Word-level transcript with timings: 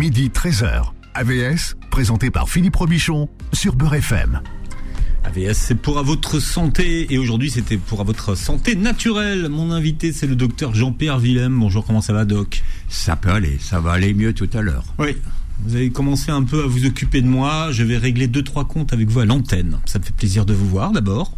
midi 0.00 0.30
13h. 0.30 0.92
AVS, 1.12 1.76
présenté 1.90 2.30
par 2.30 2.48
Philippe 2.48 2.76
Robichon 2.76 3.28
sur 3.52 3.74
Beurre 3.74 3.96
FM. 3.96 4.40
AVS, 5.24 5.52
c'est 5.52 5.74
pour 5.74 5.98
à 5.98 6.02
votre 6.02 6.40
santé 6.40 7.12
et 7.12 7.18
aujourd'hui 7.18 7.50
c'était 7.50 7.76
pour 7.76 8.00
à 8.00 8.04
votre 8.04 8.34
santé 8.34 8.76
naturelle. 8.76 9.50
Mon 9.50 9.70
invité 9.72 10.14
c'est 10.14 10.26
le 10.26 10.36
docteur 10.36 10.74
Jean-Pierre 10.74 11.18
Willem. 11.18 11.60
Bonjour, 11.60 11.84
comment 11.84 12.00
ça 12.00 12.14
va 12.14 12.24
doc? 12.24 12.62
Ça 12.88 13.14
peut 13.14 13.28
aller, 13.28 13.58
ça 13.60 13.78
va 13.78 13.92
aller 13.92 14.14
mieux 14.14 14.32
tout 14.32 14.48
à 14.54 14.62
l'heure. 14.62 14.84
Oui. 14.98 15.18
Vous 15.64 15.76
avez 15.76 15.90
commencé 15.90 16.30
un 16.30 16.44
peu 16.44 16.64
à 16.64 16.66
vous 16.66 16.86
occuper 16.86 17.20
de 17.20 17.28
moi. 17.28 17.68
Je 17.70 17.82
vais 17.82 17.98
régler 17.98 18.26
deux 18.26 18.42
trois 18.42 18.66
comptes 18.66 18.94
avec 18.94 19.10
vous 19.10 19.20
à 19.20 19.26
l'antenne. 19.26 19.80
Ça 19.84 19.98
me 19.98 20.04
fait 20.04 20.16
plaisir 20.16 20.46
de 20.46 20.54
vous 20.54 20.66
voir 20.66 20.92
d'abord. 20.92 21.36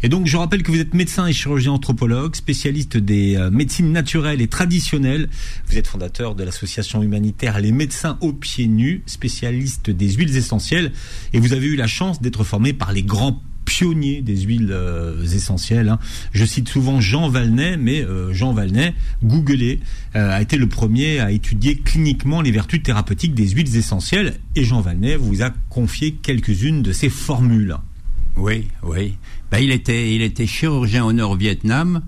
Et 0.00 0.08
donc, 0.08 0.26
je 0.26 0.36
rappelle 0.36 0.62
que 0.62 0.70
vous 0.70 0.78
êtes 0.78 0.94
médecin 0.94 1.26
et 1.26 1.32
chirurgien 1.32 1.72
anthropologue, 1.72 2.36
spécialiste 2.36 2.96
des 2.96 3.36
euh, 3.36 3.50
médecines 3.50 3.90
naturelles 3.90 4.40
et 4.40 4.46
traditionnelles. 4.46 5.28
Vous 5.66 5.76
êtes 5.76 5.88
fondateur 5.88 6.36
de 6.36 6.44
l'association 6.44 7.02
humanitaire 7.02 7.58
Les 7.58 7.72
Médecins 7.72 8.16
aux 8.20 8.32
pieds 8.32 8.68
nus, 8.68 9.02
spécialiste 9.06 9.90
des 9.90 10.12
huiles 10.12 10.36
essentielles. 10.36 10.92
Et 11.32 11.40
vous 11.40 11.52
avez 11.52 11.66
eu 11.66 11.74
la 11.74 11.88
chance 11.88 12.22
d'être 12.22 12.44
formé 12.44 12.72
par 12.72 12.92
les 12.92 13.02
grands 13.02 13.42
pionniers 13.64 14.22
des 14.22 14.42
huiles 14.42 14.70
euh, 14.70 15.24
essentielles. 15.24 15.88
Hein. 15.88 15.98
Je 16.32 16.44
cite 16.44 16.68
souvent 16.68 17.00
Jean 17.00 17.28
Valnet, 17.28 17.76
mais 17.76 18.00
euh, 18.00 18.32
Jean 18.32 18.52
Valnet, 18.52 18.94
googlé, 19.24 19.80
a 20.14 20.40
été 20.40 20.56
le 20.56 20.68
premier 20.68 21.18
à 21.18 21.32
étudier 21.32 21.76
cliniquement 21.76 22.40
les 22.40 22.52
vertus 22.52 22.84
thérapeutiques 22.84 23.34
des 23.34 23.48
huiles 23.48 23.76
essentielles. 23.76 24.34
Et 24.54 24.62
Jean 24.62 24.80
Valnet 24.80 25.16
vous 25.16 25.42
a 25.42 25.50
confié 25.70 26.12
quelques-unes 26.12 26.82
de 26.82 26.92
ses 26.92 27.08
formules. 27.08 27.76
Oui, 28.36 28.68
oui. 28.84 29.16
Ben, 29.50 29.58
il, 29.58 29.70
était, 29.70 30.14
il 30.14 30.22
était 30.22 30.46
chirurgien 30.46 31.04
au 31.04 31.12
Nord-Vietnam 31.12 32.02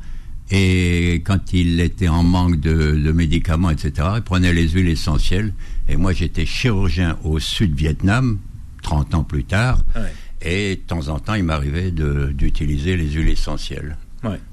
et 0.50 1.22
quand 1.24 1.52
il 1.52 1.80
était 1.80 2.08
en 2.08 2.22
manque 2.22 2.60
de, 2.60 3.12
médicaments, 3.12 3.70
etc., 3.70 4.08
il 4.16 4.22
prenait 4.22 4.52
les 4.52 4.68
huiles 4.68 4.88
essentielles. 4.88 5.52
Et 5.88 5.96
moi, 5.96 6.12
j'étais 6.12 6.44
chirurgien 6.44 7.18
au 7.22 7.38
Sud-Vietnam, 7.38 8.38
30 8.82 9.14
ans 9.14 9.24
plus 9.24 9.44
tard. 9.44 9.84
Et 10.42 10.76
de 10.76 10.80
temps 10.80 11.08
en 11.08 11.18
temps, 11.18 11.34
il 11.34 11.44
m'arrivait 11.44 11.92
d'utiliser 11.92 12.96
les 12.96 13.10
huiles 13.10 13.28
essentielles. 13.28 13.96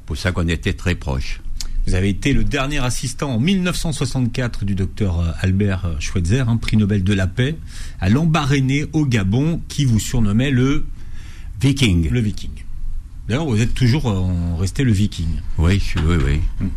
Pour 0.06 0.18
ça 0.18 0.32
qu'on 0.32 0.48
était 0.48 0.74
très 0.74 0.96
proches. 0.96 1.42
Vous 1.88 1.96
avez 1.96 2.10
été 2.10 2.34
le 2.34 2.44
dernier 2.44 2.80
assistant 2.80 3.32
en 3.36 3.40
1964 3.40 4.66
du 4.66 4.76
docteur 4.76 5.22
euh, 5.22 5.32
Albert 5.40 5.86
euh, 5.86 5.96
Schweitzer, 6.00 6.50
un 6.50 6.58
prix 6.58 6.76
Nobel 6.76 7.02
de 7.02 7.14
la 7.14 7.28
paix, 7.28 7.56
à 8.02 8.10
l'embarréné 8.10 8.86
au 8.92 9.06
Gabon, 9.06 9.62
qui 9.70 9.86
vous 9.86 10.00
surnommait 10.00 10.52
le 10.52 10.86
Viking. 11.62 12.10
Le 12.10 12.20
Viking. 12.20 12.52
D'ailleurs, 13.28 13.46
vous 13.46 13.62
êtes 13.62 13.74
toujours 13.74 14.10
euh, 14.10 14.56
resté 14.58 14.84
le 14.84 14.92
Viking. 14.92 15.28
Oui, 15.58 15.82
oui, 15.98 16.16
oui. 16.26 16.42
Hmm. 16.62 16.70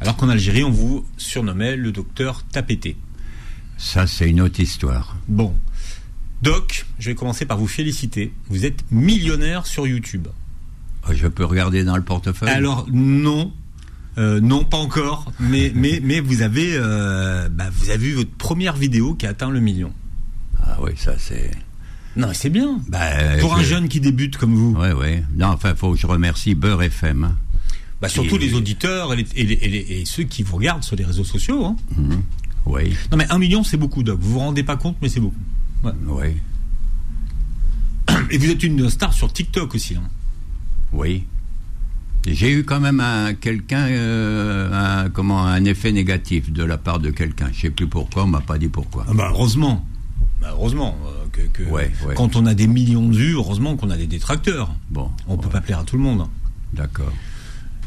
Alors 0.00 0.16
qu'en 0.16 0.28
Algérie, 0.28 0.62
on 0.62 0.70
vous 0.70 1.06
surnommait 1.16 1.76
le 1.76 1.92
docteur 1.92 2.44
Tapété. 2.52 2.96
Ça, 3.78 4.06
c'est 4.06 4.28
une 4.28 4.40
autre 4.42 4.60
histoire. 4.60 5.16
Bon. 5.28 5.54
Doc, 6.42 6.84
je 6.98 7.10
vais 7.10 7.14
commencer 7.14 7.46
par 7.46 7.56
vous 7.56 7.66
féliciter. 7.66 8.32
Vous 8.48 8.66
êtes 8.66 8.84
millionnaire 8.90 9.66
sur 9.66 9.86
YouTube. 9.86 10.28
Oh, 11.08 11.12
je 11.14 11.26
peux 11.26 11.44
regarder 11.44 11.84
dans 11.84 11.96
le 11.96 12.02
portefeuille? 12.02 12.50
Alors, 12.50 12.86
non. 12.92 13.52
Euh, 14.18 14.40
non, 14.40 14.64
pas 14.64 14.76
encore. 14.76 15.32
Mais, 15.40 15.72
mais, 15.74 16.00
mais 16.02 16.20
vous, 16.20 16.42
avez, 16.42 16.72
euh, 16.74 17.48
bah, 17.48 17.70
vous 17.72 17.88
avez 17.88 17.98
vu 17.98 18.12
votre 18.12 18.30
première 18.30 18.76
vidéo 18.76 19.14
qui 19.14 19.26
a 19.26 19.30
atteint 19.30 19.50
le 19.50 19.60
million. 19.60 19.92
Ah 20.62 20.76
oui, 20.82 20.92
ça 20.96 21.14
c'est... 21.18 21.50
Non, 22.16 22.28
c'est 22.32 22.50
bien. 22.50 22.78
Bah, 22.88 23.38
Pour 23.40 23.54
un 23.54 23.62
jeune 23.62 23.88
qui 23.88 24.00
débute 24.00 24.36
comme 24.36 24.54
vous. 24.54 24.76
Oui, 24.78 24.88
oui. 24.96 25.22
Non, 25.36 25.48
enfin, 25.48 25.74
faut 25.74 25.92
que 25.92 25.98
je 25.98 26.06
remercie 26.06 26.54
Beurre 26.54 26.82
FM. 26.82 27.24
Hein. 27.24 27.36
Bah, 28.00 28.08
surtout 28.08 28.36
les 28.36 28.54
auditeurs 28.54 29.14
et, 29.14 30.04
ceux 30.04 30.24
qui 30.24 30.42
vous 30.42 30.56
regardent 30.56 30.84
sur 30.84 30.96
les 30.96 31.04
réseaux 31.04 31.24
sociaux. 31.24 31.64
Hein. 31.64 31.76
Mhm. 31.96 32.22
Oui. 32.66 32.96
Non, 33.10 33.16
mais 33.18 33.26
un 33.30 33.38
million, 33.38 33.62
c'est 33.64 33.76
beaucoup, 33.76 34.02
Doc. 34.02 34.18
Vous 34.20 34.32
vous 34.32 34.38
rendez 34.38 34.62
pas 34.62 34.76
compte, 34.76 34.96
mais 35.02 35.08
c'est 35.08 35.20
beaucoup. 35.20 35.36
Oui. 36.06 36.36
Et 38.30 38.38
vous 38.38 38.50
êtes 38.50 38.62
une 38.62 38.88
star 38.90 39.12
sur 39.12 39.32
TikTok 39.32 39.74
aussi. 39.74 39.96
Hein. 39.96 40.08
Oui. 40.92 41.24
J'ai 42.26 42.50
eu 42.50 42.64
quand 42.64 42.80
même 42.80 43.00
un 43.00 43.34
quelqu'un 43.34 43.86
euh, 43.88 44.70
un, 45.04 45.10
comment 45.10 45.44
un 45.44 45.62
effet 45.64 45.92
négatif 45.92 46.50
de 46.50 46.64
la 46.64 46.78
part 46.78 46.98
de 46.98 47.10
quelqu'un. 47.10 47.50
Je 47.52 47.62
sais 47.62 47.70
plus 47.70 47.86
pourquoi, 47.86 48.24
on 48.24 48.28
m'a 48.28 48.40
pas 48.40 48.56
dit 48.56 48.68
pourquoi. 48.68 49.04
Ah 49.08 49.12
bah 49.12 49.28
heureusement. 49.30 49.86
Bah, 50.40 50.48
heureusement 50.52 50.96
euh, 51.04 51.23
que, 51.40 52.14
quand 52.14 52.36
on 52.36 52.46
a 52.46 52.54
des 52.54 52.66
millions 52.66 53.08
de 53.08 53.16
vues, 53.16 53.34
heureusement 53.34 53.76
qu'on 53.76 53.90
a 53.90 53.96
des 53.96 54.06
détracteurs. 54.06 54.74
Bon, 54.90 55.10
on 55.26 55.36
peut 55.36 55.48
pas 55.48 55.60
plaire 55.60 55.80
à 55.80 55.84
tout 55.84 55.96
le 55.96 56.02
monde. 56.02 56.26
D'accord. 56.72 57.12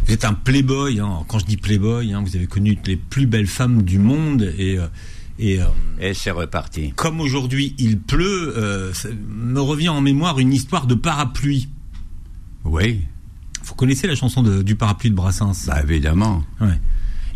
Vous 0.06 0.13
êtes 0.13 0.25
un 0.25 0.34
playboy. 0.34 1.00
Hein. 1.00 1.24
Quand 1.28 1.40
je 1.40 1.46
dis 1.46 1.58
playboy, 1.58 2.13
hein, 2.13 2.24
vous 2.25 2.35
avez 2.35 2.47
connu 2.47 2.78
les 2.85 2.96
plus 2.96 3.25
belles 3.25 3.47
femmes 3.47 3.84
du 3.84 4.00
monde 4.00 4.53
et 4.58 4.78
euh, 4.78 4.88
et, 5.40 5.62
euh, 5.62 5.66
et 6.00 6.13
c'est 6.13 6.31
reparti. 6.31 6.94
Comme 6.96 7.19
aujourd'hui 7.22 7.75
il 7.78 8.00
pleut, 8.00 8.56
me 9.30 9.59
revient 9.59 9.90
en 9.90 10.02
mémoire 10.02 10.40
une 10.40 10.53
histoire 10.53 10.88
de 10.88 10.96
parapluie. 10.96 11.69
Oui. 12.64 13.02
Vous 13.64 13.75
connaissez 13.75 14.08
la 14.08 14.16
chanson 14.16 14.41
du 14.44 14.75
parapluie 14.75 15.09
de 15.09 15.16
Brassens? 15.16 15.66
Bah 15.68 15.81
évidemment. 15.84 16.44
Ouais. 16.62 16.79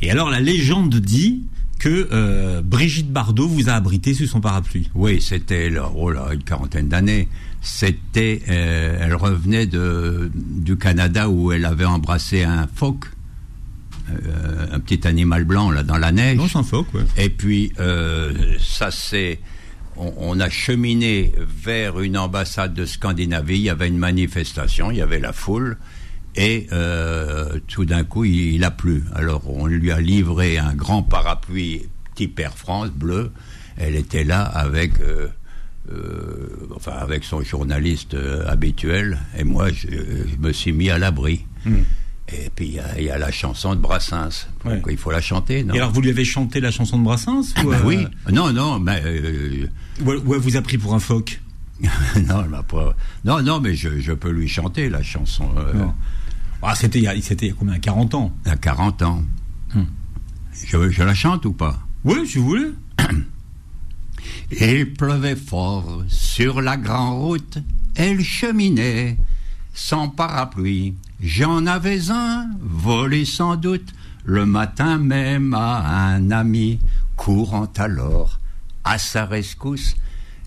Et 0.01 0.09
alors 0.09 0.29
la 0.29 0.39
légende 0.39 0.95
dit 0.95 1.43
que 1.81 2.09
euh, 2.11 2.61
Brigitte 2.61 3.11
Bardot 3.11 3.47
vous 3.47 3.67
a 3.67 3.73
abrité 3.73 4.13
sous 4.13 4.27
son 4.27 4.39
parapluie. 4.39 4.91
Oui, 4.93 5.19
c'était 5.19 5.73
oh 5.95 6.11
là, 6.11 6.27
une 6.31 6.43
quarantaine 6.43 6.87
d'années. 6.87 7.27
C'était, 7.59 8.43
euh, 8.49 8.99
elle 9.01 9.15
revenait 9.15 9.65
de, 9.65 10.29
du 10.35 10.77
Canada 10.77 11.27
où 11.27 11.51
elle 11.51 11.65
avait 11.65 11.85
embrassé 11.85 12.43
un 12.43 12.67
phoque, 12.67 13.05
euh, 14.11 14.67
un 14.71 14.79
petit 14.79 15.07
animal 15.07 15.43
blanc 15.43 15.71
là 15.71 15.81
dans 15.81 15.97
la 15.97 16.11
neige. 16.11 16.37
Non, 16.37 16.47
c'est 16.47 16.59
un 16.59 16.63
phoque. 16.63 16.93
Ouais. 16.93 17.01
Et 17.17 17.29
puis 17.29 17.73
ça 18.59 18.91
c'est, 18.91 19.39
on, 19.97 20.13
on, 20.19 20.39
a 20.39 20.51
cheminé 20.51 21.31
vers 21.63 21.99
une 21.99 22.15
ambassade 22.15 22.75
de 22.75 22.85
Scandinavie. 22.85 23.55
Il 23.55 23.63
y 23.63 23.69
avait 23.71 23.87
une 23.87 23.97
manifestation, 23.97 24.91
il 24.91 24.97
y 24.97 25.01
avait 25.01 25.19
la 25.19 25.33
foule. 25.33 25.77
Et 26.35 26.67
euh, 26.71 27.59
tout 27.67 27.85
d'un 27.85 28.03
coup, 28.03 28.23
il, 28.23 28.63
a 28.63 28.71
plu. 28.71 29.03
Alors, 29.13 29.49
on 29.49 29.65
lui 29.65 29.91
a 29.91 29.99
livré 29.99 30.57
un 30.57 30.73
grand 30.73 31.03
parapluie 31.03 31.83
type 32.15 32.39
Air 32.39 32.57
France 32.57 32.89
bleu. 32.89 33.31
Elle 33.77 33.95
était 33.95 34.23
là 34.23 34.43
avec, 34.43 34.99
euh, 35.01 35.27
euh, 35.91 36.67
enfin, 36.75 36.93
avec 36.93 37.23
son 37.23 37.41
journaliste 37.41 38.15
habituel. 38.47 39.19
Et 39.37 39.43
moi, 39.43 39.69
je, 39.71 39.87
me 40.39 40.51
suis 40.53 40.71
mis 40.71 40.89
à 40.89 40.97
l'abri. 40.97 41.45
Hmm. 41.65 41.81
Et 42.33 42.49
puis 42.55 42.77
il 42.97 43.03
y, 43.03 43.09
a 43.09 43.17
la 43.17 43.29
chanson 43.29 43.75
de 43.75 43.81
Brassens. 43.81 44.47
Donc, 44.63 44.85
il 44.89 44.95
faut 44.95 45.11
la 45.11 45.19
chanter, 45.19 45.65
non 45.65 45.73
Et 45.73 45.79
alors 45.79 45.91
vous 45.91 45.99
lui 45.99 46.11
avez 46.11 46.23
chanté 46.23 46.61
la 46.61 46.71
chanson 46.71 46.97
de 46.97 47.03
Brassens 47.03 47.53
bah 47.65 47.79
Oui. 47.83 48.07
Non, 48.31 48.53
non, 48.53 48.79
mais. 48.79 49.03
Ou, 50.05 50.11
elle 50.33 50.39
vous 50.39 50.55
a 50.55 50.61
pris 50.61 50.77
pour 50.77 50.93
un 50.93 50.99
phoque? 50.99 51.41
Non, 52.27 52.45
pas... 52.69 52.95
non, 53.25 53.41
non, 53.41 53.59
mais 53.59 53.75
je, 53.75 53.99
je, 53.99 54.13
peux 54.13 54.29
lui 54.29 54.47
chanter 54.47 54.87
la 54.87 55.03
chanson. 55.03 55.49
Ah, 56.63 56.75
c'était 56.75 56.99
il 56.99 57.05
y 57.05 57.07
a 57.07 57.53
combien 57.57 57.79
40 57.79 58.13
ans 58.13 58.31
À 58.45 58.55
40 58.55 59.01
ans. 59.01 59.23
Hmm. 59.73 59.83
Je, 60.53 61.03
la 61.03 61.13
chante 61.13 61.45
ou 61.45 61.53
pas 61.53 61.79
Oui, 62.03 62.27
si 62.27 62.37
vous 62.37 62.45
voulez. 62.45 62.71
Il 64.59 64.93
pleuvait 64.93 65.35
fort 65.35 66.03
sur 66.07 66.61
la 66.61 66.77
grande 66.77 67.21
route, 67.21 67.57
elle 67.95 68.23
cheminait 68.23 69.17
sans 69.73 70.09
parapluie. 70.09 70.95
J'en 71.19 71.65
avais 71.65 72.11
un, 72.11 72.51
volé 72.59 73.25
sans 73.25 73.55
doute, 73.55 73.93
le 74.23 74.45
matin 74.45 74.97
même 74.97 75.53
à 75.53 76.13
un 76.13 76.29
ami, 76.31 76.79
courant 77.15 77.71
alors 77.77 78.39
à 78.83 78.97
sa 78.97 79.25
rescousse, 79.25 79.95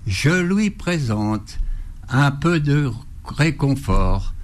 je 0.07 0.31
lui 0.31 0.71
présente 0.71 1.59
un 2.09 2.31
peu 2.31 2.61
de 2.61 2.91
réconfort 3.25 4.35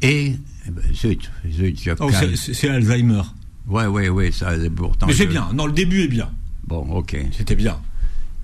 et 0.00 0.36
eh 0.68 0.70
ben, 0.70 0.82
zut, 0.94 1.30
zut, 1.50 1.90
oh, 2.00 2.10
c'est 2.34 2.68
Alzheimer. 2.68 3.22
Ouais, 3.68 3.86
ouais, 3.86 4.08
ouais, 4.08 4.30
ça, 4.32 4.52
pourtant. 4.74 5.06
Mais 5.06 5.12
c'est 5.12 5.26
bien. 5.26 5.48
Non, 5.54 5.66
le 5.66 5.72
début 5.72 6.02
est 6.02 6.08
bien. 6.08 6.30
Bon, 6.66 6.86
ok. 6.90 7.16
C'était 7.36 7.54
bien. 7.54 7.78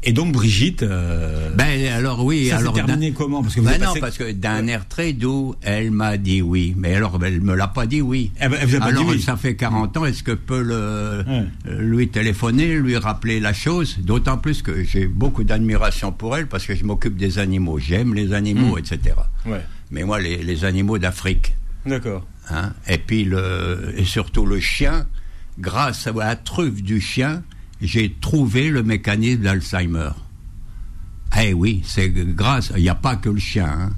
Et 0.07 0.13
donc 0.13 0.33
Brigitte. 0.33 0.83
Euh, 0.83 1.49
ben 1.55 1.91
alors 1.91 2.23
oui. 2.27 2.49
Ça 2.49 2.59
alors 2.59 2.75
terminé 2.75 3.13
comment? 3.13 3.43
Parce 3.43 3.55
que 3.55 3.63
ben 3.63 3.81
non, 3.81 3.95
parce 4.01 4.19
que 4.19 4.33
d'un 4.33 4.67
air 4.67 4.87
très 4.87 5.15
doux, 5.15 5.55
elle 5.63 5.91
m'a 5.91 6.19
dit 6.19 6.43
oui. 6.43 6.75
Mais 6.77 6.95
alors 6.95 7.19
elle 7.25 7.41
me 7.41 7.55
l'a 7.55 7.69
pas 7.69 7.87
dit 7.87 8.03
oui. 8.03 8.31
Elle, 8.39 8.51
vous 8.51 8.77
a 8.77 8.81
pas 8.81 8.85
alors 8.87 9.03
dit 9.03 9.13
oui. 9.13 9.23
ça 9.23 9.39
fait 9.39 9.57
40 9.57 9.97
ans. 9.97 10.05
Est-ce 10.05 10.23
que 10.23 10.33
peut 10.33 10.63
le 10.63 11.25
lui 11.79 12.09
téléphoner, 12.09 12.75
lui 12.75 12.99
rappeler 12.99 13.41
la 13.41 13.55
chose? 13.55 13.97
D'autant 13.99 14.37
plus 14.37 14.61
que 14.61 14.85
j'ai 14.85 15.07
beaucoup 15.07 15.43
d'admiration 15.43 16.13
pour 16.13 16.37
elle 16.37 16.49
parce 16.49 16.67
que 16.67 16.75
je 16.75 16.85
m'occupe 16.85 17.17
des 17.17 17.39
animaux. 17.39 17.79
J'aime 17.79 18.13
les 18.13 18.35
animaux, 18.35 18.77
etc. 18.77 19.15
Ouais 19.47 19.63
mais 19.95 20.03
moi, 20.03 20.19
les, 20.21 20.65
animaux 20.65 20.99
d'Afrique. 20.99 21.55
D'accord. 21.87 22.27
Hein, 22.51 22.73
et 22.89 22.99
puis, 22.99 23.25
le, 23.25 23.95
et 23.97 24.05
surtout 24.05 24.47
le 24.47 24.61
chien, 24.61 25.07
grâce 25.59 26.07
à 26.07 26.13
la 26.13 26.37
truffe 26.37 26.83
du 26.83 27.01
chien, 27.01 27.43
j'ai 27.81 28.15
trouvé 28.21 28.71
le 28.71 28.83
mécanisme 28.83 29.43
d'Alzheimer. 29.43 30.11
Eh 31.41 31.53
oui, 31.53 31.83
c'est 31.85 32.11
grâce, 32.11 32.73
il 32.77 32.83
n'y 32.83 32.89
a 32.89 32.95
pas 32.95 33.17
que 33.17 33.29
le 33.29 33.41
chien. 33.41 33.67
Hein. 33.67 33.93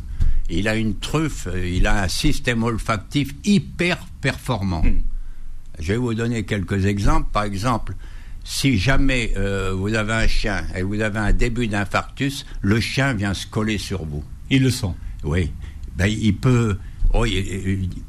Il 0.49 0.69
a 0.69 0.77
une 0.77 0.99
truffe, 0.99 1.49
il 1.55 1.87
a 1.87 2.05
un 2.05 2.09
système 2.09 2.63
olfactif 2.63 3.35
hyper 3.45 3.99
performant. 4.21 4.83
Hmm. 4.83 5.01
Je 5.79 5.93
vais 5.93 5.99
vous 5.99 6.15
donner 6.15 6.45
quelques 6.45 6.87
exemples. 6.87 7.29
Par 7.33 7.43
exemple, 7.43 7.95
si 8.45 8.79
jamais 8.79 9.33
euh, 9.37 9.73
vous 9.75 9.93
avez 9.95 10.13
un 10.13 10.27
chien 10.27 10.65
et 10.75 10.83
vous 10.83 11.01
avez 11.01 11.19
un 11.19 11.33
début 11.33 11.67
d'infarctus, 11.67 12.47
le 12.63 12.81
chien 12.81 13.13
vient 13.13 13.35
se 13.35 13.47
coller 13.47 13.77
sur 13.77 14.05
vous. 14.05 14.25
Il 14.49 14.63
le 14.63 14.71
sent. 14.71 14.95
Oui. 15.25 15.51
Ben, 15.97 16.07
il 16.07 16.37
peut. 16.37 16.79
Oh, 17.17 17.25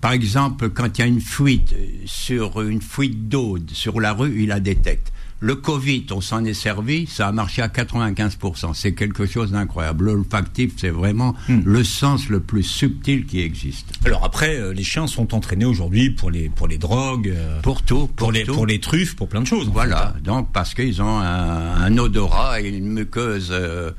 par 0.02 0.12
exemple, 0.12 0.70
quand 0.70 0.98
il 0.98 1.02
y 1.02 1.04
a 1.04 1.08
une 1.08 1.22
fuite 1.22 1.74
sur 2.06 2.62
une 2.62 2.82
fuite 2.82 3.28
d'eau 3.30 3.58
sur 3.72 4.00
la 4.00 4.14
rue, 4.14 4.42
il 4.44 4.48
la 4.50 4.60
détecte. 4.60 5.12
Le 5.40 5.54
Covid, 5.54 6.08
on 6.10 6.20
s'en 6.20 6.44
est 6.46 6.56
servi, 6.56 7.06
ça 7.06 7.28
a 7.28 7.32
marché 7.32 7.62
à 7.62 7.68
95%. 7.68 8.74
C'est 8.74 8.94
quelque 8.94 9.28
chose 9.28 9.52
d'incroyable. 9.52 10.06
L'olfactif, 10.06 10.72
c'est 10.78 10.90
vraiment 10.90 11.36
Hmm. 11.48 11.60
le 11.64 11.84
sens 11.84 12.28
le 12.30 12.40
plus 12.40 12.64
subtil 12.64 13.26
qui 13.28 13.42
existe. 13.42 13.86
Alors 14.06 14.26
après, 14.26 14.56
euh, 14.58 14.74
les 14.74 14.84
chiens 14.84 15.06
sont 15.06 15.36
entraînés 15.36 15.66
aujourd'hui 15.66 16.10
pour 16.10 16.32
les 16.32 16.50
pour 16.50 16.68
les 16.68 16.80
drogues, 16.80 17.30
euh, 17.30 17.62
Pour 17.62 17.84
tout, 17.84 18.08
pour, 18.08 18.16
pour, 18.16 18.32
les 18.32 18.46
tout. 18.46 18.54
pour 18.56 18.66
les 18.66 18.80
truffes, 18.80 19.16
pour 19.16 19.30
plein 19.30 19.42
de 19.42 19.46
choses. 19.48 19.70
Voilà, 19.72 20.16
donc 20.24 20.52
parce 20.52 20.74
qu'ils 20.74 21.04
ont 21.04 21.20
un, 21.20 21.76
un 21.84 21.98
odorat 22.00 22.60
et 22.62 22.70
une 22.70 22.88
muqueuse 22.90 23.50
euh, 23.52 23.92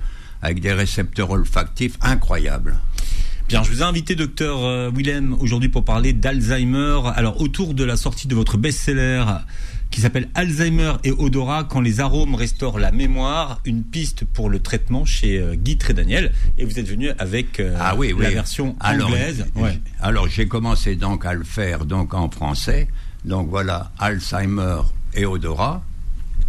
avec 0.42 0.60
des 0.60 0.72
récepteurs 0.72 1.30
olfactifs 1.30 1.96
incroyables. 2.00 2.78
Bien, 3.48 3.62
je 3.62 3.70
vous 3.70 3.80
ai 3.80 3.84
invité, 3.84 4.14
docteur 4.14 4.62
euh, 4.62 4.90
Willem, 4.94 5.34
aujourd'hui 5.40 5.70
pour 5.70 5.82
parler 5.82 6.12
d'Alzheimer. 6.12 7.00
Alors, 7.16 7.40
autour 7.40 7.72
de 7.72 7.82
la 7.82 7.96
sortie 7.96 8.28
de 8.28 8.34
votre 8.34 8.58
best-seller 8.58 9.24
qui 9.90 10.02
s'appelle 10.02 10.28
Alzheimer 10.34 10.92
et 11.02 11.12
odorat, 11.12 11.64
quand 11.64 11.80
les 11.80 12.00
arômes 12.00 12.34
restaurent 12.34 12.78
la 12.78 12.92
mémoire, 12.92 13.62
une 13.64 13.84
piste 13.84 14.26
pour 14.26 14.50
le 14.50 14.58
traitement 14.58 15.06
chez 15.06 15.38
euh, 15.40 15.54
Guy 15.54 15.78
Trédaniel. 15.78 16.32
Et 16.58 16.66
vous 16.66 16.78
êtes 16.78 16.88
venu 16.88 17.08
avec 17.18 17.58
euh, 17.58 17.74
Ah 17.80 17.94
oui, 17.96 18.12
oui. 18.12 18.22
la 18.24 18.30
version 18.32 18.76
Alors, 18.80 19.08
anglaise. 19.08 19.46
Ouais. 19.56 19.80
Alors 19.98 20.28
j'ai 20.28 20.46
commencé 20.46 20.94
donc 20.94 21.24
à 21.24 21.32
le 21.32 21.42
faire 21.44 21.86
donc 21.86 22.12
en 22.12 22.28
français. 22.30 22.88
Donc 23.24 23.48
voilà, 23.48 23.92
Alzheimer 23.98 24.80
et 25.14 25.24
odorat, 25.24 25.82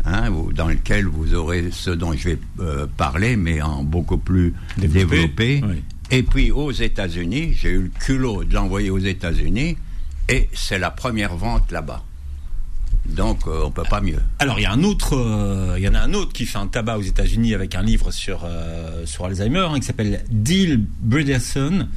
hein, 0.03 0.29
dans 0.53 0.67
lequel 0.67 1.05
vous 1.05 1.33
aurez 1.33 1.69
ce 1.71 1.91
dont 1.91 2.11
je 2.11 2.31
vais 2.31 2.39
euh, 2.59 2.87
parler, 2.97 3.37
mais 3.37 3.61
en 3.61 3.83
beaucoup 3.85 4.17
plus 4.17 4.53
Développé, 4.77 5.05
développé. 5.15 5.61
oui. 5.65 5.83
Et 6.11 6.23
puis 6.23 6.51
aux 6.51 6.71
États-Unis, 6.71 7.53
j'ai 7.53 7.69
eu 7.69 7.83
le 7.83 7.89
culot 7.89 8.43
de 8.43 8.53
l'envoyer 8.53 8.89
aux 8.89 8.99
États-Unis, 8.99 9.77
et 10.27 10.49
c'est 10.53 10.79
la 10.79 10.91
première 10.91 11.35
vente 11.35 11.71
là-bas. 11.71 12.03
Donc 13.05 13.47
euh, 13.47 13.63
on 13.65 13.71
peut 13.71 13.83
pas 13.89 14.01
mieux. 14.01 14.19
Alors 14.39 14.59
il 14.59 14.63
y 14.63 14.65
a 14.65 14.71
un 14.71 14.83
autre, 14.83 15.15
euh, 15.15 15.75
il 15.77 15.83
y 15.83 15.87
en 15.87 15.95
a 15.95 15.99
un 15.99 16.13
autre 16.13 16.33
qui 16.33 16.45
fait 16.45 16.57
un 16.57 16.67
tabac 16.67 16.97
aux 16.97 17.03
États-Unis 17.03 17.53
avec 17.53 17.75
un 17.75 17.81
livre 17.81 18.11
sur 18.11 18.41
euh, 18.43 19.05
sur 19.05 19.25
Alzheimer 19.25 19.67
hein, 19.71 19.79
qui 19.79 19.85
s'appelle 19.85 20.23
Deal 20.29 20.83
Brederson, 21.01 21.87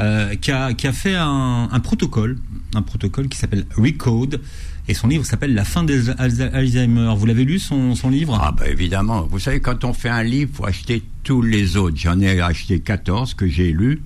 euh, 0.00 0.34
qui 0.36 0.50
a 0.52 0.74
qui 0.74 0.86
a 0.86 0.92
fait 0.92 1.14
un, 1.16 1.68
protocole, 1.82 2.38
un 2.74 2.82
protocole 2.82 3.28
qui 3.28 3.38
s'appelle 3.38 3.66
Recode 3.76 4.40
et 4.88 4.94
son 4.94 5.08
livre 5.08 5.24
s'appelle 5.24 5.54
La 5.54 5.64
fin 5.64 5.84
des 5.84 6.10
Alz- 6.10 6.52
Alzheimer. 6.52 7.14
Vous 7.16 7.26
l'avez 7.26 7.44
lu 7.44 7.58
son 7.58 7.94
son 7.94 8.10
livre? 8.10 8.38
Ah 8.40 8.52
ben 8.52 8.66
évidemment. 8.70 9.22
Vous 9.22 9.38
savez, 9.38 9.60
quand 9.60 9.84
on 9.84 9.92
fait 9.92 10.08
un 10.10 10.22
livre, 10.22 10.50
faut 10.54 10.66
acheter 10.66 11.02
tous 11.24 11.42
les 11.42 11.76
autres. 11.76 11.96
J'en 11.96 12.20
ai 12.20 12.40
acheté 12.40 12.80
14 12.80 13.34
que 13.34 13.46
j'ai 13.48 13.72
lus. 13.72 14.02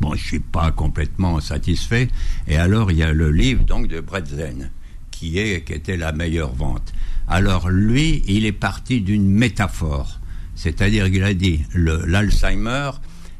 Bon, 0.00 0.14
je 0.14 0.22
suis 0.22 0.40
pas 0.40 0.72
complètement 0.72 1.40
satisfait. 1.40 2.08
Et 2.48 2.56
alors, 2.58 2.90
il 2.90 2.98
y 2.98 3.02
a 3.02 3.12
le 3.12 3.30
livre 3.30 3.64
donc 3.64 3.88
de 3.88 4.00
Bretzen, 4.00 4.70
qui 5.10 5.38
est 5.38 5.64
qui 5.64 5.72
était 5.72 5.96
la 5.96 6.12
meilleure 6.12 6.52
vente. 6.52 6.92
Alors 7.28 7.70
lui, 7.70 8.22
il 8.28 8.44
est 8.44 8.52
parti 8.52 9.00
d'une 9.00 9.26
métaphore, 9.26 10.20
c'est-à-dire 10.54 11.10
qu'il 11.10 11.22
a 11.24 11.32
dit 11.32 11.62
l'Alzheimer, 11.74 12.90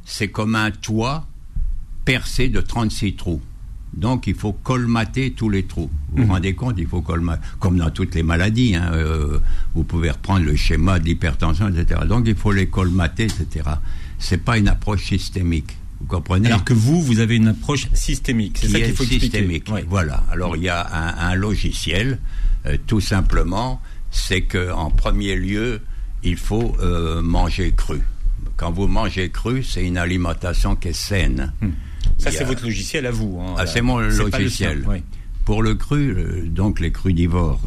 c'est 0.04 0.28
comme 0.28 0.54
un 0.54 0.70
toit 0.70 1.26
percé 2.06 2.48
de 2.48 2.62
36 2.62 3.16
trous. 3.16 3.42
Donc 3.92 4.26
il 4.26 4.34
faut 4.34 4.52
colmater 4.52 5.32
tous 5.32 5.48
les 5.50 5.64
trous. 5.64 5.90
Vous 6.12 6.24
vous 6.24 6.32
rendez 6.32 6.54
compte, 6.54 6.76
il 6.78 6.86
faut 6.86 7.02
colmater, 7.02 7.42
comme 7.60 7.76
dans 7.78 7.90
toutes 7.90 8.14
les 8.14 8.22
maladies. 8.22 8.74
hein, 8.74 8.90
euh, 8.94 9.38
vous 9.74 9.84
pouvez 9.84 10.10
reprendre 10.10 10.44
le 10.44 10.56
schéma 10.56 10.98
de 10.98 11.04
l'hypertension, 11.06 11.68
etc. 11.68 12.00
Donc 12.08 12.24
il 12.26 12.34
faut 12.36 12.52
les 12.52 12.66
colmater, 12.68 13.24
etc. 13.24 13.68
C'est 14.18 14.42
pas 14.42 14.56
une 14.58 14.68
approche 14.68 15.04
systémique. 15.06 15.76
Vous 16.00 16.06
comprenez? 16.06 16.48
Alors 16.48 16.64
que 16.64 16.74
vous, 16.74 17.00
vous 17.02 17.20
avez 17.20 17.36
une 17.36 17.48
approche 17.48 17.88
systémique. 17.94 18.58
C'est 18.60 18.68
ça 18.68 18.80
qu'il 18.80 18.94
faut 18.94 19.04
expliquer. 19.04 19.38
systémique. 19.38 19.64
Voilà. 19.88 20.24
Alors 20.30 20.56
il 20.56 20.62
y 20.64 20.68
a 20.68 20.86
un, 20.92 21.30
un 21.30 21.34
logiciel, 21.34 22.18
euh, 22.66 22.76
tout 22.86 23.00
simplement, 23.00 23.80
c'est 24.10 24.42
que 24.42 24.70
en 24.72 24.90
premier 24.90 25.36
lieu, 25.36 25.80
il 26.22 26.36
faut 26.36 26.76
euh, 26.80 27.22
manger 27.22 27.72
cru. 27.74 28.00
Quand 28.58 28.72
vous 28.72 28.88
mangez 28.88 29.30
cru, 29.30 29.62
c'est 29.62 29.84
une 29.84 29.96
alimentation 29.96 30.76
qui 30.76 30.88
est 30.88 30.92
saine. 30.92 31.52
Ça 32.18 32.30
c'est 32.30 32.42
a- 32.42 32.46
votre 32.46 32.62
logiciel 32.64 33.06
à 33.06 33.10
vous. 33.10 33.38
hein. 33.40 33.54
Ah, 33.58 33.66
c'est 33.66 33.82
mon 33.82 33.98
le 33.98 34.08
logiciel. 34.08 34.84
ouais. 34.86 35.02
Pour 35.44 35.62
le 35.62 35.74
cru, 35.74 36.10
euh, 36.16 36.48
donc 36.48 36.80
les 36.80 36.90
crudivores. 36.90 37.60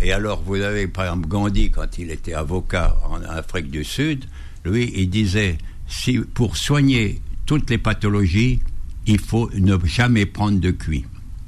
Et 0.00 0.12
alors, 0.12 0.42
vous 0.42 0.56
avez 0.56 0.86
par 0.86 1.04
exemple 1.06 1.28
Gandhi, 1.28 1.70
quand 1.70 1.98
il 1.98 2.10
était 2.10 2.34
avocat 2.34 2.96
en 3.08 3.22
Afrique 3.22 3.70
du 3.70 3.82
Sud, 3.84 4.24
lui, 4.64 4.92
il 4.94 5.10
disait 5.10 5.58
si 5.88 6.18
pour 6.18 6.56
soigner 6.56 7.20
toutes 7.46 7.68
les 7.70 7.78
pathologies, 7.78 8.60
il 9.06 9.18
faut 9.18 9.50
ne 9.54 9.76
jamais 9.84 10.26
prendre 10.26 10.60
de 10.60 10.70
cuit. 10.70 11.04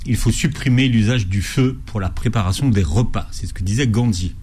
Il 0.06 0.16
faut 0.16 0.32
supprimer 0.32 0.88
l'usage 0.88 1.28
du 1.28 1.40
feu 1.40 1.78
pour 1.86 2.00
la 2.00 2.10
préparation 2.10 2.68
des 2.68 2.82
repas. 2.82 3.26
C'est 3.30 3.46
ce 3.46 3.54
que 3.54 3.62
disait 3.62 3.86
Gandhi. 3.86 4.34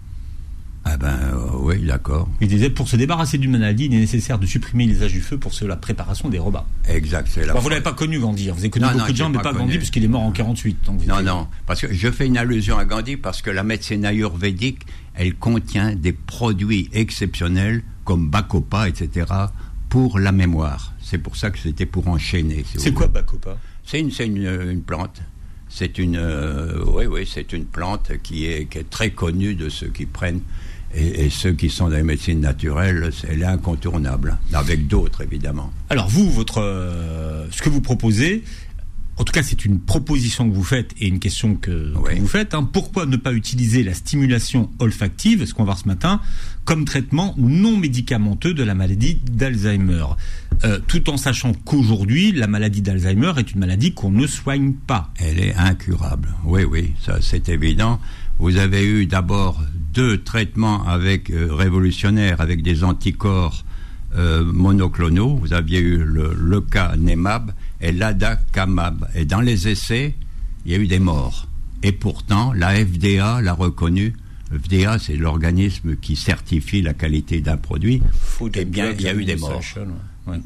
Ah 0.84 0.96
ben 0.96 1.16
euh, 1.34 1.36
oui, 1.60 1.80
d'accord. 1.84 2.28
Il 2.40 2.48
disait 2.48 2.68
pour 2.68 2.88
se 2.88 2.96
débarrasser 2.96 3.38
d'une 3.38 3.52
maladie, 3.52 3.84
il 3.84 3.94
est 3.94 4.00
nécessaire 4.00 4.38
de 4.38 4.46
supprimer 4.46 4.86
l'usage 4.86 5.12
du 5.12 5.20
feu 5.20 5.38
pour 5.38 5.52
la 5.62 5.76
préparation 5.76 6.28
des 6.28 6.38
repas. 6.40 6.66
Exact, 6.88 7.28
c'est 7.30 7.46
la 7.46 7.52
Bon, 7.54 7.60
vous 7.60 7.68
l'avez 7.68 7.82
pas 7.82 7.92
connu 7.92 8.18
Gandhi, 8.18 8.50
hein. 8.50 8.52
vous 8.52 8.60
avez 8.60 8.70
connu 8.70 8.84
Non, 8.86 8.92
beaucoup 8.92 9.04
non, 9.06 9.12
de 9.12 9.16
gens, 9.16 9.28
mais 9.28 9.38
pas. 9.38 9.52
Gandhi 9.52 9.78
puisqu'il 9.78 10.04
est 10.04 10.08
mort 10.08 10.22
en 10.22 10.32
48. 10.32 10.78
donc 10.84 11.00
vous 11.00 11.06
Non, 11.06 11.22
non, 11.22 11.46
parce 11.66 11.80
que 11.82 11.92
je 11.92 12.10
fais 12.10 12.26
une 12.26 12.36
allusion 12.36 12.78
à 12.78 12.84
Gandhi 12.84 13.16
parce 13.16 13.42
que 13.42 13.50
la 13.50 13.62
médecine 13.62 14.04
ayurvédique, 14.04 14.80
elle 15.14 15.34
contient 15.34 15.94
des 15.94 16.12
produits 16.12 16.88
exceptionnels 16.92 17.82
comme 18.04 18.28
Bacopa, 18.28 18.88
etc., 18.88 19.26
pour 19.88 20.18
la 20.18 20.32
mémoire. 20.32 20.94
C'est 21.02 21.18
pour 21.18 21.36
ça 21.36 21.50
que 21.50 21.58
c'était 21.58 21.86
pour 21.86 22.08
enchaîner. 22.08 22.64
si 22.66 22.80
C'est 22.80 22.92
quoi. 22.92 23.06
Bacopa? 23.06 23.56
C'est 23.84 24.00
une, 24.00 24.10
une, 24.18 24.70
une 24.70 24.82
plante. 24.82 25.20
C'est 25.68 25.98
une, 25.98 26.16
euh, 26.16 26.82
oui, 26.86 27.06
oui, 27.06 27.28
c'est 27.30 27.52
une 27.52 27.64
plante 27.66 28.12
qui 28.22 28.46
est, 28.46 28.66
qui 28.66 28.78
est 28.78 28.90
très 28.90 29.10
connue 29.10 29.54
de 29.54 29.68
ceux 29.68 29.88
qui 29.88 30.06
prennent 30.06 30.40
et, 30.94 31.24
et 31.26 31.30
ceux 31.30 31.52
qui 31.52 31.70
sont 31.70 31.88
dans 31.88 31.96
les 31.96 32.02
médecines 32.02 32.40
naturelles. 32.40 33.10
c'est- 33.12 33.28
Elle 33.30 33.42
est 33.42 33.46
incontournable, 33.46 34.38
avec 34.52 34.86
d'autres 34.88 35.22
évidemment. 35.22 35.72
Alors 35.90 36.08
vous, 36.08 36.30
votre, 36.30 36.60
euh, 36.60 37.46
ce 37.50 37.62
que 37.62 37.68
vous 37.68 37.80
proposez, 37.80 38.42
en 39.16 39.24
tout 39.24 39.32
cas 39.32 39.42
c'est 39.42 39.64
une 39.64 39.78
proposition 39.78 40.48
que 40.48 40.54
vous 40.54 40.64
faites 40.64 40.92
et 40.98 41.06
une 41.08 41.18
question 41.18 41.54
que, 41.54 41.92
vous 41.94 42.26
faites. 42.26 42.54
hein. 42.54 42.62
Pourquoi 42.70 43.06
ne 43.06 43.16
pas 43.16 43.32
utiliser 43.32 43.82
la 43.82 43.94
stimulation 43.94 44.70
olfactive, 44.78 45.44
ce 45.46 45.52
qu'on 45.54 45.62
va 45.62 45.66
voir 45.72 45.78
ce 45.78 45.86
matin, 45.88 46.20
comme 46.64 46.84
traitement 46.84 47.34
non 47.36 47.76
médicamenteux 47.76 48.54
de 48.54 48.62
la 48.62 48.74
maladie 48.74 49.18
d'Alzheimer? 49.30 50.04
Euh, 50.64 50.78
Tout 50.86 51.10
en 51.10 51.16
sachant 51.16 51.52
qu'aujourd'hui, 51.52 52.32
la 52.32 52.46
maladie 52.46 52.82
d'Alzheimer 52.82 53.32
est 53.38 53.52
une 53.52 53.60
maladie 53.60 53.92
qu'on 53.94 54.10
ne 54.10 54.26
soigne 54.26 54.72
pas. 54.74 55.12
Elle 55.18 55.40
est 55.40 55.54
incurable. 55.56 56.28
Oui, 56.44 56.62
oui, 56.64 56.92
ça 57.04 57.18
c'est 57.20 57.48
évident. 57.48 57.98
Vous 58.38 58.56
avez 58.56 58.84
eu 58.84 59.06
d'abord 59.06 59.60
deux 59.92 60.22
traitements 60.22 60.86
avec 60.86 61.30
euh, 61.30 61.48
révolutionnaires 61.52 62.40
avec 62.40 62.62
des 62.62 62.84
anticorps 62.84 63.64
euh, 64.16 64.44
monoclonaux. 64.44 65.36
Vous 65.36 65.52
aviez 65.52 65.80
eu 65.80 65.98
le 66.04 66.34
lecanemab 66.34 67.52
et 67.80 67.92
l'adacamab. 67.92 69.08
Et 69.14 69.24
dans 69.24 69.40
les 69.40 69.68
essais, 69.68 70.14
il 70.64 70.72
y 70.72 70.74
a 70.74 70.78
eu 70.78 70.86
des 70.86 70.98
morts. 70.98 71.48
Et 71.82 71.92
pourtant, 71.92 72.52
la 72.52 72.74
FDA 72.74 73.40
l'a 73.40 73.52
reconnu. 73.52 74.14
FDA, 74.52 74.98
c'est 74.98 75.16
l'organisme 75.16 75.96
qui 75.96 76.16
certifie 76.16 76.82
la 76.82 76.94
qualité 76.94 77.40
d'un 77.40 77.56
produit. 77.56 78.02
Eh 78.54 78.64
bien, 78.64 78.92
il 78.92 79.02
y 79.02 79.08
a 79.08 79.14
eu 79.14 79.24
des 79.24 79.36
morts. 79.36 79.60
Ouais. 80.26 80.38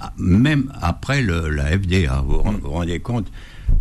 Ah, 0.00 0.12
même 0.16 0.72
après 0.80 1.22
le, 1.22 1.48
la 1.48 1.76
FDA, 1.76 2.20
vous 2.20 2.40
vous 2.42 2.58
vous 2.62 2.70
rendez 2.70 3.00
compte? 3.00 3.30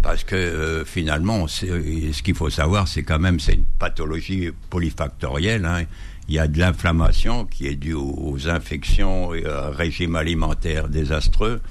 Parce 0.02 0.24
que 0.24 0.36
euh, 0.36 0.84
finalement, 0.84 1.46
euh, 1.64 2.12
ce 2.12 2.22
qu'il 2.24 2.36
faut 2.36 2.50
savoir, 2.50 2.88
c'est 2.88 3.04
quand 3.04 3.20
même 3.20 3.40
c'est 3.40 3.54
une 3.54 3.64
pathologie 3.80 4.50
polyfactorielle. 4.70 5.66
hein. 5.66 5.84
Il 6.28 6.34
y 6.36 6.40
a 6.40 6.48
de 6.48 6.60
l'inflammation 6.60 7.46
qui 7.46 7.68
est 7.68 7.76
due 7.76 7.94
aux, 7.94 8.16
aux 8.34 8.50
infections, 8.50 9.34
et 9.34 9.46
à 9.46 9.68
un 9.68 9.70
régime 9.70 10.16
alimentaire 10.18 10.90
désastreux, 10.90 11.62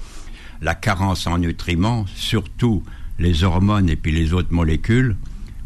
la 0.61 0.73
carence 0.73 1.27
en 1.27 1.37
nutriments, 1.37 2.05
surtout 2.15 2.83
les 3.19 3.43
hormones 3.43 3.89
et 3.89 3.95
puis 3.95 4.11
les 4.11 4.33
autres 4.33 4.51
molécules. 4.53 5.15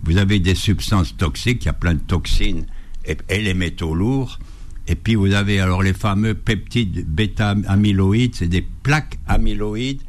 Vous 0.04 0.18
avez 0.18 0.40
des 0.40 0.56
substances 0.56 1.16
toxiques, 1.16 1.64
il 1.64 1.68
y 1.68 1.70
a 1.70 1.74
plein 1.74 1.94
de 1.94 2.00
toxines 2.00 2.66
et, 3.06 3.18
les 3.30 3.54
métaux 3.54 3.94
lourds. 3.94 4.40
Et 4.88 4.96
puis 4.96 5.16
vous 5.16 5.34
avez 5.34 5.60
alors 5.60 5.84
les 5.84 5.94
fameux 5.94 6.34
peptides 6.34 7.06
bêta-amyloïdes, 7.08 8.36
c'est 8.36 8.48
des 8.48 8.66
plaques 8.84 9.20
amyloïdes 9.28 10.02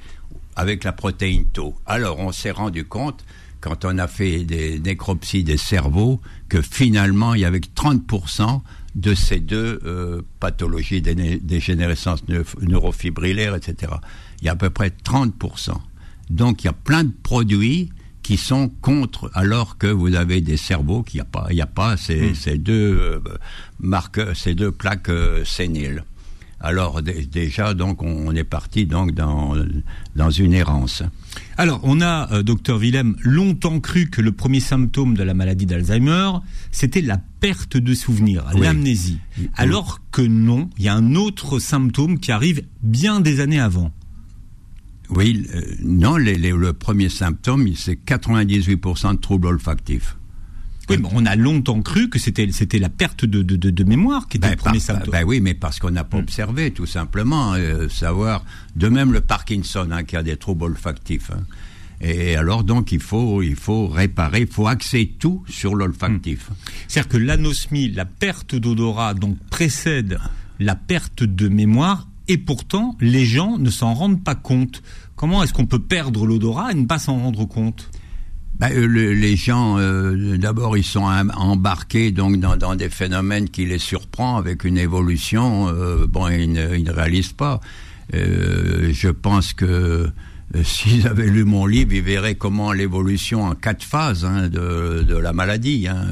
avec 0.57 0.85
la 0.85 0.93
protéine 0.93 1.45
tau. 1.45 1.75
Alors 1.87 2.19
on 2.19 2.33
s'est 2.33 2.51
rendu 2.51 2.85
compte, 2.85 3.25
quand 3.61 3.85
on 3.85 3.99
a 3.99 4.09
fait 4.09 4.45
des 4.45 4.81
nécropsies 4.81 5.45
des 5.45 5.57
cerveaux, 5.59 6.21
que 6.49 6.63
finalement 6.63 7.35
il 7.35 7.43
y 7.43 7.45
avait 7.45 7.61
que 7.61 7.69
30% 7.69 8.63
de 8.95 9.15
ces 9.15 9.41
deux 9.41 9.81
euh, 9.85 10.23
pathologies 10.41 11.01
des 11.01 11.15
dégénérescence 11.39 12.27
neuf- 12.29 12.57
neurofibrillaire, 12.61 13.55
etc. 13.55 13.93
Il 14.41 14.47
y 14.47 14.49
a 14.49 14.53
à 14.53 14.57
peu 14.57 14.71
près 14.71 14.89
30%. 14.91 15.73
Donc 16.31 16.65
il 16.65 16.67
y 16.67 16.71
a 16.71 16.75
plein 16.75 17.05
de 17.05 17.13
produits 17.23 17.91
qui 18.23 18.37
sont 18.37 18.69
contre, 18.81 19.31
alors 19.35 19.79
que 19.79 19.87
vous 19.89 20.15
avez 20.15 20.41
des 20.41 20.57
cerveaux 20.57 21.03
qui 21.03 21.17
n'y 21.17 21.21
a 21.23 21.25
pas, 21.25 21.47
il 21.51 21.57
y 21.57 21.61
a 21.61 21.67
pas 21.67 21.97
ces, 21.97 22.31
Hmm. 22.31 22.35
ces 22.35 22.59
deux 22.59 22.99
euh, 23.01 23.19
marques, 23.81 24.21
ces 24.37 24.55
deux 24.55 24.71
plaques 24.71 25.09
euh, 25.09 25.45
séniles. 25.45 26.05
Alors 26.65 27.03
dé- 27.03 27.27
déjà, 27.27 27.75
donc, 27.75 28.03
on 28.05 28.33
est 28.37 28.45
parti 28.45 28.87
donc 28.87 29.13
dans 29.13 29.57
dans 30.15 30.31
une 30.31 30.53
errance. 30.55 31.03
Alors, 31.57 31.81
on 31.83 32.01
a, 32.01 32.31
euh, 32.33 32.43
docteur 32.45 32.79
Willem, 32.79 33.17
longtemps 33.23 33.81
cru 33.81 34.09
que 34.09 34.21
le 34.21 34.31
premier 34.31 34.61
symptôme 34.61 35.17
de 35.17 35.25
la 35.25 35.35
maladie 35.35 35.67
d'Alzheimer, 35.67 36.31
c'était 36.71 37.01
la 37.01 37.19
perte 37.41 37.77
de 37.77 37.95
souvenirs, 37.95 38.45
Oui. 38.55 38.61
l'amnésie. 38.61 39.19
Alors 39.57 39.99
que 40.13 40.23
non, 40.23 40.71
il 40.79 40.85
y 40.85 40.89
a 40.89 40.95
un 40.95 41.17
autre 41.17 41.59
symptôme 41.59 42.21
qui 42.21 42.31
arrive 42.31 42.63
bien 42.83 43.19
des 43.21 43.41
années 43.41 43.59
avant. 43.61 43.91
Oui, 45.15 45.47
euh, 45.55 45.61
non, 45.83 46.17
les- 46.17 46.37
les- 46.37 46.51
le 46.53 46.73
premier 46.73 47.09
symptôme, 47.09 47.69
c'est 47.77 47.97
98% 47.97 49.15
de 49.15 49.19
troubles 49.19 49.47
olfactifs. 49.49 50.17
Oui, 50.89 50.97
mais 51.01 51.09
on 51.13 51.25
a 51.27 51.37
longtemps 51.37 51.81
cru 51.81 52.09
que 52.11 52.19
c'était 52.19 52.51
c'était 52.51 52.79
la 52.81 52.89
perte 52.89 53.25
de, 53.25 53.43
de, 53.43 53.55
de, 53.57 53.71
de 53.71 53.85
mémoire 53.85 54.27
qui 54.27 54.37
était 54.39 54.49
Ben, 54.49 54.53
le 54.53 54.57
premier 54.57 54.79
par- 54.79 54.87
symptôme. 54.97 55.13
ben 55.13 55.25
oui, 55.25 55.41
mais 55.41 55.55
parce 55.55 55.79
qu'on 55.79 55.91
n'a 55.93 56.03
Hmm. 56.03 56.09
pas 56.09 56.19
observé, 56.19 56.71
tout 56.73 56.87
simplement. 56.87 57.55
euh, 57.55 57.89
savoir, 57.89 58.45
de 58.75 58.89
même 58.89 59.13
le 59.13 59.21
Parkinson, 59.21 59.89
hein, 59.93 60.03
qui 60.03 60.17
a 60.17 60.23
des 60.23 60.37
troubles 60.37 60.65
olfactifs. 60.65 61.31
hein. 61.31 61.43
Et 62.01 62.35
alors, 62.35 62.65
donc, 62.65 62.91
il 62.91 62.99
faut, 63.01 63.43
il 63.43 63.55
faut 63.55 63.87
réparer, 63.87 64.41
il 64.41 64.47
faut 64.49 64.67
axer 64.67 65.15
tout 65.21 65.45
sur 65.49 65.77
l'olfactif. 65.77 66.51
Hmm. 66.51 66.55
C'est-à-dire 66.89 67.09
que 67.09 67.17
l'anosmie, 67.17 67.89
la 67.91 68.05
perte 68.05 68.57
d'odorat, 68.57 69.15
donc 69.15 69.39
précède 69.51 70.19
la 70.59 70.75
perte 70.75 71.23
de 71.23 71.49
mémoire, 71.49 72.09
et 72.29 72.39
pourtant 72.39 72.97
les 73.01 73.25
gens 73.25 73.57
ne 73.59 73.71
s'en 73.71 73.95
rendent 73.95 74.23
pas 74.25 74.35
compte. 74.35 74.83
Comment 75.23 75.45
est-ce 75.45 75.53
qu'on 75.55 75.67
peut 75.67 75.79
perdre 75.79 76.27
l'odorat 76.27 76.73
et 76.73 76.75
ne 76.75 76.85
pas 76.85 76.99
s'en 76.99 77.17
rendre 77.17 77.45
compte? 77.45 77.89
Ben, 78.59 78.73
euh, 78.73 78.89
le- 78.89 79.13
les 79.13 79.37
gens, 79.37 79.79
euh, 79.79 80.37
d'abord, 80.37 80.77
ils 80.77 80.83
sont 80.83 81.05
em- 81.09 81.31
embarqués 81.37 82.11
donc 82.11 82.41
dans, 82.41 82.75
des 82.75 82.89
phénomènes 82.89 83.49
qui 83.49 83.65
les 83.65 83.79
surprend 83.79 84.37
avec 84.37 84.65
une 84.65 84.77
évolution. 84.77 85.69
euh, 85.69 86.09
bon, 86.09 86.27
ils 86.27 86.51
ne, 86.51 86.91
réalisent 86.91 87.35
pas. 87.35 87.61
Je 88.13 89.09
pense 89.11 89.53
que 89.53 90.11
s'ils 90.65 91.07
avaient 91.07 91.29
lu 91.31 91.45
mon 91.45 91.67
livre, 91.67 91.93
ils 91.93 92.03
verraient 92.03 92.35
comment 92.35 92.73
l'évolution 92.73 93.45
en 93.45 93.55
quatre 93.55 93.85
phases 93.85 94.25
hein, 94.25 94.49
de, 94.49 95.17
la 95.17 95.33
maladie. 95.33 95.87
hein. 95.87 96.05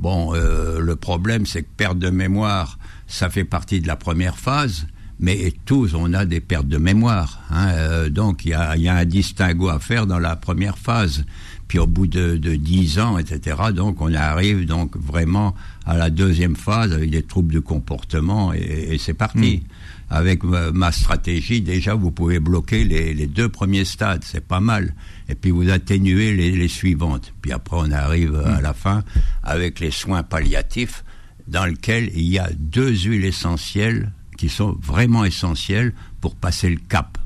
Bon, 0.00 0.32
le 0.32 0.96
problème, 0.96 1.46
c'est 1.46 1.62
que 1.62 1.68
perte 1.76 2.00
de 2.00 2.10
mémoire, 2.10 2.80
ça 3.06 3.30
fait 3.30 3.44
partie 3.44 3.80
de 3.80 3.86
la 3.86 3.94
première 3.94 4.36
phase. 4.36 4.88
Mais 5.20 5.52
tous, 5.64 5.94
on 5.94 6.12
a 6.14 6.24
des 6.24 6.40
pertes 6.40 6.68
de 6.68 6.78
mémoire. 6.78 7.40
hein. 7.50 7.70
Euh, 7.72 8.08
donc, 8.08 8.44
il 8.44 8.50
y 8.50 8.54
a, 8.54 8.76
y 8.76 8.88
a 8.88 8.94
un 8.94 9.04
distinguo 9.04 9.68
à 9.68 9.80
faire 9.80 10.06
dans 10.06 10.18
la 10.20 10.36
première 10.36 10.78
phase. 10.78 11.24
Puis 11.66 11.78
au 11.78 11.86
bout 11.86 12.06
de, 12.06 12.36
de 12.36 12.54
10 12.56 12.98
ans, 12.98 13.18
etc., 13.18 13.56
donc 13.74 14.00
on 14.00 14.14
arrive 14.14 14.64
donc 14.64 14.96
vraiment 14.96 15.54
à 15.84 15.96
la 15.98 16.08
deuxième 16.08 16.56
phase 16.56 16.92
avec 16.94 17.10
des 17.10 17.22
troubles 17.22 17.52
du 17.52 17.60
comportement 17.60 18.54
et, 18.54 18.88
et 18.92 18.98
c'est 18.98 19.12
parti. 19.12 19.64
Avec 20.08 20.42
ma, 20.44 20.70
ma 20.72 20.90
stratégie, 20.92 21.60
déjà, 21.60 21.94
vous 21.94 22.10
pouvez 22.10 22.38
bloquer 22.40 22.84
les, 22.84 23.12
les 23.12 23.26
deux 23.26 23.50
premiers 23.50 23.84
stades, 23.84 24.24
c'est 24.24 24.46
pas 24.46 24.60
mal. 24.60 24.94
Et 25.28 25.34
puis 25.34 25.50
vous 25.50 25.68
atténuez 25.68 26.34
les, 26.34 26.52
les 26.52 26.68
suivantes. 26.68 27.34
Puis 27.42 27.52
après, 27.52 27.76
on 27.78 27.90
arrive 27.92 28.34
à 28.36 28.62
la 28.62 28.72
fin 28.72 29.04
avec 29.42 29.80
les 29.80 29.90
soins 29.90 30.22
palliatifs 30.22 31.04
dans 31.48 31.66
lesquels 31.66 32.10
il 32.14 32.22
y 32.28 32.38
a 32.38 32.48
deux 32.58 32.94
huiles 32.94 33.26
essentielles 33.26 34.10
qui 34.38 34.48
sont 34.48 34.78
vraiment 34.80 35.26
essentielles 35.26 35.92
pour 36.22 36.34
passer 36.34 36.70
le 36.70 36.78
cap. 36.88 37.18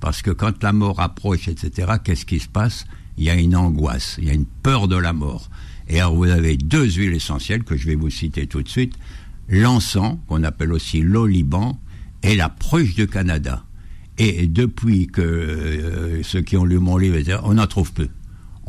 Parce 0.00 0.22
que 0.22 0.30
quand 0.30 0.62
la 0.62 0.72
mort 0.72 1.00
approche, 1.00 1.48
etc., 1.48 1.92
qu'est-ce 2.02 2.24
qui 2.24 2.38
se 2.38 2.48
passe? 2.48 2.86
Il 3.18 3.24
y 3.24 3.30
a 3.30 3.34
une 3.34 3.54
angoisse, 3.54 4.16
il 4.18 4.24
y 4.24 4.30
a 4.30 4.32
une 4.32 4.46
peur 4.46 4.88
de 4.88 4.96
la 4.96 5.12
mort. 5.12 5.50
Et 5.88 6.00
alors 6.00 6.14
vous 6.14 6.30
avez 6.30 6.56
deux 6.56 6.90
huiles 6.90 7.12
essentielles 7.12 7.64
que 7.64 7.76
je 7.76 7.86
vais 7.86 7.96
vous 7.96 8.08
citer 8.08 8.46
tout 8.46 8.62
de 8.62 8.68
suite. 8.68 8.94
L'encens, 9.48 10.16
qu'on 10.28 10.42
appelle 10.44 10.72
aussi 10.72 11.02
l'oliban, 11.02 11.78
et 12.22 12.36
la 12.36 12.48
pruche 12.48 12.94
du 12.94 13.08
Canada. 13.08 13.64
Et 14.16 14.46
depuis 14.46 15.06
que 15.06 15.20
euh, 15.20 16.22
ceux 16.22 16.42
qui 16.42 16.56
ont 16.56 16.64
lu 16.64 16.78
mon 16.78 16.96
livre, 16.96 17.18
on 17.44 17.54
n'en 17.54 17.66
trouve 17.66 17.92
plus. 17.92 18.08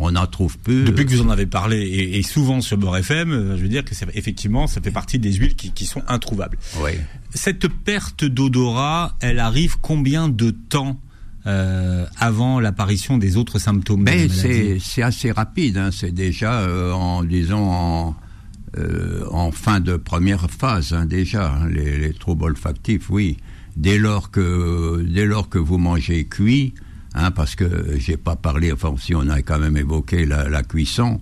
On 0.01 0.12
n'en 0.12 0.25
trouve 0.25 0.58
plus. 0.58 0.84
Depuis 0.84 1.05
que 1.05 1.12
vous 1.12 1.22
en 1.22 1.29
avez 1.29 1.46
parlé, 1.46 1.77
et, 1.77 2.17
et 2.17 2.24
souvent 2.24 2.60
sur 2.60 2.77
Beurre 2.77 2.98
FM, 2.98 3.55
je 3.55 3.62
veux 3.62 3.70
dire 3.70 3.86
que 3.86 3.93
c'est 3.93 4.08
effectivement, 4.15 4.67
ça 4.67 4.81
fait 4.81 4.91
partie 4.91 5.20
des 5.20 5.31
huiles 5.34 5.55
qui, 5.55 5.72
qui 5.72 5.86
sont 5.86 6.01
introuvables. 6.08 6.58
Oui. 6.84 6.91
Cette 7.34 7.67
perte 7.67 8.25
d'odorat, 8.25 9.15
elle 9.22 9.39
arrive 9.39 9.77
combien 9.79 10.27
de 10.27 10.50
temps 10.50 11.00
euh, 11.48 12.05
avant 12.17 12.60
l'apparition 12.60 13.17
des 13.17 13.36
autres 13.36 13.58
symptômes 13.58 14.03
Mais 14.03 14.29
c'est 14.29 14.77
c'est 14.79 15.01
assez 15.01 15.31
rapide. 15.31 15.77
Hein. 15.77 15.89
C'est 15.91 16.12
déjà 16.12 16.62
euh, 16.62 16.91
en 16.91 17.24
disons 17.24 17.72
en 17.72 18.15
euh, 18.77 19.25
en 19.31 19.51
fin 19.51 19.79
de 19.79 19.98
première 19.98 20.51
phase 20.51 20.93
hein, 20.93 21.05
déjà 21.05 21.51
hein, 21.51 21.67
les, 21.67 21.98
les 21.98 22.13
troubles 22.13 22.43
olfactifs. 22.43 23.10
Oui, 23.10 23.38
dès 23.75 23.98
lors 23.98 24.29
que 24.29 25.03
dès 25.08 25.25
lors 25.25 25.50
que 25.50 25.58
vous 25.58 25.79
mangez 25.79 26.25
cuit, 26.25 26.75
hein, 27.13 27.32
parce 27.32 27.56
que 27.56 27.98
j'ai 27.98 28.18
pas 28.18 28.36
parlé. 28.36 28.72
Enfin, 28.72 28.94
si 28.98 29.15
on 29.15 29.27
a 29.27 29.41
quand 29.41 29.60
même 29.60 29.77
évoqué 29.77 30.25
la, 30.25 30.63
cuisson. 30.63 31.20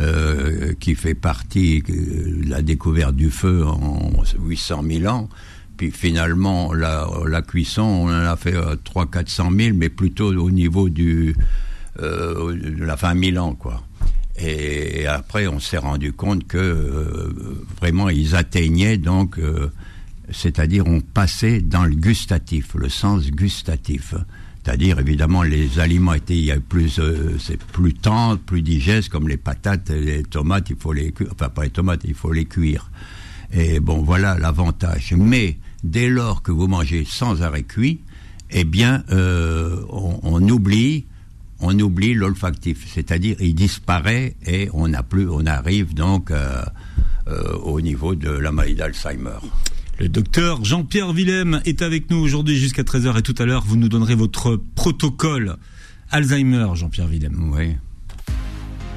euh, 0.00 0.72
qui 0.80 0.94
fait 0.94 1.14
partie 1.14 1.82
euh, 1.90 2.44
de 2.44 2.48
la 2.48 2.62
découverte 2.62 3.14
du 3.14 3.30
feu 3.30 3.66
en 3.66 4.22
800 4.38 4.82
000 4.88 5.12
ans. 5.12 5.28
Puis 5.76 5.90
finalement, 5.90 6.72
la, 6.72 7.42
cuisson, 7.42 7.82
on 7.82 8.08
en 8.08 8.24
a 8.26 8.36
fait 8.36 8.54
euh, 8.54 8.76
3 8.82 9.10
400 9.10 9.50
000, 9.54 9.76
mais 9.76 9.88
plutôt 9.88 10.32
au 10.32 10.50
niveau 10.50 10.88
euh, 10.88 12.52
de 12.54 12.84
la 12.84 12.96
fin 12.96 13.14
1000 13.14 13.38
ans, 13.38 13.54
quoi. 13.54 13.82
Et 14.38 15.06
après, 15.06 15.46
on 15.46 15.60
s'est 15.60 15.78
rendu 15.78 16.12
compte 16.12 16.46
que 16.46 16.56
euh, 16.56 17.64
vraiment, 17.80 18.08
ils 18.08 18.34
atteignaient 18.34 18.96
donc, 18.96 19.38
euh, 19.38 19.70
c'est-à-dire, 20.30 20.86
on 20.86 21.00
passait 21.00 21.60
dans 21.60 21.84
le 21.84 21.94
gustatif, 21.94 22.74
le 22.74 22.88
sens 22.88 23.30
gustatif. 23.30 24.14
C'est-à-dire, 24.62 24.98
évidemment, 24.98 25.42
les 25.42 25.78
aliments 25.78 26.12
étaient, 26.12 26.54
plus, 26.68 26.98
euh, 26.98 27.36
c'est 27.38 27.62
plus 27.62 27.94
tendre, 27.94 28.38
plus 28.38 28.60
digeste, 28.60 29.08
comme 29.08 29.26
les 29.26 29.38
patates, 29.38 29.88
les 29.88 30.22
tomates, 30.22 30.68
il 30.68 30.76
faut 30.76 30.92
les 30.92 31.12
cuire, 31.12 31.30
enfin 31.32 31.48
pas 31.48 31.64
les 31.64 31.70
tomates, 31.70 32.02
il 32.04 32.14
faut 32.14 32.32
les 32.32 32.44
cuire. 32.44 32.90
Et 33.52 33.80
bon, 33.80 34.02
voilà 34.02 34.38
l'avantage. 34.38 35.14
Mais 35.16 35.58
dès 35.82 36.08
lors 36.10 36.42
que 36.42 36.52
vous 36.52 36.68
mangez 36.68 37.06
sans 37.06 37.42
arrêt 37.42 37.62
cuit, 37.62 38.00
eh 38.50 38.64
bien, 38.64 39.02
euh, 39.10 39.82
on, 39.88 40.46
oublie, 40.48 41.06
on 41.60 41.78
oublie 41.78 42.14
l'olfactif, 42.14 42.86
c'est-à-dire 42.92 43.36
il 43.40 43.54
disparaît 43.54 44.36
et 44.46 44.68
on 44.74 44.88
n'a 44.88 45.02
plus, 45.02 45.28
on 45.28 45.46
arrive 45.46 45.94
donc 45.94 46.30
euh, 46.30 46.62
au 47.62 47.80
niveau 47.80 48.14
de 48.14 48.28
la 48.28 48.52
maladie 48.52 48.74
d'Alzheimer. 48.74 49.38
Le 50.00 50.08
docteur 50.08 50.64
Jean-Pierre 50.64 51.12
Willem 51.12 51.60
est 51.66 51.82
avec 51.82 52.08
nous 52.08 52.16
aujourd'hui 52.16 52.56
jusqu'à 52.56 52.84
13h 52.84 53.18
et 53.18 53.22
tout 53.22 53.34
à 53.36 53.44
l'heure, 53.44 53.64
vous 53.66 53.76
nous 53.76 53.90
donnerez 53.90 54.14
votre 54.14 54.56
protocole 54.74 55.58
Alzheimer, 56.10 56.68
Jean-Pierre 56.72 57.06
Willem. 57.06 57.52
Oui. 57.52 57.76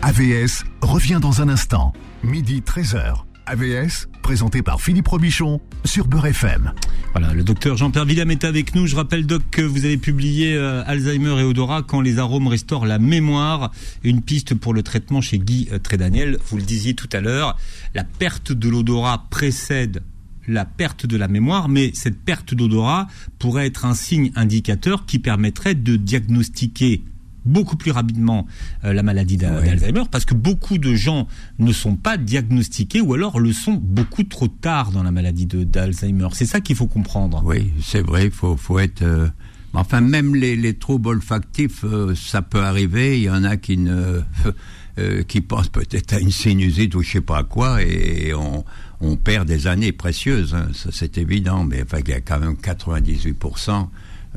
AVS 0.01 0.63
revient 0.81 1.19
dans 1.21 1.41
un 1.41 1.49
instant. 1.49 1.91
Midi 2.23 2.63
13h. 2.65 3.15
AVS, 3.45 4.07
présenté 4.21 4.61
par 4.61 4.79
Philippe 4.79 5.09
Robichon 5.09 5.59
sur 5.83 6.07
Beurre 6.07 6.27
FM. 6.27 6.71
Voilà, 7.11 7.33
le 7.33 7.43
docteur 7.43 7.75
Jean-Pierre 7.75 8.05
Willem 8.05 8.31
est 8.31 8.45
avec 8.45 8.73
nous. 8.73 8.87
Je 8.87 8.95
rappelle, 8.95 9.25
Doc, 9.25 9.41
que 9.51 9.61
vous 9.61 9.83
avez 9.83 9.97
publié 9.97 10.55
euh, 10.55 10.83
Alzheimer 10.87 11.37
et 11.41 11.43
odorat 11.43 11.83
quand 11.83 11.99
les 11.99 12.17
arômes 12.17 12.47
restaurent 12.47 12.85
la 12.85 12.97
mémoire. 12.97 13.71
Une 14.05 14.21
piste 14.21 14.55
pour 14.55 14.73
le 14.73 14.83
traitement 14.83 15.19
chez 15.19 15.37
Guy 15.37 15.67
euh, 15.73 15.79
Trédaniel. 15.79 16.37
Vous 16.47 16.55
le 16.55 16.63
disiez 16.63 16.93
tout 16.93 17.09
à 17.11 17.19
l'heure, 17.19 17.57
la 17.93 18.05
perte 18.05 18.53
de 18.53 18.69
l'odorat 18.69 19.27
précède 19.29 20.01
la 20.47 20.65
perte 20.65 21.05
de 21.05 21.15
la 21.17 21.27
mémoire, 21.27 21.69
mais 21.69 21.91
cette 21.93 22.19
perte 22.19 22.53
d'odorat 22.53 23.07
pourrait 23.39 23.67
être 23.67 23.85
un 23.85 23.93
signe 23.93 24.31
indicateur 24.35 25.05
qui 25.05 25.19
permettrait 25.19 25.75
de 25.75 25.95
diagnostiquer 25.95 27.01
beaucoup 27.45 27.75
plus 27.75 27.91
rapidement 27.91 28.47
euh, 28.85 28.93
la 28.93 29.03
maladie 29.03 29.35
d'Alzheimer 29.35 30.03
parce 30.09 30.23
que 30.23 30.33
beaucoup 30.33 30.77
de 30.77 30.95
gens 30.95 31.27
ne 31.59 31.73
sont 31.73 31.95
pas 31.97 32.15
diagnostiqués 32.17 33.01
ou 33.01 33.13
alors 33.13 33.37
le 33.39 33.51
sont 33.51 33.73
beaucoup 33.73 34.23
trop 34.23 34.47
tard 34.47 34.91
dans 34.91 35.03
la 35.03 35.11
maladie 35.11 35.45
de- 35.45 35.65
d'Alzheimer. 35.65 36.29
C'est 36.31 36.45
ça 36.45 36.61
qu'il 36.61 36.77
faut 36.77 36.87
comprendre. 36.87 37.41
Oui, 37.45 37.71
c'est 37.81 38.01
vrai, 38.01 38.25
il 38.25 38.31
faut, 38.31 38.55
faut 38.57 38.79
être. 38.79 39.01
euh, 39.01 39.27
Enfin, 39.75 40.01
même 40.01 40.35
les, 40.35 40.55
les 40.55 40.75
troubles 40.75 41.09
olfactifs, 41.09 41.83
euh, 41.83 42.13
ça 42.15 42.43
peut 42.43 42.61
arriver. 42.63 43.17
Il 43.17 43.23
y 43.23 43.29
en 43.31 43.43
a 43.43 43.57
qui 43.57 43.75
ne, 43.77 44.21
euh, 44.99 45.23
qui 45.23 45.41
pensent 45.41 45.69
peut-être 45.69 46.13
à 46.13 46.19
une 46.19 46.31
sinusite 46.31 46.95
ou 46.95 47.01
je 47.01 47.11
sais 47.13 47.21
pas 47.21 47.43
quoi, 47.43 47.81
et 47.81 48.33
on, 48.33 48.63
on 49.01 49.15
perd 49.15 49.47
des 49.47 49.67
années 49.67 49.91
précieuses. 49.91 50.53
hein, 50.55 50.67
c'est 50.91 51.17
évident. 51.17 51.63
Mais 51.63 51.83
enfin, 51.83 51.99
il 52.05 52.09
y 52.09 52.13
a 52.13 52.21
quand 52.21 52.39
même 52.39 52.53
98% 52.55 53.87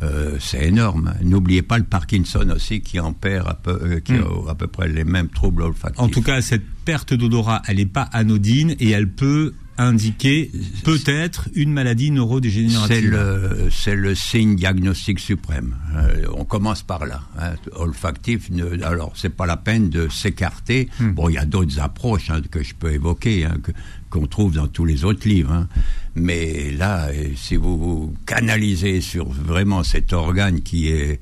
euh, 0.02 0.36
c'est 0.40 0.66
énorme. 0.66 1.14
N'oubliez 1.22 1.62
pas 1.62 1.78
le 1.78 1.84
Parkinson 1.84 2.50
aussi 2.54 2.82
qui 2.82 3.00
en 3.00 3.12
perd 3.12 3.48
à 3.48 3.54
peu, 3.54 3.78
euh, 3.82 4.00
qui 4.00 4.12
a 4.12 4.50
à 4.50 4.54
peu 4.54 4.66
près 4.66 4.88
les 4.88 5.04
mêmes 5.04 5.28
troubles 5.28 5.62
olfactifs. 5.62 6.00
En 6.00 6.08
tout 6.08 6.20
cas, 6.22 6.42
cette 6.42 6.66
perte 6.84 7.14
d'odorat, 7.14 7.62
elle 7.66 7.76
n'est 7.78 7.86
pas 7.86 8.08
anodine 8.12 8.76
et 8.78 8.90
elle 8.90 9.10
peut 9.10 9.54
indiqué 9.78 10.50
peut-être 10.84 11.48
une 11.54 11.72
maladie 11.72 12.10
neurodégénérative. 12.10 13.18
C'est 13.70 13.94
le, 13.94 14.14
signe 14.14 14.56
diagnostique 14.56 15.20
suprême. 15.20 15.76
Euh, 15.96 16.26
on 16.34 16.44
commence 16.44 16.82
par 16.82 17.06
là. 17.06 17.22
Hein. 17.38 17.54
Olfactif, 17.72 18.50
ne, 18.50 18.82
alors 18.82 19.12
c'est 19.14 19.34
pas 19.34 19.46
la 19.46 19.56
peine 19.56 19.90
de 19.90 20.08
s'écarter. 20.08 20.88
Hmm. 20.98 21.12
Bon, 21.12 21.28
il 21.28 21.34
y 21.34 21.38
a 21.38 21.44
d'autres 21.44 21.80
approches 21.80 22.30
hein, 22.30 22.40
que 22.50 22.62
je 22.62 22.74
peux 22.74 22.92
évoquer, 22.92 23.44
hein, 23.44 23.56
qu'on 24.10 24.26
trouve 24.26 24.54
dans 24.54 24.68
tous 24.68 24.84
les 24.84 25.04
autres 25.04 25.28
livres. 25.28 25.66
Mais 26.14 26.72
là, 26.72 27.08
euh, 27.08 27.28
si 27.36 27.56
vous 27.56 27.78
vous 27.78 28.14
canalisez 28.26 29.00
sur 29.00 29.28
vraiment 29.28 29.82
cet 29.82 30.12
organe 30.12 30.62
qui 30.62 30.88
est 30.88 31.20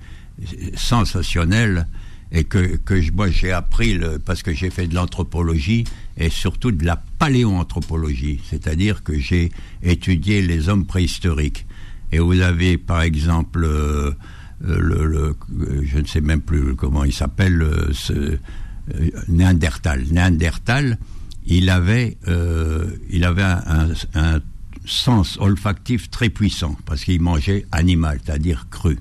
sensationnel, 0.75 1.87
et 2.35 2.45
que, 2.45 2.77
que 2.77 3.11
moi 3.13 3.31
j'ai 3.31 3.53
appris 3.53 3.99
parce 4.27 4.43
que 4.43 4.53
j'ai 4.53 4.69
fait 4.69 4.87
de 4.87 4.95
l'anthropologie 4.95 5.85
et 6.19 6.29
surtout 6.29 6.73
de 6.73 6.85
la 6.85 6.97
paléoanthropologie, 7.19 8.41
c'est-à-dire 8.51 9.03
que 9.03 9.19
j'ai 9.19 9.51
étudié 9.83 10.43
les 10.43 10.69
hommes 10.69 10.85
préhistoriques. 10.85 11.65
Et 12.13 12.19
vous 12.19 12.41
avez 12.41 12.77
par 12.77 13.01
exemple 13.03 13.65
euh, 13.65 14.13
le, 14.61 15.07
le, 15.07 15.37
je 15.85 15.99
ne 15.99 16.07
sais 16.07 16.21
même 16.21 16.41
plus 16.41 16.75
comment 16.77 17.05
il 17.05 17.13
s'appelle, 17.13 17.63
euh, 17.63 17.93
ce 17.93 18.13
euh, 18.13 18.39
Néandertal. 19.29 20.05
Néandertal, 20.11 20.99
il 21.47 21.71
avait, 21.71 22.17
euh, 22.29 22.91
il 23.11 23.25
avait 23.25 23.43
un, 23.43 24.41
sens 24.87 25.39
olfactif 25.41 26.11
très 26.11 26.29
puissant 26.29 26.77
parce 26.85 27.05
qu'il 27.05 27.19
mangeait 27.23 27.65
animal, 27.73 28.21
c'est-à-dire 28.23 28.67
cru, 28.71 28.99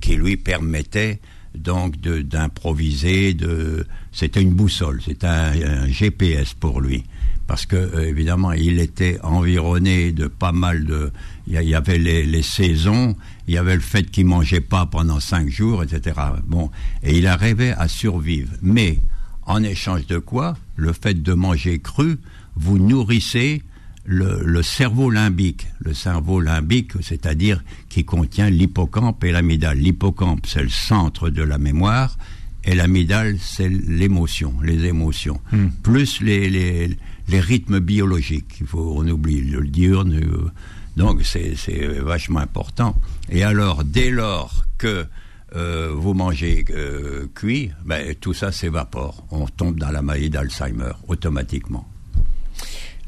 qui 0.00 0.14
lui 0.14 0.36
permettait 0.36 1.20
donc 1.56 1.98
d'improviser. 2.00 3.34
De, 3.34 3.86
c'était 4.12 4.42
une 4.42 4.54
boussole, 4.54 5.00
c'était 5.04 5.26
un, 5.26 5.88
GPS 5.88 6.54
pour 6.54 6.80
lui, 6.80 7.04
parce 7.46 7.66
que 7.66 7.76
euh, 7.76 8.08
évidemment 8.08 8.52
il 8.52 8.80
était 8.80 9.18
environné 9.22 10.12
de 10.12 10.26
pas 10.26 10.52
mal 10.52 10.84
de. 10.84 11.12
Il 11.48 11.60
y, 11.60 11.74
avait 11.74 11.98
les, 11.98 12.24
les, 12.24 12.42
saisons, 12.42 13.16
il 13.46 13.54
y 13.54 13.58
avait 13.58 13.76
le 13.76 13.80
fait 13.80 14.10
qu'il 14.10 14.26
mangeait 14.26 14.60
pas 14.60 14.86
pendant 14.86 15.20
cinq 15.20 15.48
jours, 15.48 15.84
etc. 15.84 16.16
Bon, 16.46 16.70
et 17.04 17.16
il 17.16 17.26
arrivait 17.28 17.70
à 17.70 17.86
survivre. 17.86 18.52
Mais 18.62 18.98
en 19.44 19.62
échange 19.62 20.06
de 20.06 20.18
quoi, 20.18 20.56
le 20.74 20.92
fait 20.92 21.22
de 21.22 21.32
manger 21.32 21.78
cru, 21.78 22.18
vous 22.56 22.78
nourrissez 22.78 23.62
le, 24.06 24.62
cerveau 24.62 25.10
limbique. 25.10 25.66
Le 25.80 25.94
cerveau 25.94 26.40
limbique, 26.40 26.92
c'est-à-dire 27.00 27.62
qui 27.88 28.04
contient 28.04 28.50
l'hippocampe 28.50 29.24
et 29.24 29.32
l'amygdale. 29.32 29.78
L'hippocampe, 29.78 30.46
c'est 30.46 30.62
le 30.62 30.68
centre 30.68 31.30
de 31.30 31.42
la 31.42 31.58
mémoire, 31.58 32.16
et 32.64 32.74
l'amygdale, 32.74 33.36
c'est 33.40 33.68
l'émotion, 33.68 34.54
les 34.62 34.86
émotions, 34.86 35.40
hmm. 35.52 35.68
plus 35.82 36.20
les, 36.20 36.48
les, 36.48 37.40
rythmes 37.40 37.80
biologiques. 37.80 38.56
Il 38.60 38.66
faut, 38.66 38.94
on 38.96 39.06
oublie 39.08 39.40
le 39.40 39.66
diurne. 39.66 40.14
Euh, 40.14 40.50
donc 40.96 41.22
c'est 41.24 41.54
vachement 42.00 42.40
important. 42.40 42.96
Et 43.28 43.44
alors, 43.44 43.84
dès 43.84 44.10
lors 44.10 44.64
que 44.78 45.06
euh, 45.54 45.92
vous 45.94 46.14
mangez 46.14 46.64
euh, 46.70 47.26
cuit, 47.34 47.70
ben, 47.84 48.14
tout 48.16 48.34
ça 48.34 48.50
s'évapore. 48.50 49.24
On 49.30 49.46
tombe 49.46 49.78
dans 49.78 49.90
la 49.90 50.02
maladie 50.02 50.30
d'Alzheimer 50.30 50.92
automatiquement. 51.06 51.88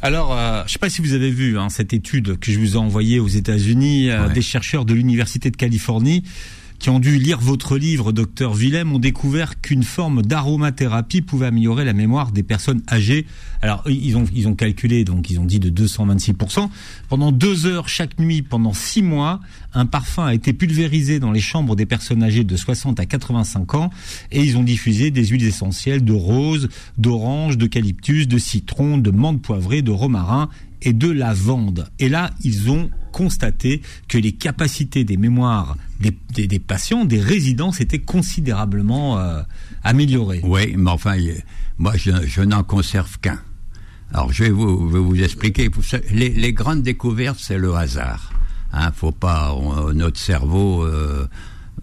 Alors, 0.00 0.33
euh, 0.33 0.61
je 0.61 0.64
ne 0.64 0.69
sais 0.69 0.78
pas 0.78 0.90
si 0.90 1.00
vous 1.00 1.12
avez 1.12 1.31
vu 1.31 1.59
hein, 1.59 1.69
cette 1.71 1.93
étude 1.93 2.38
que 2.38 2.52
je 2.52 2.59
vous 2.59 2.75
ai 2.75 2.76
envoyée 2.76 3.19
aux 3.19 3.28
États-Unis, 3.28 4.11
euh, 4.11 4.28
des 4.28 4.43
chercheurs 4.43 4.85
de 4.85 4.95
l'université 4.95 5.50
de 5.50 5.57
Californie 5.57 6.23
qui 6.79 6.91
ont 6.91 7.01
dû 7.01 7.19
lire 7.19 7.41
votre 7.41 7.77
livre, 7.77 8.13
docteur 8.13 8.55
Willem, 8.55 8.93
ont 8.93 8.99
découvert 8.99 9.61
qu'une 9.61 9.83
forme 9.83 10.23
d'aromathérapie 10.23 11.23
pouvait 11.23 11.47
améliorer 11.47 11.85
la 11.85 11.93
mémoire 11.93 12.31
des 12.31 12.43
personnes 12.43 12.83
âgées. 12.91 13.27
Alors, 13.63 13.83
ils 13.87 14.17
ont, 14.17 14.25
ils 14.35 14.47
ont 14.47 14.55
calculé, 14.55 15.05
donc 15.05 15.31
ils 15.31 15.41
ont 15.41 15.45
dit 15.45 15.59
de 15.59 15.71
226%. 15.71 16.69
Pendant 17.09 17.33
deux 17.33 17.67
heures 17.67 17.89
chaque 17.89 18.19
nuit, 18.19 18.43
pendant 18.43 18.73
six 18.73 19.03
mois, 19.03 19.41
un 19.75 19.87
parfum 19.87 20.27
a 20.27 20.35
été 20.35 20.53
pulvérisé 20.53 21.19
dans 21.19 21.33
les 21.33 21.41
chambres 21.41 21.75
des 21.75 21.87
personnes 21.87 22.23
âgées 22.23 22.45
de 22.45 22.57
60 22.57 23.01
à 23.01 23.07
85 23.07 23.75
ans 23.75 23.91
et 24.31 24.43
ils 24.43 24.57
ont 24.57 24.63
diffusé 24.63 25.11
des 25.11 25.27
huiles 25.27 25.47
essentielles 25.47 26.05
de 26.05 26.13
rose, 26.13 26.69
d'orange, 26.97 27.59
d'eucalyptus, 27.59 28.29
de 28.29 28.39
citron, 28.39 28.99
de 28.99 29.11
menthe 29.11 29.43
poivrée, 29.43 29.83
de 29.83 29.91
romarin 29.91 30.49
et 30.83 30.93
de 30.93 31.11
lavande. 31.11 31.89
Et 31.99 32.09
là, 32.09 32.31
ils 32.45 32.71
ont 32.71 32.91
constaté 33.13 33.83
que 34.07 34.19
les 34.19 34.33
capacités 34.33 35.05
des 35.05 35.17
mémoires 35.17 35.77
des, 36.01 36.59
patients, 36.59 37.05
des 37.05 37.21
résidents, 37.21 37.73
s'étaient 37.73 37.99
considérablement 37.99 39.19
euh, 39.19 39.43
améliorées. 39.83 40.41
Oui, 40.45 40.75
mais 40.77 40.91
enfin, 40.91 41.17
moi, 41.79 41.95
je, 41.97 42.41
n'en 42.43 42.63
conserve 42.63 43.19
qu'un. 43.21 43.41
Alors, 44.13 44.33
je 44.33 44.45
vais 44.45 44.51
vous, 44.51 45.23
expliquer. 45.23 45.71
Les, 46.11 46.31
les, 46.31 46.53
grandes 46.53 46.83
découvertes, 46.83 47.39
c'est 47.41 47.59
le 47.59 47.75
hasard. 47.75 48.33
Hein, 48.73 48.91
faut 48.95 49.13
pas 49.13 49.55
notre 49.95 50.19
cerveau, 50.19 50.85
euh, 50.85 51.27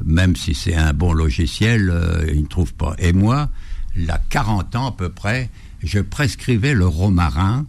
même 0.04 0.36
si 0.36 0.54
c'est 0.54 0.75
un 0.75 0.93
bon 0.93 1.13
logiciel, 1.13 1.89
euh, 1.89 2.25
il 2.34 2.41
ne 2.41 2.47
trouve 2.47 2.73
pas. 2.73 2.95
Et 2.99 3.13
moi, 3.13 3.49
il 3.95 4.06
y 4.06 4.10
a 4.10 4.21
40 4.30 4.75
ans 4.75 4.88
à 4.88 4.91
peu 4.91 5.10
près, 5.10 5.49
je 5.84 5.99
prescrivais 5.99 6.73
le 6.73 6.88
romarin 6.88 7.65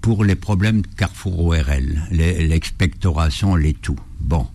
pour 0.00 0.24
les 0.24 0.34
problèmes 0.34 0.82
de 0.82 0.86
Carrefour 0.86 1.46
ORL, 1.46 2.02
l'expectoration, 2.10 3.54
les 3.54 3.74
tout. 3.74 3.98
Bon. 4.20 4.46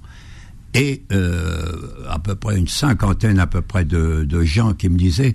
Et 0.75 1.03
euh, 1.13 1.71
à 2.09 2.19
peu 2.19 2.35
près 2.35 2.57
une 2.57 2.67
cinquantaine 2.67 3.39
à 3.39 3.47
peu 3.47 3.61
près 3.61 3.85
de, 3.85 4.43
gens 4.43 4.73
qui 4.73 4.89
me 4.89 4.97
disaient, 4.97 5.33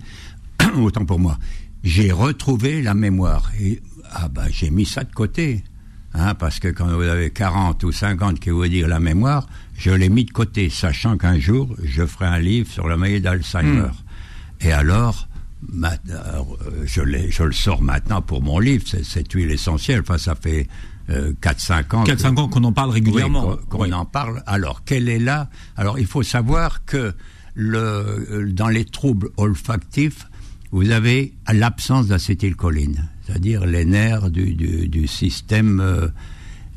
autant 0.77 1.05
pour 1.05 1.19
moi, 1.19 1.39
j'ai 1.83 2.13
retrouvé 2.13 2.83
la 2.83 2.95
mémoire. 2.95 3.51
Et 3.59 3.81
ah 4.13 4.29
bah 4.29 4.45
j'ai 4.51 4.71
mis 4.71 4.85
ça 4.85 5.05
de 5.05 5.13
côté. 5.13 5.65
Hein, 6.13 6.35
parce 6.35 6.59
que 6.59 6.69
quand 6.69 6.89
vous 6.89 7.03
avez 7.03 7.31
40 7.31 7.85
ou 7.85 7.93
50 7.93 8.41
qui 8.41 8.51
vous 8.51 8.67
dire 8.67 8.89
la 8.89 8.99
mémoire, 8.99 9.49
je 9.77 9.93
l'ai 9.93 10.09
mis 10.09 10.25
de 10.25 10.33
côté, 10.33 10.69
sachant 10.69 11.17
qu'un 11.17 11.39
jour, 11.39 11.75
je 11.85 12.05
ferai 12.05 12.27
un 12.27 12.41
livre 12.41 12.69
sur 12.69 12.89
la 12.89 12.97
maladie 12.97 13.21
d'Alzheimer. 13.21 13.83
Hmm. 13.83 14.67
Et 14.67 14.73
alors, 14.73 15.29
euh, 15.73 16.43
je, 16.85 17.03
je, 17.31 17.43
le 17.45 17.53
sors 17.53 17.81
maintenant 17.81 18.23
pour 18.23 18.43
mon 18.43 18.59
livre, 18.59 18.85
cette 18.87 19.33
huile 19.33 19.53
essentielle. 19.53 20.01
Enfin, 20.01 20.19
ça 20.19 20.35
fait 20.35 20.67
4-5 21.11 21.13
euh, 21.13 21.97
ans. 21.97 22.05
4-5 22.05 22.39
ans 22.39 22.49
qu'on 22.49 22.65
en 22.65 22.73
parle 22.73 22.91
régulièrement. 22.91 23.57
qu'on 23.69 23.91
en 23.93 24.05
parle. 24.05 24.43
Alors, 24.47 24.85
quelle 24.85 25.09
est 25.09 25.19
là 25.19 25.51
Alors, 25.77 25.99
il 25.99 26.07
faut 26.07 26.23
savoir 26.23 26.85
que 26.85 27.15
le, 27.55 28.49
dans 28.53 28.69
les 28.69 28.85
troubles 28.85 29.31
olfactifs, 29.37 30.27
vous 30.71 30.91
avez 30.91 31.35
l'absence 31.53 32.07
d'acétylcholine, 32.07 33.09
c'est-à-dire 33.27 33.67
les 33.67 33.85
nerfs 33.85 34.31
du, 34.31 34.55
du, 34.55 34.89
du 34.89 35.07
système 35.09 35.81
euh, 35.81 36.09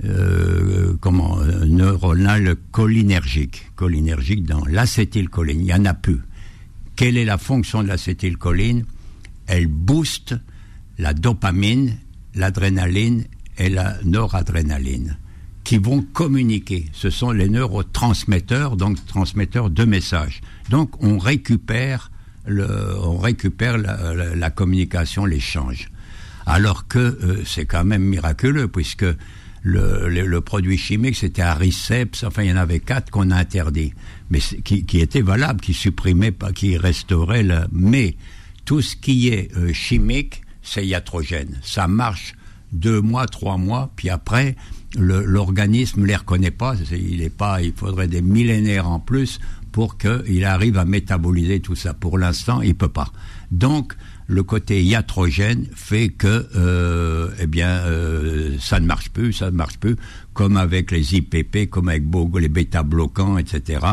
euh, 0.04 0.98
comment 1.00 1.38
neuronal 1.66 2.56
cholinergique, 2.72 3.72
cholinergique 3.76 4.46
dans 4.46 4.66
l'acétylcholine. 4.66 5.60
Il 5.62 5.68
y 5.68 5.74
en 5.74 5.86
a 5.86 5.94
plus. 5.94 6.22
Quelle 6.96 7.18
est 7.18 7.26
la 7.26 7.38
fonction 7.38 7.84
de 7.84 7.88
l'acétylcholine? 7.88 8.86
Elle 9.46 9.68
booste 9.68 10.36
la 10.98 11.14
dopamine, 11.14 11.98
l'adrénaline 12.36 13.26
et 13.58 13.70
la 13.70 13.98
noradrénaline 14.04 15.18
qui 15.64 15.78
vont 15.78 16.02
communiquer. 16.02 16.86
Ce 16.94 17.10
sont 17.10 17.32
les 17.32 17.50
neurotransmetteurs, 17.50 18.76
donc 18.76 19.04
transmetteurs 19.06 19.70
de 19.70 19.86
messages. 19.86 20.42
Donc 20.70 21.02
on 21.02 21.18
récupère, 21.18 22.12
on 22.48 23.18
récupère 23.18 23.78
la, 23.78 24.50
communication, 24.50 25.26
l'échange. 25.26 25.90
Alors 26.46 26.88
que 26.88 27.00
euh, 27.00 27.44
c'est 27.46 27.66
quand 27.66 27.86
même 27.86 28.04
miraculeux 28.04 28.68
puisque 28.68 29.06
le, 29.62 30.40
produit 30.42 30.78
chimique, 30.78 31.16
c'était 31.16 31.42
Ariceps, 31.42 32.26
enfin 32.26 32.44
il 32.44 32.50
y 32.50 32.54
en 32.54 32.58
avait 32.58 32.82
quatre 32.82 33.12
qu'on 33.12 33.32
a 33.32 33.38
interdit, 33.38 33.94
mais 34.30 34.40
qui, 34.40 34.86
qui 34.86 35.00
étaient 35.00 35.22
valables, 35.22 35.62
qui 35.62 35.74
supprimaient 35.74 36.34
pas, 36.34 36.52
qui 36.52 36.76
restauraient 36.76 37.44
le... 37.44 37.62
Mais 37.72 38.18
tout 38.66 38.82
ce 38.82 38.98
qui 38.98 39.30
est 39.30 39.56
euh, 39.56 39.72
chimique, 39.72 40.42
c'est 40.62 40.86
iatrogène. 40.86 41.60
Ça 41.64 41.88
marche 41.88 42.36
deux 42.74 43.02
mois, 43.02 43.28
trois 43.28 43.58
mois, 43.58 43.92
puis 43.96 44.10
après, 44.10 44.56
l'organisme 44.98 46.02
ne 46.02 46.06
les 46.06 46.16
reconnaît 46.16 46.52
pas. 46.52 46.76
Il 46.92 47.22
est 47.22 47.30
pas, 47.30 47.62
il 47.62 47.74
faudrait 47.74 48.08
des 48.08 48.22
millénaires 48.22 48.90
en 48.90 49.00
plus 49.00 49.40
pour 49.72 49.98
qu'il 49.98 50.46
arrive 50.46 50.78
à 50.78 50.86
métaboliser 50.86 51.60
tout 51.60 51.76
ça. 51.76 51.94
Pour 51.94 52.18
l'instant, 52.18 52.62
il 52.62 52.76
peut 52.76 52.90
pas. 52.90 53.12
Donc, 53.52 53.94
le 54.28 54.44
côté 54.44 54.84
iatrogène 54.84 55.68
fait 55.76 56.10
que, 56.10 56.48
euh, 56.56 57.30
eh 57.40 57.48
bien, 57.48 57.70
euh, 57.70 58.56
ça 58.60 58.80
ne 58.80 58.86
marche 58.86 59.10
plus, 59.10 59.34
ça 59.34 59.52
ne 59.52 59.56
marche 59.56 59.78
plus, 59.78 59.96
comme 60.34 60.58
avec 60.58 60.92
les 60.92 61.16
IPP, 61.16 61.70
comme 61.70 61.90
avec 61.90 62.04
les 62.40 62.50
bêta-bloquants, 62.50 63.38
etc. 63.38 63.86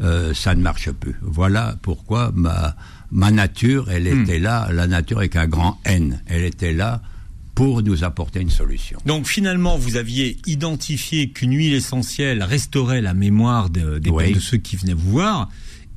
Euh, 0.00 0.34
ça 0.34 0.54
ne 0.54 0.62
marche 0.62 0.90
plus. 0.90 1.16
Voilà 1.22 1.76
pourquoi 1.82 2.32
ma, 2.34 2.74
ma 3.10 3.30
nature, 3.30 3.90
elle 3.90 4.04
hmm. 4.04 4.22
était 4.22 4.38
là, 4.38 4.68
la 4.72 4.86
nature 4.86 5.18
avec 5.18 5.36
un 5.36 5.46
grand 5.46 5.80
N, 5.84 6.20
elle 6.26 6.44
était 6.44 6.72
là 6.72 7.02
pour 7.56 7.82
nous 7.82 8.04
apporter 8.04 8.40
une 8.40 8.50
solution. 8.50 9.00
Donc 9.06 9.26
finalement, 9.26 9.78
vous 9.78 9.96
aviez 9.96 10.36
identifié 10.46 11.30
qu'une 11.30 11.56
huile 11.56 11.72
essentielle 11.72 12.42
restaurait 12.42 13.00
la 13.00 13.14
mémoire 13.14 13.70
de, 13.70 13.98
de 13.98 14.38
ceux 14.38 14.58
qui 14.58 14.76
venaient 14.76 14.92
vous 14.92 15.10
voir 15.10 15.48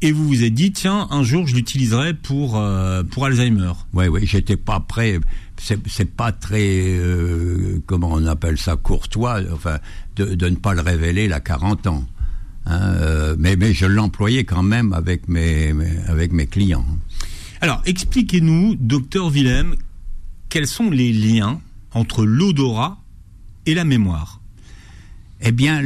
et 0.02 0.14
vous 0.14 0.26
vous 0.26 0.44
êtes 0.44 0.54
dit 0.54 0.72
tiens 0.72 1.10
un 1.12 1.22
jour 1.22 1.46
je 1.48 1.56
l'utiliserai 1.56 2.14
pour 2.14 2.58
euh, 2.58 3.04
pour 3.04 3.26
Alzheimer. 3.26 3.74
Oui 3.92 4.08
oui 4.08 4.22
j'étais 4.24 4.56
pas 4.56 4.80
prêt 4.80 5.20
c'est 5.58 6.16
pas 6.16 6.32
très 6.32 6.98
euh, 6.98 7.84
comment 7.86 8.12
on 8.14 8.26
appelle 8.26 8.58
ça 8.58 8.78
courtois 8.78 9.42
enfin 9.54 9.80
de, 10.16 10.36
de, 10.36 10.48
ne 10.48 10.56
pas 10.56 10.74
le 10.74 10.80
révéler 10.80 11.30
à 11.34 11.42
40 11.42 11.88
ans 11.88 12.06
hein, 12.68 12.94
euh, 12.94 13.36
mais, 13.38 13.58
mais 13.58 13.74
je 13.74 13.86
l'employais 13.86 14.46
quand 14.46 14.64
même 14.64 14.94
avec 14.94 15.28
mes, 15.28 15.74
mes, 15.74 15.98
avec 16.08 16.32
mes 16.32 16.48
clients 16.48 16.86
alors 17.60 17.82
expliquez-nous 17.86 18.76
docteur 18.80 19.30
Willem 19.30 19.76
quels 20.50 20.68
sont 20.68 20.90
les 20.90 21.14
liens 21.14 21.62
entre 21.94 22.26
l'odorat 22.26 22.98
et 23.66 23.74
la 23.74 23.86
mémoire? 23.86 24.42
Eh 25.42 25.52
bien 25.52 25.82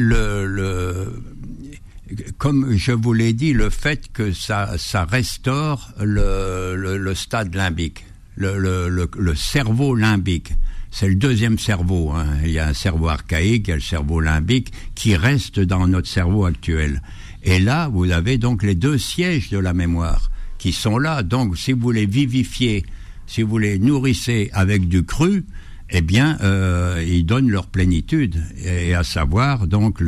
comme 2.37 2.75
je 2.75 2.91
vous 2.91 3.13
l'ai 3.13 3.33
dit, 3.33 3.53
le 3.53 3.69
fait 3.69 4.11
que 4.11 4.31
ça, 4.31 4.75
restaure 5.09 5.93
le, 5.99 7.13
stade 7.15 7.53
limbique 7.55 8.05
le, 8.35 9.35
cerveau 9.35 9.95
limbique. 9.95 10.53
C'est 10.91 11.07
le 11.07 11.15
deuxième 11.15 11.57
cerveau. 11.57 12.11
Hein. 12.11 12.25
Il 12.43 12.51
y 12.51 12.59
a 12.59 12.67
un 12.67 12.73
cerveau 12.73 13.09
archaïque, 13.09 13.67
il 13.67 13.69
y 13.69 13.73
a 13.73 13.75
le 13.75 13.81
cerveau 13.81 14.19
limbique 14.19 14.71
qui 14.95 15.15
reste 15.15 15.59
dans 15.59 15.87
notre 15.87 16.07
cerveau 16.07 16.45
actuel. 16.45 17.01
Et 17.43 17.59
là, 17.59 17.87
vous 17.89 18.11
avez 18.11 18.37
donc 18.37 18.63
les 18.63 18.75
deux 18.75 18.97
sièges 18.97 19.49
de 19.49 19.57
la 19.57 19.73
mémoire 19.73 20.29
qui 20.59 20.71
sont 20.71 20.97
là. 20.97 21.23
Donc, 21.23 21.57
si 21.57 21.73
vous 21.73 21.91
les 21.91 22.05
vivifiez, 22.05 22.85
si 23.27 23.41
vous 23.41 23.57
les 23.57 23.79
nourrissez 23.79 24.49
avec 24.53 24.87
du 24.87 25.03
cru, 25.03 25.45
eh 25.89 26.01
bien, 26.01 26.37
euh, 26.41 27.03
ils 27.05 27.25
donnent 27.25 27.49
leur 27.49 27.67
plénitude. 27.67 28.41
Et 28.63 28.93
à 28.95 29.03
savoir, 29.03 29.67
donc, 29.67 30.01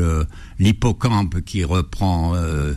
l'hippocampe 0.60 1.42
qui 1.42 1.64
reprend 1.64 2.36
euh, 2.36 2.74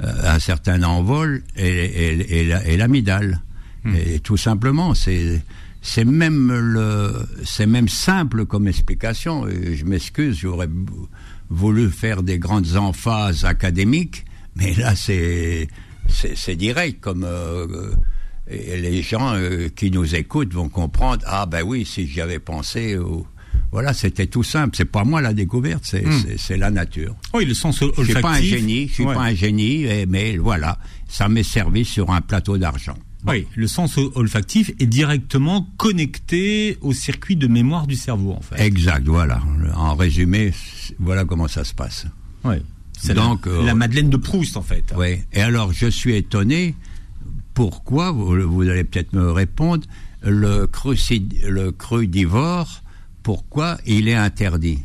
un 0.00 0.38
certain 0.38 0.82
envol 0.82 1.42
et, 1.56 1.68
et, 1.68 2.48
et 2.48 2.76
l'amidale. 2.76 3.40
Hmm. 3.84 3.94
Et 3.96 4.20
tout 4.20 4.36
simplement, 4.36 4.94
c'est 4.94 5.42
c'est 5.82 6.04
même 6.04 6.52
le 6.52 7.12
c'est 7.44 7.66
même 7.66 7.88
simple 7.88 8.46
comme 8.46 8.68
explication. 8.68 9.46
je 9.48 9.84
m'excuse, 9.84 10.38
j'aurais 10.38 10.68
voulu 11.50 11.90
faire 11.90 12.22
des 12.22 12.38
grandes 12.38 12.76
emphases 12.76 13.44
académiques, 13.44 14.24
mais 14.54 14.74
là 14.74 14.94
c'est 14.94 15.66
c'est 16.08 16.56
direct 16.56 17.00
comme 17.00 17.24
euh, 17.24 17.90
et 18.52 18.80
les 18.80 19.02
gens 19.02 19.34
euh, 19.34 19.68
qui 19.74 19.90
nous 19.90 20.14
écoutent 20.14 20.52
vont 20.52 20.68
comprendre. 20.68 21.22
Ah 21.26 21.46
ben 21.46 21.62
oui, 21.62 21.84
si 21.84 22.06
j'y 22.06 22.20
avais 22.20 22.38
pensé. 22.38 22.98
voilà, 23.70 23.92
c'était 23.92 24.26
tout 24.26 24.42
simple. 24.42 24.76
C'est 24.76 24.84
pas 24.84 25.04
moi 25.04 25.20
la 25.20 25.32
découverte, 25.32 25.84
c'est 25.84 26.04
hmm. 26.04 26.58
la 26.58 26.70
nature. 26.70 27.14
Oui, 27.34 27.44
le 27.44 27.54
sens 27.54 27.82
olfactif. 27.82 28.06
Je 28.06 28.12
suis 28.12 28.22
pas 28.22 28.30
un 28.30 28.42
génie, 28.42 28.88
je 28.88 28.94
suis 28.94 29.04
pas 29.04 29.20
un 29.20 29.34
génie, 29.34 29.86
mais 30.08 30.36
voilà, 30.36 30.78
ça 31.08 31.28
m'est 31.28 31.42
servi 31.42 31.84
sur 31.84 32.10
un 32.10 32.20
plateau 32.20 32.58
d'argent. 32.58 32.96
Oui, 33.26 33.46
le 33.54 33.68
sens 33.68 33.98
olfactif 34.14 34.72
est 34.80 34.86
directement 34.86 35.68
connecté 35.76 36.76
au 36.80 36.92
circuit 36.92 37.36
de 37.36 37.46
mémoire 37.46 37.86
du 37.86 37.94
cerveau, 37.94 38.32
en 38.32 38.40
fait. 38.40 38.60
Exact, 38.60 39.06
voilà. 39.06 39.40
En 39.76 39.94
résumé, 39.94 40.52
voilà 40.98 41.24
comment 41.24 41.46
ça 41.46 41.62
se 41.62 41.72
passe. 41.72 42.06
Oui. 42.44 42.56
C'est 42.98 43.14
Donc 43.14 43.46
la, 43.46 43.52
euh, 43.52 43.74
Madeleine 43.74 44.10
de 44.10 44.16
Proust, 44.16 44.56
en 44.56 44.62
fait. 44.62 44.92
Oui. 44.96 45.20
Et 45.32 45.40
alors, 45.40 45.72
je 45.72 45.86
suis 45.86 46.14
étonné. 46.14 46.74
Pourquoi 47.54 48.12
vous, 48.12 48.62
allez 48.62 48.84
peut-être 48.84 49.12
me 49.12 49.30
répondre. 49.30 49.86
Le, 50.24 50.68
le 51.48 51.70
crudivore, 51.70 52.82
pourquoi 53.22 53.78
il 53.86 54.08
est 54.08 54.14
interdit? 54.14 54.78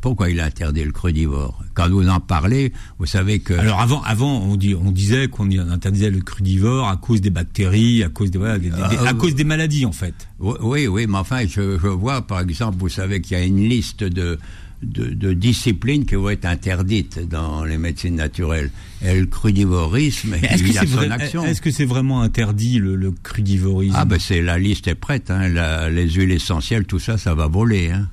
Pourquoi 0.00 0.30
il 0.30 0.38
a 0.40 0.44
interdit 0.44 0.84
le 0.84 0.92
crudivore 0.92 1.64
Quand 1.74 1.88
vous 1.88 2.08
en 2.08 2.20
parlez, 2.20 2.72
vous 2.98 3.06
savez 3.06 3.40
que... 3.40 3.54
Alors 3.54 3.80
avant, 3.80 4.02
avant 4.02 4.40
on, 4.40 4.56
dit, 4.56 4.74
on 4.74 4.92
disait 4.92 5.26
qu'on 5.26 5.50
interdisait 5.50 6.10
le 6.10 6.20
crudivore 6.20 6.88
à 6.88 6.96
cause 6.96 7.20
des 7.20 7.30
bactéries, 7.30 8.04
à 8.04 8.08
cause 8.08 8.30
des, 8.30 8.38
voilà, 8.38 8.58
à 9.04 9.14
cause 9.14 9.34
des 9.34 9.44
maladies 9.44 9.84
en 9.84 9.92
fait. 9.92 10.14
Oui, 10.38 10.86
oui, 10.86 11.06
mais 11.08 11.18
enfin, 11.18 11.46
je, 11.48 11.88
vois 11.88 12.22
par 12.22 12.40
exemple, 12.40 12.76
vous 12.78 12.88
savez 12.88 13.20
qu'il 13.20 13.36
y 13.36 13.40
a 13.40 13.44
une 13.44 13.68
liste 13.68 14.04
de, 14.04 14.38
de, 14.82 15.32
disciplines 15.32 16.04
qui 16.04 16.14
vont 16.14 16.30
être 16.30 16.44
interdites 16.44 17.20
dans 17.28 17.64
les 17.64 17.78
médecines 17.78 18.16
naturelles. 18.16 18.70
Et 19.02 19.18
le 19.18 19.26
crudivorisme, 19.26 20.36
il 20.42 20.72
y 20.72 20.78
a 20.78 20.86
son 20.86 21.10
action. 21.10 21.44
Est-ce 21.44 21.62
que 21.62 21.70
c'est 21.70 21.84
vraiment 21.84 22.22
interdit 22.22 22.78
le, 22.78 23.12
crudivorisme? 23.22 23.96
Ah 23.96 24.04
ben 24.04 24.18
c'est 24.18 24.42
la 24.42 24.58
liste 24.58 24.88
est 24.88 24.94
prête. 24.94 25.30
Hein, 25.30 25.48
les 25.88 26.10
huiles 26.10 26.32
essentielles, 26.32 26.84
tout 26.84 26.98
ça, 26.98 27.18
ça 27.18 27.34
va 27.34 27.46
voler. 27.46 27.90
Hein 27.90 28.08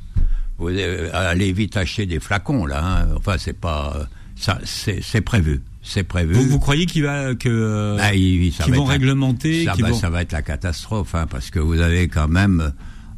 vous 0.58 0.70
allez 1.14 1.52
vite 1.52 1.78
acheter 1.78 2.06
des 2.06 2.20
flacons 2.20 2.66
là. 2.66 3.02
Hein. 3.02 3.08
Enfin, 3.18 3.36
c'est 3.38 3.60
pas 3.60 4.08
ça, 4.36 4.60
c'est 4.64 5.22
prévu. 5.22 5.62
C'est 5.86 6.04
prévu. 6.04 6.34
Vous, 6.34 6.60
croyez 6.60 6.86
qu'il 6.86 7.04
va 7.04 7.36
que 7.36 7.98
bah, 7.98 8.12
qu'ils 8.12 8.74
vont 8.74 8.86
réglementer 8.86 9.66
ça, 9.66 9.76
ça, 10.00 10.10
va 10.10 10.22
être 10.22 10.32
la 10.32 10.42
catastrophe, 10.42 11.14
hein, 11.14 11.28
parce 11.30 11.50
que 11.50 11.60
vous 11.60 11.82
avez 11.82 12.08
quand 12.08 12.30
même 12.30 12.72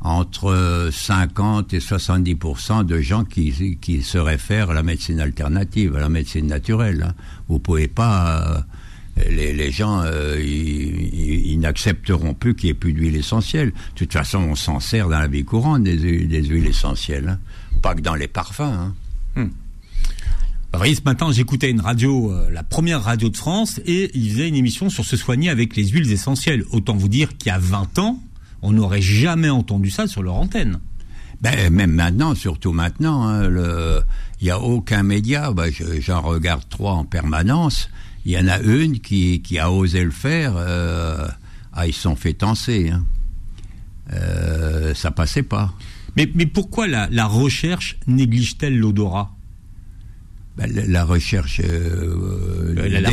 entre 0.06 0.90
50 0.92 1.74
et 1.74 1.80
70% 1.80 2.86
de 2.86 3.02
gens 3.02 3.26
qui, 3.26 3.52
se 4.04 4.18
réfèrent 4.20 4.70
à 4.70 4.74
la 4.76 4.84
médecine 4.84 5.20
alternative, 5.20 5.96
à 5.96 6.00
la 6.00 6.10
médecine 6.10 6.46
naturelle. 6.46 7.08
Hein. 7.10 7.14
Vous 7.48 7.58
pouvez 7.58 7.88
pas. 7.88 8.66
Euh, 9.18 9.24
les, 9.30 9.72
gens, 9.72 10.04
euh, 10.04 10.40
ils, 10.40 11.58
n'accepteront 11.60 12.36
plus 12.36 12.54
qu'il 12.54 12.68
n'y 12.68 12.72
ait 12.72 12.76
plus 12.76 12.94
d'huile 12.94 13.16
essentielle. 13.16 13.70
De 13.70 13.96
toute 13.96 14.14
façon, 14.14 14.40
on 14.40 14.56
s'en 14.56 14.80
sert 14.80 15.10
dans 15.10 15.18
la 15.18 15.28
vie 15.28 15.44
courante 15.44 15.84
des, 15.84 15.98
huiles 15.98 16.68
essentielles, 16.68 17.30
hein. 17.30 17.80
pas 17.82 17.96
que 17.96 18.02
dans 18.02 18.16
les 18.16 18.28
parfums. 18.28 18.62
Hein. 18.62 18.94
Hmm. 19.36 19.50
ce 20.74 21.02
matin, 21.04 21.32
j'écoutais 21.32 21.72
une 21.72 21.82
radio, 21.82 22.32
euh, 22.32 22.52
la 22.52 22.62
première 22.62 23.02
radio 23.02 23.30
de 23.30 23.38
France, 23.38 23.80
et 23.88 24.12
ils 24.14 24.34
faisaient 24.34 24.50
une 24.50 24.56
émission 24.56 24.90
sur 24.92 25.04
se 25.04 25.18
soigner 25.18 25.50
avec 25.50 25.76
les 25.76 25.88
huiles 25.88 26.12
essentielles. 26.12 26.64
Autant 26.72 26.96
vous 26.96 27.10
dire 27.10 27.36
qu'il 27.38 27.48
y 27.48 27.56
a 27.56 27.60
20 27.60 27.98
ans, 27.98 28.22
on 28.66 28.72
n'aurait 28.72 29.02
jamais 29.02 29.50
entendu 29.50 29.92
ça 29.92 30.08
sur 30.08 30.24
leur 30.24 30.36
antenne. 30.36 30.80
Ben, 31.42 31.70
même 31.72 31.92
maintenant, 31.92 32.34
surtout 32.34 32.72
maintenant, 32.72 33.28
hein, 33.28 33.50
il 34.42 34.46
n'y 34.46 34.50
a 34.50 34.60
aucun 34.60 35.04
média, 35.04 35.52
ben, 35.52 35.72
j'en 36.00 36.22
regarde 36.22 36.68
trois 36.70 36.94
en 36.94 37.06
permanence, 37.06 37.90
il 38.26 38.32
y 38.32 38.38
en 38.40 38.48
a 38.48 38.60
une 38.60 39.00
qui, 39.00 39.42
qui 39.42 39.60
a 39.60 39.72
osé 39.72 40.04
le 40.04 40.12
faire. 40.12 40.54
Euh, 40.58 41.28
ah, 41.74 41.86
ils 41.86 41.94
sont 41.94 42.16
fait 42.16 42.34
tenser. 42.34 42.90
Hein. 42.90 43.06
Euh, 44.14 44.96
ça 44.96 45.12
passait 45.12 45.44
pas. 45.44 45.74
Mais, 46.18 46.32
mais 46.34 46.48
pourquoi 46.48 46.88
la, 46.88 47.08
la 47.12 47.28
recherche 47.28 47.98
néglige-t-elle 48.08 48.78
l'odorat? 48.78 49.35
Ben, 50.58 50.72
la, 50.88 51.04
recherche, 51.04 51.60
euh, 51.64 52.74
la, 52.76 53.02
la 53.02 53.10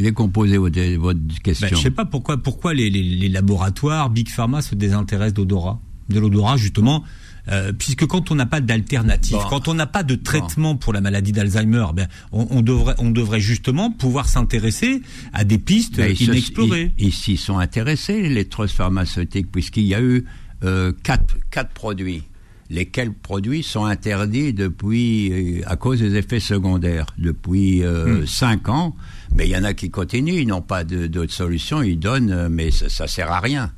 décomposer 0.00 0.56
votre, 0.56 0.96
votre 0.96 1.42
question. 1.42 1.68
Ben, 1.68 1.76
je 1.76 1.82
sais 1.82 1.90
pas 1.90 2.06
pourquoi, 2.06 2.38
pourquoi 2.38 2.72
les, 2.72 2.88
les, 2.88 3.02
les 3.02 3.28
laboratoires, 3.28 4.08
Big 4.08 4.30
Pharma 4.30 4.62
se 4.62 4.74
désintéressent 4.74 5.34
d'odorat, 5.34 5.78
de 6.08 6.18
l'odorat 6.18 6.56
justement. 6.56 7.04
Euh, 7.50 7.72
puisque 7.72 8.06
quand 8.06 8.30
on 8.30 8.34
n'a 8.34 8.44
pas 8.44 8.60
d'alternative, 8.60 9.38
quand 9.48 9.68
on 9.68 9.74
n'a 9.74 9.86
pas 9.86 10.02
de 10.02 10.14
traitement 10.14 10.76
pour 10.76 10.92
la 10.92 11.00
maladie 11.00 11.32
d'Alzheimer, 11.32 11.86
ben, 11.94 12.06
on, 12.30 12.60
devrait, 12.60 12.94
on 12.98 13.10
devrait 13.10 13.40
justement 13.40 13.90
pouvoir 13.90 14.28
s'intéresser 14.28 15.00
à 15.32 15.44
des 15.44 15.56
pistes 15.56 16.00
inexplorées. 16.20 16.92
ils 16.98 17.12
s'y 17.12 17.38
sont 17.38 17.58
intéressés, 17.58 18.28
les 18.28 18.44
trusts 18.44 18.74
pharmaceutiques, 18.74 19.50
puisqu'il 19.50 19.84
y 19.84 19.94
a 19.94 20.02
eu 20.02 20.26
euh, 20.62 20.92
quatre, 21.02 21.36
quatre 21.50 21.70
produits 21.70 22.22
lesquels 22.70 23.12
produits 23.12 23.62
sont 23.62 23.84
interdits 23.84 24.52
depuis, 24.52 25.60
euh, 25.60 25.62
à 25.66 25.76
cause 25.76 26.00
des 26.00 26.16
effets 26.16 26.40
secondaires, 26.40 27.06
depuis 27.18 27.82
euh, 27.82 28.22
hmm. 28.22 28.26
cinq 28.26 28.68
ans. 28.68 28.94
Mais 29.34 29.46
il 29.46 29.50
y 29.50 29.56
en 29.56 29.64
a 29.64 29.74
qui 29.74 29.90
continuent, 29.90 30.40
ils 30.40 30.46
n'ont 30.46 30.62
pas 30.62 30.84
d'autres 30.84 31.32
solutions, 31.32 31.82
ils 31.82 31.98
donnent, 31.98 32.48
mais 32.48 32.70
ça, 32.70 32.88
ça 32.88 33.06
sert 33.06 33.30
à 33.30 33.40
rien. 33.40 33.72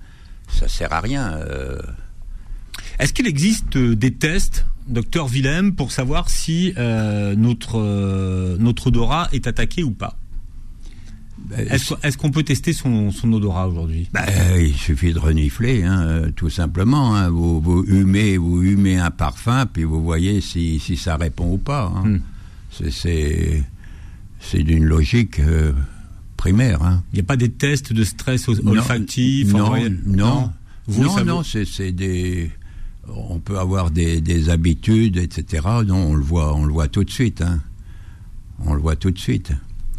Ça 0.48 0.68
sert 0.68 0.92
à 0.92 1.00
rien. 1.00 1.32
Euh, 1.32 1.78
est-ce 3.00 3.14
qu'il 3.14 3.26
existe 3.26 3.76
euh, 3.76 3.96
des 3.96 4.12
tests, 4.12 4.66
docteur 4.86 5.26
Willem, 5.26 5.74
pour 5.74 5.90
savoir 5.90 6.28
si 6.28 6.74
euh, 6.76 7.34
notre, 7.34 7.80
euh, 7.80 8.58
notre 8.58 8.88
odorat 8.88 9.28
est 9.32 9.46
attaqué 9.46 9.82
ou 9.82 9.90
pas? 9.90 10.18
Ben, 11.48 11.66
est-ce, 11.68 12.16
qu'on 12.16 12.30
peut 12.30 12.42
tester 12.42 12.72
son, 12.72 13.10
son 13.10 13.32
odorat 13.32 13.68
aujourd'hui? 13.68 14.08
Ben, 14.12 14.24
Il 14.58 14.76
suffit 14.76 15.12
de 15.12 15.18
renifler, 15.18 15.82
hein, 15.82 16.30
tout 16.36 16.50
simplement. 16.50 17.16
Hein. 17.16 17.30
Vous, 17.30 17.60
vous, 17.60 17.84
humez, 17.84 18.36
vous 18.36 18.62
humez 18.62 18.98
un 18.98 19.10
parfum, 19.10 19.66
puis 19.66 19.84
vous 19.84 20.02
voyez 20.02 20.40
si, 20.40 20.78
si 20.78 20.96
ça 20.96 21.16
répond 21.16 21.52
ou 21.52 21.58
pas. 21.58 21.92
Hein. 21.94 22.08
Hmm. 22.08 22.20
C'est, 22.90 23.64
d'une 24.54 24.84
logique 24.84 25.40
primaire. 26.36 27.02
Il 27.12 27.16
n'y 27.16 27.20
a 27.20 27.24
pas 27.24 27.36
des 27.36 27.50
tests 27.50 27.92
de 27.92 28.04
stress 28.04 28.48
olfactif 28.48 29.52
Non, 29.52 29.74
non, 30.06 30.52
non, 30.88 31.24
non, 31.24 31.42
c'est, 31.42 31.92
des 31.92 32.50
on 33.08 33.38
peut 33.38 33.58
avoir 33.58 33.90
des, 33.90 34.48
habitudes, 34.48 35.16
etc. 35.16 35.66
Non, 35.86 36.10
on 36.10 36.14
le 36.14 36.22
voit, 36.22 36.54
on 36.54 36.64
le 36.64 36.72
voit 36.72 36.88
tout 36.88 37.04
de 37.04 37.10
suite. 37.10 37.42
Hein. 37.42 37.60
On 38.64 38.74
le 38.74 38.80
voit 38.80 38.96
tout 38.96 39.10
de 39.10 39.18
suite. 39.18 39.52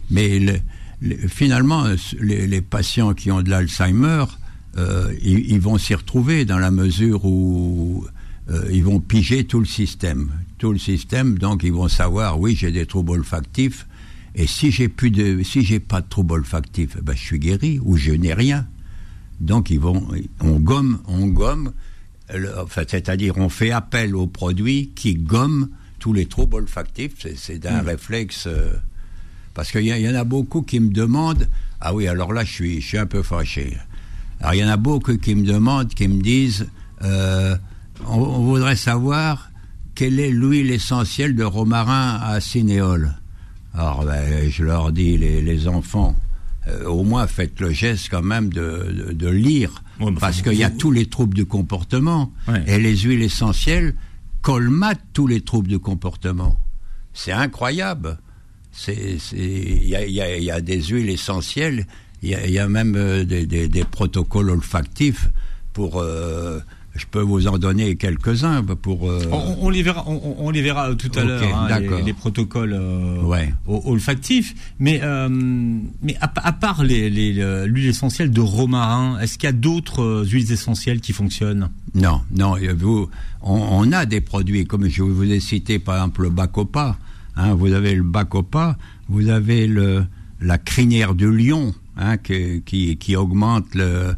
Mais 0.09 0.39
finalement, 1.27 1.85
les, 2.19 2.61
patients 2.61 3.13
qui 3.13 3.31
ont 3.31 3.41
de 3.41 3.49
l'Alzheimer, 3.49 4.25
euh, 4.77 5.13
ils, 5.21 5.59
vont 5.59 5.77
s'y 5.77 5.95
retrouver 5.95 6.45
dans 6.45 6.59
la 6.59 6.71
mesure 6.71 7.25
où 7.25 8.05
euh, 8.49 8.69
ils 8.71 8.83
vont 8.83 8.99
piger 8.99 9.45
tout 9.45 9.59
le 9.59 9.65
système, 9.65 10.31
tout 10.57 10.71
le 10.71 10.77
système. 10.77 11.37
Donc, 11.37 11.63
ils 11.63 11.73
vont 11.73 11.87
savoir, 11.87 12.39
oui, 12.39 12.55
j'ai 12.55 12.71
des 12.71 12.85
troubles 12.85 13.11
olfactifs. 13.11 13.87
Et 14.35 14.47
si 14.47 14.71
j'ai 14.71 14.87
plus 14.87 15.11
de, 15.11 15.43
si 15.43 15.63
j'ai 15.63 15.79
pas 15.79 16.01
de 16.01 16.07
troubles 16.07 16.33
olfactifs, 16.33 16.97
ben, 17.01 17.13
je 17.13 17.21
suis 17.21 17.39
guéri 17.39 17.79
ou 17.83 17.97
je 17.97 18.11
n'ai 18.11 18.33
rien. 18.33 18.65
Donc 19.41 19.71
ils 19.71 19.79
vont, 19.79 20.07
on 20.39 20.59
gomme, 20.59 20.99
on 21.07 21.25
gomme, 21.27 21.73
enfin, 22.57 22.83
c'est-à-dire 22.87 23.37
on 23.37 23.49
fait 23.49 23.71
appel 23.71 24.15
aux 24.15 24.27
produits 24.27 24.91
qui 24.95 25.15
gomment 25.15 25.67
tous 25.99 26.13
les 26.13 26.27
troubles 26.27 26.57
olfactifs. 26.57 27.25
C'est 27.35 27.57
d'un 27.57 27.81
hmm. 27.81 27.87
réflexe. 27.87 28.47
Euh, 28.47 28.73
parce 29.53 29.71
qu'il 29.71 29.85
y, 29.85 30.09
en 30.09 30.15
a 30.15 30.23
beaucoup 30.23 30.61
qui 30.61 30.79
me 30.79 30.91
demandent. 30.91 31.47
Ah 31.79 31.93
oui, 31.93 32.07
alors 32.07 32.33
là, 32.33 32.43
je 32.43 32.51
suis, 32.51 32.81
je 32.81 32.87
suis 32.87 32.97
un 32.97 33.05
peu 33.05 33.23
fâché. 33.23 33.77
Alors 34.39 34.53
il 34.55 34.59
y 34.59 34.63
en 34.63 34.69
a 34.69 34.77
beaucoup 34.77 35.17
qui 35.17 35.35
me 35.35 35.45
demandent, 35.45 35.93
qui 35.93 36.07
me 36.07 36.21
disent, 36.21 36.67
euh, 37.03 37.55
on, 38.07 38.19
voudrait 38.41 38.75
savoir 38.75 39.51
quelle 39.93 40.19
est 40.19 40.31
l'huile 40.31 40.71
essentielle 40.71 41.35
de 41.35 41.43
romarin 41.43 42.19
à 42.23 42.39
cinéole. 42.39 43.13
Alors 43.73 44.03
ben, 44.05 44.49
je 44.49 44.63
leur 44.63 44.91
dis, 44.91 45.17
les, 45.17 45.67
enfants, 45.67 46.15
euh, 46.67 46.85
au 46.85 47.03
moins 47.03 47.27
faites 47.27 47.59
le 47.59 47.71
geste 47.71 48.07
quand 48.09 48.23
même 48.23 48.51
de, 48.51 49.13
de, 49.13 49.29
lire, 49.29 49.83
parce 50.19 50.41
qu'il 50.41 50.55
y 50.55 50.63
a 50.63 50.69
tous 50.69 50.91
les 50.91 51.05
troubles 51.05 51.35
du 51.35 51.45
comportement, 51.45 52.31
et 52.65 52.79
les 52.79 52.97
huiles 52.97 53.21
essentielles 53.21 53.95
colmatent 54.41 55.05
tous 55.13 55.27
les 55.27 55.41
troubles 55.41 55.67
du 55.67 55.79
comportement. 55.79 56.59
C'est 57.13 57.31
incroyable. 57.31 58.17
Il 58.87 59.83
y 59.83 59.95
a, 59.95 60.05
y 60.05 60.51
a, 60.51 60.61
des 60.61 60.81
huiles 60.81 61.09
essentielles, 61.09 61.85
il 62.23 62.29
y, 62.29 62.59
a, 62.59 62.67
même 62.67 62.95
euh, 62.95 63.23
des, 63.23 63.45
des, 63.45 63.67
des, 63.67 63.83
protocoles 63.83 64.49
olfactifs 64.49 65.29
pour... 65.73 65.99
Euh, 65.99 66.59
je 66.93 67.05
peux 67.09 67.21
vous 67.21 67.47
en 67.47 67.57
donner 67.57 67.95
quelques-uns 67.95 68.63
pour. 68.63 69.09
Euh, 69.09 69.23
on, 69.31 69.69
les 69.69 69.81
verra, 69.81 70.03
on, 70.05 70.49
les 70.49 70.61
verra 70.61 70.93
tout 70.95 71.09
à 71.17 71.23
l'heure, 71.23 71.41
hein, 71.55 71.69
les, 72.05 72.11
protocoles 72.11 72.77
olfactifs. 73.65 74.53
Mais, 74.77 75.01
mais 76.01 76.17
à, 76.19 76.51
part 76.51 76.83
l'huile 76.83 77.87
essentielle 77.87 78.29
de 78.29 78.41
romarin, 78.41 79.17
est-ce 79.21 79.37
qu'il 79.37 79.47
y 79.47 79.49
a 79.49 79.53
d'autres 79.53 80.25
huiles 80.29 80.51
essentielles 80.51 80.99
qui 80.99 81.13
fonctionnent? 81.13 81.69
Non, 81.95 82.23
non. 82.35 82.57
Vous, 82.77 83.09
on, 83.41 83.89
a 83.93 84.05
des 84.05 84.19
produits 84.19 84.65
comme 84.65 84.87
je 84.89 85.01
vous 85.01 85.31
ai 85.31 85.39
cité 85.39 85.79
par 85.79 85.95
exemple 85.95 86.23
le 86.23 86.29
bacopa. 86.29 86.97
Hein, 87.35 87.53
vous 87.53 87.73
avez 87.73 87.95
le 87.95 88.03
bacopa, 88.03 88.77
vous 89.07 89.29
avez 89.29 89.67
la 89.67 90.57
crinière 90.57 91.15
de 91.15 91.27
lion, 91.27 91.73
hein, 91.97 92.17
qui, 92.17 93.15
augmente 93.15 93.67
la, 93.75 94.15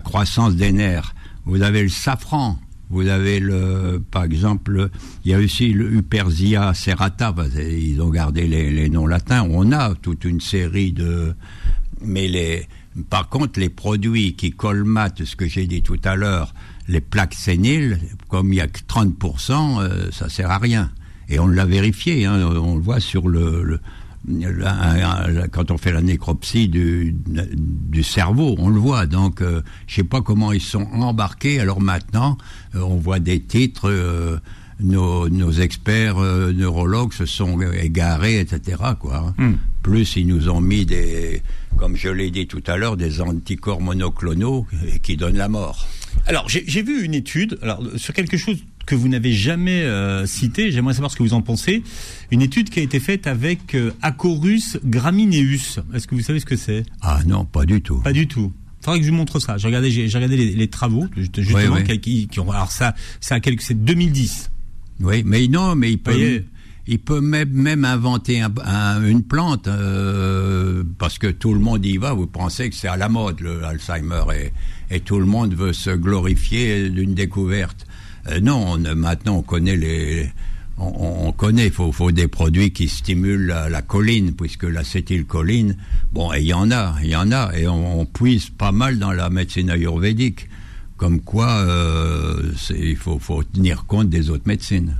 croissance 0.00 0.56
des 0.56 0.72
nerfs. 0.72 1.14
Vous 1.44 1.62
avez 1.62 1.82
le 1.82 1.88
safran, 1.88 2.58
vous 2.90 3.08
avez 3.08 3.40
le, 3.40 4.02
par 4.10 4.24
exemple, 4.24 4.90
il 5.24 5.30
y 5.30 5.34
a 5.34 5.38
aussi 5.38 5.72
le 5.72 5.90
Uperzia 5.92 6.74
serrata, 6.74 7.34
ils 7.56 8.00
ont 8.00 8.10
gardé 8.10 8.46
les, 8.46 8.88
noms 8.90 9.06
latins. 9.06 9.46
On 9.50 9.72
a 9.72 9.94
toute 9.94 10.24
une 10.24 10.40
série 10.40 10.92
de, 10.92 11.34
mais 12.02 12.66
par 13.08 13.28
contre, 13.28 13.58
les 13.58 13.70
produits 13.70 14.34
qui 14.34 14.50
colmatent 14.50 15.24
ce 15.24 15.36
que 15.36 15.48
j'ai 15.48 15.66
dit 15.66 15.82
tout 15.82 16.00
à 16.04 16.16
l'heure, 16.16 16.54
les 16.88 17.00
plaques 17.00 17.34
séniles, 17.34 17.98
comme 18.28 18.52
il 18.52 18.56
y 18.56 18.60
a 18.60 18.66
que 18.66 18.80
30%, 18.80 19.80
euh, 19.80 20.10
ça 20.10 20.28
sert 20.28 20.50
à 20.50 20.58
rien. 20.58 20.90
Et 21.28 21.38
on 21.38 21.46
l'a 21.46 21.64
vérifié, 21.64 22.26
hein, 22.26 22.40
on 22.42 22.76
le 22.76 22.82
voit 22.82 23.00
sur 23.00 23.28
le, 23.28 23.80
quand 25.52 25.70
on 25.70 25.78
fait 25.78 25.92
la 25.92 26.02
nécropsie 26.02 26.68
du, 26.68 27.14
du, 27.24 28.02
cerveau, 28.02 28.56
on 28.58 28.68
le 28.68 28.78
voit. 28.78 29.06
Donc, 29.06 29.40
euh, 29.40 29.62
je 29.86 29.96
sais 29.96 30.04
pas 30.04 30.20
comment 30.20 30.52
ils 30.52 30.60
sont 30.60 30.86
embarqués. 30.92 31.60
Alors 31.60 31.80
maintenant, 31.80 32.36
euh, 32.74 32.80
on 32.80 32.96
voit 32.96 33.20
des 33.20 33.40
titres. 33.40 34.40
Nos, 34.80 35.28
nos, 35.28 35.52
experts 35.52 36.16
neurologues 36.16 37.12
se 37.12 37.24
sont 37.24 37.60
égarés, 37.60 38.40
etc. 38.40 38.78
Quoi. 38.98 39.32
Hmm. 39.38 39.52
Plus 39.82 40.16
ils 40.16 40.26
nous 40.26 40.48
ont 40.48 40.60
mis 40.60 40.84
des, 40.84 41.40
comme 41.76 41.94
je 41.94 42.08
l'ai 42.08 42.32
dit 42.32 42.48
tout 42.48 42.64
à 42.66 42.76
l'heure, 42.76 42.96
des 42.96 43.20
anticorps 43.20 43.80
monoclonaux 43.80 44.66
qui 45.02 45.16
donnent 45.16 45.36
la 45.36 45.48
mort. 45.48 45.86
Alors, 46.26 46.48
j'ai 46.48 46.82
vu 46.82 47.02
une 47.04 47.14
étude 47.14 47.58
alors, 47.62 47.82
sur 47.96 48.14
quelque 48.14 48.36
chose 48.36 48.58
que 48.86 48.94
vous 48.94 49.08
n'avez 49.08 49.32
jamais 49.32 49.82
euh, 49.82 50.26
cité, 50.26 50.70
j'aimerais 50.70 50.94
savoir 50.94 51.10
ce 51.10 51.16
que 51.16 51.22
vous 51.22 51.34
en 51.34 51.42
pensez. 51.42 51.82
Une 52.30 52.42
étude 52.42 52.70
qui 52.70 52.80
a 52.80 52.82
été 52.82 53.00
faite 53.00 53.26
avec 53.26 53.74
euh, 53.74 53.92
Acorus 54.02 54.78
gramineus. 54.84 55.80
Est-ce 55.94 56.06
que 56.06 56.14
vous 56.14 56.22
savez 56.22 56.40
ce 56.40 56.46
que 56.46 56.56
c'est? 56.56 56.84
Ah 57.00 57.20
non, 57.26 57.44
pas 57.44 57.64
du 57.64 57.80
tout. 57.80 57.98
Pas 57.98 58.12
du 58.12 58.26
tout. 58.26 58.52
Faudrait 58.82 58.98
que 58.98 59.06
je 59.06 59.10
vous 59.10 59.16
montre 59.16 59.38
ça. 59.38 59.58
J'ai 59.58 59.68
regardé, 59.68 59.90
j'ai 59.90 60.06
regardé 60.06 60.36
les, 60.36 60.68
travaux 60.68 61.06
justement 61.16 61.76
Qui, 61.82 62.28
ont. 62.38 62.50
Alors 62.50 62.72
ça, 62.72 62.94
ça 63.20 63.38
c'est 63.60 63.84
2010. 63.84 64.50
Oui, 65.00 65.22
mais 65.24 65.46
non, 65.46 65.76
mais 65.76 65.92
il 65.92 65.98
peut, 65.98 66.42
il 66.88 66.98
peut 66.98 67.20
même, 67.20 67.50
même 67.50 67.84
inventer 67.84 68.42
une 68.42 69.22
plante 69.22 69.68
euh, 69.68 70.82
parce 70.98 71.18
que 71.18 71.28
tout 71.28 71.54
le 71.54 71.60
monde 71.60 71.86
y 71.86 71.96
va. 71.96 72.12
Vous 72.12 72.26
pensez 72.26 72.70
que 72.70 72.76
c'est 72.76 72.88
à 72.88 72.96
la 72.96 73.08
mode 73.08 73.40
le 73.40 73.64
Alzheimer 73.64 74.24
et, 74.34 74.52
et 74.92 75.00
tout 75.00 75.18
le 75.18 75.24
monde 75.24 75.54
veut 75.54 75.72
se 75.72 75.90
glorifier 75.90 76.90
d'une 76.90 77.14
découverte. 77.14 77.86
Euh, 78.28 78.40
non, 78.40 78.78
maintenant 78.78 79.38
on 79.38 79.42
connaît 79.42 79.76
les, 79.76 80.28
on, 80.78 81.28
on 81.28 81.32
connaît, 81.32 81.66
il 81.66 81.72
faut, 81.72 81.92
faut, 81.92 82.12
des 82.12 82.28
produits 82.28 82.72
qui 82.72 82.88
stimulent 82.88 83.46
la, 83.46 83.68
la 83.68 83.82
colline, 83.82 84.34
puisque 84.34 84.64
l'acétylcholine, 84.64 85.76
bon, 86.12 86.32
il 86.34 86.44
y 86.44 86.52
en 86.52 86.70
a, 86.70 86.96
il 87.02 87.10
y 87.10 87.16
en 87.16 87.32
a, 87.32 87.52
et 87.56 87.66
on, 87.66 88.00
on, 88.00 88.06
puise 88.06 88.50
pas 88.50 88.72
mal 88.72 88.98
dans 88.98 89.12
la 89.12 89.30
médecine 89.30 89.70
ayurvédique, 89.70 90.48
comme 90.96 91.20
quoi 91.20 91.48
euh, 91.48 92.52
il 92.70 92.96
faut, 92.96 93.18
faut 93.18 93.42
tenir 93.42 93.86
compte 93.86 94.08
des 94.08 94.30
autres 94.30 94.46
médecines. 94.46 94.94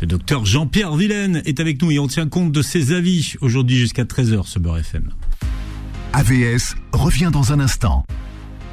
Le 0.00 0.06
docteur 0.06 0.44
Jean-Pierre 0.44 0.94
Vilaine 0.94 1.42
est 1.44 1.58
avec 1.60 1.80
nous 1.82 1.90
et 1.90 1.98
on 1.98 2.06
tient 2.06 2.28
compte 2.28 2.52
de 2.52 2.62
ses 2.62 2.92
avis 2.92 3.34
aujourd'hui 3.40 3.76
jusqu'à 3.76 4.04
13h 4.04 4.46
sur 4.46 4.60
Beurre 4.60 4.78
FM. 4.78 5.10
AVS 6.12 6.76
revient 6.92 7.30
dans 7.32 7.52
un 7.52 7.60
instant. 7.60 8.04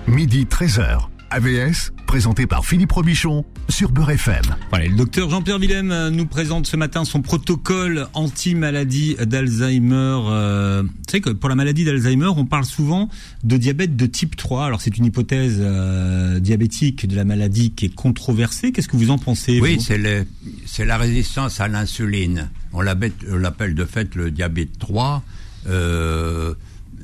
Midi 0.08 0.46
13h. 0.46 1.08
AVS, 1.32 1.92
présenté 2.06 2.46
par 2.46 2.64
Philippe 2.64 2.92
Robichon 2.92 3.44
sur 3.68 3.92
Beurre 3.92 4.12
FM. 4.12 4.44
Voilà, 4.70 4.86
le 4.86 4.96
docteur 4.96 5.30
Jean-Pierre 5.30 5.58
Willem 5.58 5.92
euh, 5.92 6.12
nous 6.12 6.28
présente 6.28 6.68
ce 6.68 6.78
matin 6.78 7.04
son 7.04 7.22
protocole 7.22 8.08
anti-maladie 8.14 9.16
d'Alzheimer. 9.16 10.20
Euh, 10.28 10.84
vous 10.84 11.04
savez 11.10 11.22
que 11.22 11.32
pour 11.32 11.50
la 11.50 11.56
maladie 11.56 11.84
d'Alzheimer, 11.84 12.28
on 12.38 12.46
parle 12.46 12.66
souvent 12.66 13.10
de 13.44 13.58
diabète 13.58 13.96
de 13.96 14.06
type 14.06 14.36
3. 14.36 14.66
Alors 14.66 14.80
c'est 14.80 14.96
une 14.96 15.06
hypothèse 15.06 15.58
euh, 15.60 16.40
diabétique 16.40 17.08
de 17.08 17.16
la 17.16 17.26
maladie 17.26 17.72
qui 17.72 17.86
est 17.86 17.96
controversée. 17.96 18.72
Qu'est-ce 18.72 18.88
que 18.88 18.98
vous 18.98 19.10
en 19.10 19.18
pensez 19.18 19.60
Oui, 19.60 19.80
c'est 19.82 20.86
la 20.86 20.98
résistance 20.98 21.60
à 21.60 21.68
l'insuline. 21.68 22.50
On 22.74 22.82
l'appelle 22.82 23.74
de 23.74 23.86
fait 23.86 24.14
le 24.14 24.30
diabète 24.30 24.78
3. 24.78 25.24
Euh, 25.68 26.54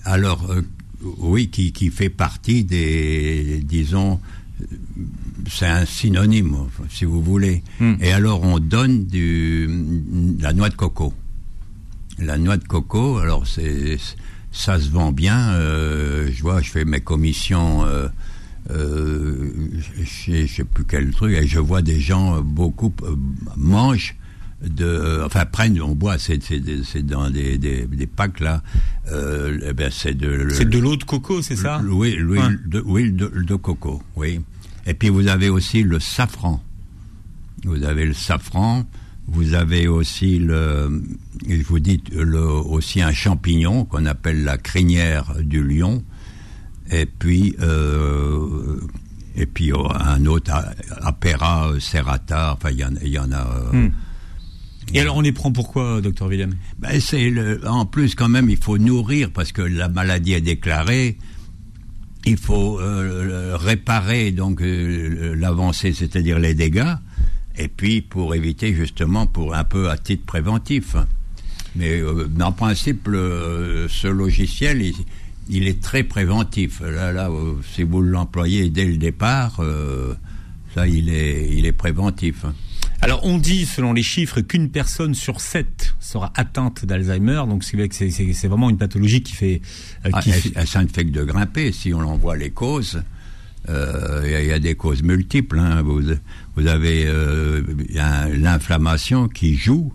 alors, 0.05 0.47
oui, 1.03 1.49
qui, 1.49 1.71
qui 1.71 1.89
fait 1.89 2.09
partie 2.09 2.63
des, 2.63 3.61
disons, 3.63 4.19
c'est 5.49 5.67
un 5.67 5.85
synonyme, 5.85 6.55
si 6.89 7.05
vous 7.05 7.21
voulez. 7.21 7.63
Hmm. 7.79 7.95
Et 7.99 8.11
alors 8.11 8.43
on 8.43 8.59
donne 8.59 9.05
du, 9.05 9.69
la 10.39 10.53
noix 10.53 10.69
de 10.69 10.75
coco. 10.75 11.13
La 12.19 12.37
noix 12.37 12.57
de 12.57 12.63
coco, 12.63 13.17
alors 13.17 13.47
c'est, 13.47 13.97
ça 14.51 14.79
se 14.79 14.89
vend 14.89 15.11
bien. 15.11 15.53
Euh, 15.53 16.29
je 16.31 16.41
vois, 16.41 16.61
je 16.61 16.69
fais 16.69 16.85
mes 16.85 17.01
commissions. 17.01 17.85
Euh, 17.85 18.07
euh, 18.69 19.51
je 20.03 20.45
sais 20.45 20.63
plus 20.63 20.85
quel 20.85 21.11
truc, 21.11 21.35
et 21.35 21.47
je 21.47 21.59
vois 21.59 21.81
des 21.81 21.99
gens 21.99 22.41
beaucoup 22.41 22.93
mangent 23.57 24.15
de, 24.67 25.21
enfin 25.25 25.45
prennent, 25.45 25.81
on 25.81 25.95
boit, 25.95 26.17
c'est 26.17 26.39
dans 27.05 27.29
des, 27.29 27.57
des, 27.57 27.85
des, 27.85 28.07
packs 28.07 28.39
là, 28.39 28.61
euh, 29.11 29.59
eh 29.67 29.73
ben 29.73 29.89
c'est 29.91 30.13
de, 30.13 30.49
c'est 30.49 30.69
de 30.69 30.79
l'eau 30.79 30.95
de 30.95 31.03
coco, 31.03 31.41
c'est 31.41 31.55
ça 31.55 31.81
Oui, 31.83 32.15
l'huile 32.17 32.59
de, 32.67 33.27
de, 33.27 33.55
coco, 33.55 34.01
oui. 34.15 34.41
Et 34.85 34.93
puis 34.93 35.09
vous 35.09 35.27
avez 35.27 35.49
aussi 35.49 35.83
le 35.83 35.99
safran. 35.99 36.63
Vous 37.63 37.83
avez 37.83 38.05
le 38.05 38.13
safran, 38.13 38.85
vous 39.27 39.53
avez 39.53 39.87
aussi 39.87 40.39
le, 40.39 41.03
je 41.47 41.63
vous 41.63 41.79
dis 41.79 42.01
le, 42.11 42.41
aussi 42.43 43.01
un 43.01 43.13
champignon 43.13 43.85
qu'on 43.85 44.05
appelle 44.05 44.43
la 44.43 44.57
crinière 44.57 45.35
du 45.41 45.63
lion, 45.63 46.03
et 46.91 47.05
puis 47.05 47.55
euh, 47.61 48.79
et 49.35 49.45
puis 49.45 49.71
oh, 49.73 49.87
un 49.91 50.25
autre 50.25 50.51
Apera 51.01 51.71
serrata, 51.79 52.53
enfin 52.53 52.69
il 52.71 52.79
y 52.79 52.85
en, 52.85 52.95
y 53.01 53.17
en 53.17 53.31
a. 53.31 53.47
Euh, 53.73 53.87
hmm. 53.87 53.91
Et 54.93 54.99
alors 54.99 55.17
on 55.17 55.21
les 55.21 55.31
prend 55.31 55.51
pourquoi, 55.51 56.01
docteur 56.01 56.27
Willem? 56.27 56.55
Ben 56.79 56.99
c'est 56.99 57.31
En 57.65 57.85
plus, 57.85 58.15
quand 58.15 58.29
même, 58.29 58.49
il 58.49 58.57
faut 58.57 58.77
nourrir 58.77 59.31
parce 59.31 59.51
que 59.51 59.61
la 59.61 59.87
maladie 59.87 60.33
est 60.33 60.41
déclarée. 60.41 61.17
Il 62.25 62.37
faut 62.37 62.79
euh, 62.79 63.57
réparer 63.57 64.31
donc 64.31 64.61
euh, 64.61 65.33
l'avancée, 65.35 65.93
c'est-à-dire 65.93 66.39
les 66.39 66.53
dégâts, 66.53 66.93
et 67.57 67.67
puis 67.67 68.01
pour 68.01 68.35
éviter 68.35 68.75
justement, 68.75 69.25
pour 69.25 69.55
un 69.55 69.63
peu 69.63 69.89
à 69.89 69.97
titre 69.97 70.25
préventif. 70.25 70.95
Mais 71.75 71.99
euh, 71.99 72.27
en 72.41 72.51
principe, 72.51 73.05
ce 73.05 74.07
logiciel, 74.07 74.83
il, 75.49 75.67
est 75.67 75.81
très 75.81 76.03
préventif. 76.03 76.81
Là, 76.81 77.13
là, 77.13 77.29
si 77.73 77.83
vous 77.83 78.01
l'employez 78.01 78.69
dès 78.69 78.85
le 78.85 78.97
départ, 78.97 79.61
ça, 80.75 80.87
il 80.87 81.09
est, 81.09 81.49
il 81.53 81.65
est 81.65 81.71
préventif. 81.71 82.45
Alors 83.03 83.21
on 83.23 83.39
dit, 83.39 83.65
selon 83.65 83.93
les 83.93 84.03
chiffres, 84.03 84.41
qu'une 84.41 84.69
personne 84.69 85.15
sur 85.15 85.41
sept 85.41 85.95
sera 85.99 86.31
atteinte 86.35 86.85
d'Alzheimer. 86.85 87.43
Donc 87.47 87.63
c'est 87.63 88.47
vraiment 88.47 88.69
une 88.69 88.77
pathologie 88.77 89.23
qui 89.23 89.33
fait... 89.33 89.61
Euh, 90.05 90.11
ah, 90.13 90.65
ça 90.67 90.83
ne 90.83 90.87
fait 90.87 91.05
que 91.05 91.09
de 91.09 91.23
grimper. 91.23 91.71
Si 91.71 91.95
on 91.95 92.01
en 92.01 92.17
voit 92.17 92.37
les 92.37 92.51
causes, 92.51 93.01
euh, 93.69 94.21
il 94.23 94.47
y, 94.47 94.51
a 94.51 94.59
des 94.59 94.75
causes 94.75 95.01
multiples. 95.01 95.57
Hein. 95.57 95.81
Vous, 95.81 96.01
vous, 96.55 96.67
avez 96.67 97.05
euh, 97.07 97.63
l'inflammation 97.89 99.27
qui 99.27 99.55
joue. 99.55 99.91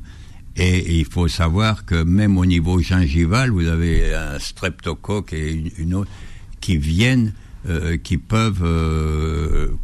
Et, 0.57 0.99
il 0.99 1.05
faut 1.05 1.29
savoir 1.29 1.85
que 1.85 2.03
même 2.03 2.37
au 2.39 2.45
niveau 2.45 2.81
gingival, 2.81 3.51
vous 3.51 3.69
avez 3.69 4.15
un 4.17 4.41
streptocoque 4.41 5.33
et 5.33 5.73
une, 5.79 5.95
autre 5.95 6.11
qui 6.61 6.77
viennent, 6.77 7.35
qui 8.05 8.17
peuvent 8.17 8.65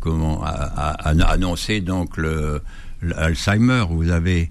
comment 0.01 0.43
annoncer 0.45 1.81
donc 1.81 2.17
le, 2.17 2.63
l'Alzheimer, 3.03 3.85
vous 3.91 4.11
avez 4.11 4.49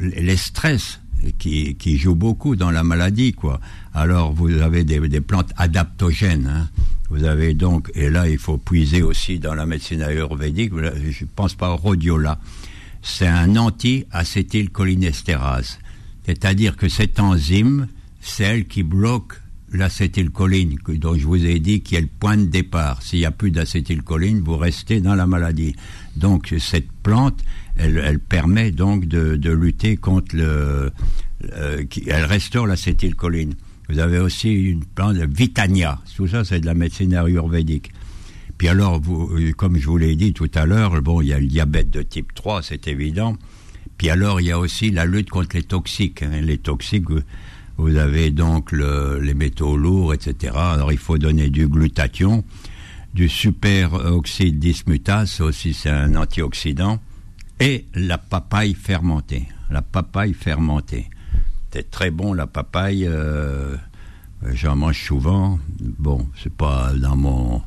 les 0.00 0.36
stress 0.36 1.00
qui, 1.38 1.74
qui 1.74 1.98
jouent 1.98 2.14
beaucoup 2.14 2.56
dans 2.56 2.70
la 2.70 2.82
maladie, 2.82 3.32
quoi. 3.32 3.60
Alors 3.92 4.32
vous 4.32 4.60
avez 4.60 4.84
des, 4.84 5.20
plantes 5.20 5.52
adaptogènes. 5.56 6.46
Hein. 6.46 6.70
Vous 7.10 7.24
avez 7.24 7.52
donc, 7.54 7.90
et 7.94 8.08
là 8.08 8.28
il 8.28 8.38
faut 8.38 8.58
puiser 8.58 9.02
aussi 9.02 9.40
dans 9.40 9.54
la 9.54 9.66
médecine 9.66 10.02
ayurvédique, 10.02 10.72
je 11.10 11.24
pense 11.24 11.54
pas 11.54 11.72
au 11.72 11.76
rhodiola. 11.76 12.38
C'est 13.02 13.26
un 13.26 13.56
anti-acétylcholinestérase. 13.56 15.80
C'est-à-dire 16.24 16.76
que 16.76 16.88
cette 16.88 17.18
enzyme, 17.18 17.88
c'est 18.20 18.44
elle 18.44 18.66
qui 18.66 18.84
bloque 18.84 19.40
l'acétylcholine, 19.72 20.78
dont 20.96 21.16
je 21.16 21.26
vous 21.26 21.44
ai 21.44 21.60
dit 21.60 21.80
qui 21.80 21.96
est 21.96 22.00
le 22.00 22.08
point 22.08 22.36
de 22.36 22.44
départ. 22.44 23.02
S'il 23.02 23.20
n'y 23.20 23.24
a 23.24 23.30
plus 23.30 23.50
d'acétylcholine, 23.50 24.40
vous 24.40 24.56
restez 24.56 25.00
dans 25.00 25.14
la 25.14 25.26
maladie. 25.26 25.74
Donc 26.16 26.54
cette 26.58 26.90
plante, 27.02 27.42
elle, 27.80 28.18
permet 28.18 28.70
donc 28.70 29.06
de, 29.06 29.50
lutter 29.50 29.96
contre 29.96 30.36
le, 30.36 30.90
elle 32.06 32.24
restaure 32.24 32.66
l'acétylcholine. 32.66 33.54
Vous 33.88 33.98
avez 33.98 34.18
aussi 34.18 34.52
une 34.52 34.84
plante 34.84 35.16
de 35.16 35.26
Vitania. 35.26 35.98
Tout 36.14 36.28
ça, 36.28 36.44
c'est 36.44 36.60
de 36.60 36.66
la 36.66 36.74
médecine 36.74 37.14
ayurvédique. 37.14 37.90
Puis 38.58 38.68
alors, 38.68 39.00
vous, 39.00 39.30
comme 39.56 39.78
je 39.78 39.86
vous 39.86 39.96
l'ai 39.96 40.14
dit 40.16 40.32
tout 40.32 40.50
à 40.54 40.66
l'heure, 40.66 41.00
bon, 41.02 41.22
il 41.22 41.28
y 41.28 41.32
a 41.32 41.40
le 41.40 41.46
diabète 41.46 41.90
de 41.90 42.02
type 42.02 42.34
3, 42.34 42.62
c'est 42.62 42.86
évident. 42.88 43.36
Puis 43.96 44.10
alors, 44.10 44.40
il 44.40 44.48
y 44.48 44.52
a 44.52 44.58
aussi 44.58 44.90
la 44.90 45.06
lutte 45.06 45.30
contre 45.30 45.56
les 45.56 45.62
toxiques. 45.62 46.22
Hein. 46.22 46.40
Les 46.42 46.58
toxiques, 46.58 47.06
vous 47.78 47.96
avez 47.96 48.30
donc 48.30 48.70
les 48.72 49.34
métaux 49.34 49.76
lourds, 49.76 50.14
etc. 50.14 50.52
Alors, 50.54 50.92
il 50.92 50.98
faut 50.98 51.18
donner 51.18 51.48
du 51.48 51.66
glutathion, 51.66 52.44
du 53.14 53.28
superoxyde 53.28 54.58
dismutase, 54.58 55.40
aussi 55.40 55.74
c'est 55.74 55.90
un 55.90 56.14
antioxydant 56.14 57.00
et 57.60 57.86
la 57.94 58.18
papaye 58.18 58.74
fermentée. 58.74 59.46
La 59.70 59.82
papaye 59.82 60.32
fermentée. 60.34 61.08
C'est 61.72 61.90
très 61.90 62.10
bon 62.10 62.32
la 62.32 62.46
papaye. 62.46 63.06
Euh, 63.06 63.76
J'en 64.52 64.74
mange 64.74 64.98
souvent. 65.04 65.58
Bon, 65.98 66.26
c'est 66.42 66.52
pas 66.52 66.92
dans 66.94 67.16
mon, 67.16 67.62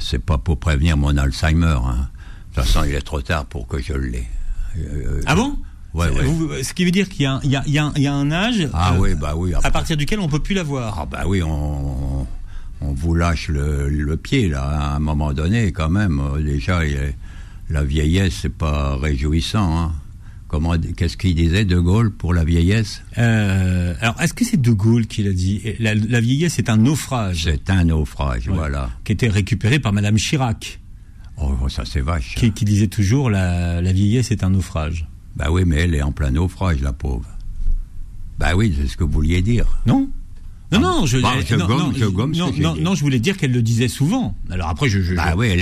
c'est 0.00 0.24
pas 0.24 0.38
pour 0.38 0.58
prévenir 0.58 0.96
mon 0.96 1.16
Alzheimer. 1.16 1.78
Hein. 1.84 2.08
De 2.50 2.54
toute 2.54 2.64
façon, 2.64 2.84
il 2.84 2.94
est 2.94 3.02
trop 3.02 3.20
tard 3.20 3.46
pour 3.46 3.66
que 3.66 3.82
je 3.82 3.94
l'ai. 3.94 4.28
Euh, 4.78 5.20
ah 5.26 5.34
bon? 5.34 5.58
ouais, 5.94 6.08
ouais. 6.08 6.62
ce 6.62 6.72
qui 6.72 6.84
veut 6.84 6.90
dire 6.90 7.08
qu'il 7.08 7.22
y, 7.42 7.48
y, 7.48 7.58
y, 7.66 8.00
y, 8.00 8.06
a 8.06 8.14
un 8.14 8.30
âge 8.30 8.68
ah, 8.72 8.94
oui, 8.98 9.14
bah 9.14 9.34
oui, 9.36 9.52
à 9.54 9.70
partir 9.70 9.96
duquel 9.96 10.20
on 10.20 10.28
peut 10.28 10.38
plus 10.38 10.54
l'avoir. 10.54 11.00
Ah 11.00 11.06
bah 11.06 11.24
oui, 11.26 11.42
on, 11.42 12.26
on 12.80 12.92
vous 12.92 13.14
lâche 13.14 13.48
le, 13.48 13.88
le, 13.88 14.16
pied 14.16 14.48
là 14.48 14.62
à 14.62 14.96
un 14.96 14.98
moment 15.00 15.32
donné 15.32 15.72
quand 15.72 15.90
même. 15.90 16.22
Déjà, 16.42 16.86
il 16.86 16.94
est, 16.94 17.16
la 17.72 17.82
vieillesse, 17.82 18.40
c'est 18.42 18.54
pas 18.54 18.96
réjouissant. 18.96 19.78
Hein. 19.78 19.92
Comment, 20.46 20.74
qu'est-ce 20.78 21.16
qu'il 21.16 21.34
disait 21.34 21.64
De 21.64 21.78
Gaulle 21.78 22.12
pour 22.12 22.34
la 22.34 22.44
vieillesse? 22.44 23.02
Euh, 23.16 23.94
Alors, 24.00 24.20
est-ce 24.20 24.34
que 24.34 24.44
c'est 24.44 24.60
De 24.60 24.70
Gaulle 24.70 25.06
qui 25.06 25.22
l'a 25.22 25.32
dit? 25.32 25.62
La, 25.78 25.94
vieillesse 26.20 26.58
est 26.58 26.68
un 26.68 26.76
naufrage. 26.76 27.44
C'est 27.44 27.70
un 27.70 27.84
naufrage, 27.84 28.48
voilà. 28.48 28.90
Qui 29.04 29.12
était 29.12 29.28
récupéré 29.28 29.78
par 29.78 29.94
Madame 29.94 30.16
Chirac. 30.16 30.80
Oh, 31.38 31.68
ça 31.70 31.84
c'est 31.86 32.02
vache. 32.02 32.34
Qui, 32.34 32.52
qui, 32.52 32.66
disait 32.66 32.88
toujours 32.88 33.30
la, 33.30 33.80
la 33.80 33.92
vieillesse 33.92 34.30
est 34.30 34.44
un 34.44 34.50
naufrage. 34.50 35.08
Bah 35.34 35.46
oui, 35.50 35.62
mais 35.64 35.76
elle 35.76 35.94
est 35.94 36.02
en 36.02 36.12
plein 36.12 36.30
naufrage, 36.30 36.82
la 36.82 36.92
pauvre. 36.92 37.28
Bah 38.38 38.54
oui, 38.54 38.74
c'est 38.78 38.86
ce 38.86 38.98
que 38.98 39.04
vous 39.04 39.12
vouliez 39.12 39.40
dire. 39.40 39.78
Non 39.86 40.10
non, 40.72 40.80
non, 40.80 41.06
je, 41.06 41.18
bah, 41.18 41.34
non, 41.56 42.52
non, 42.58 42.76
non, 42.76 42.94
je 42.94 43.00
voulais 43.02 43.18
dire 43.18 43.36
qu'elle 43.36 43.52
le 43.52 43.62
disait 43.62 43.88
souvent. 43.88 44.34
Alors 44.50 44.68
après, 44.68 44.88
je, 44.88 45.00
je 45.00 45.14
bah 45.14 45.34
oui, 45.36 45.60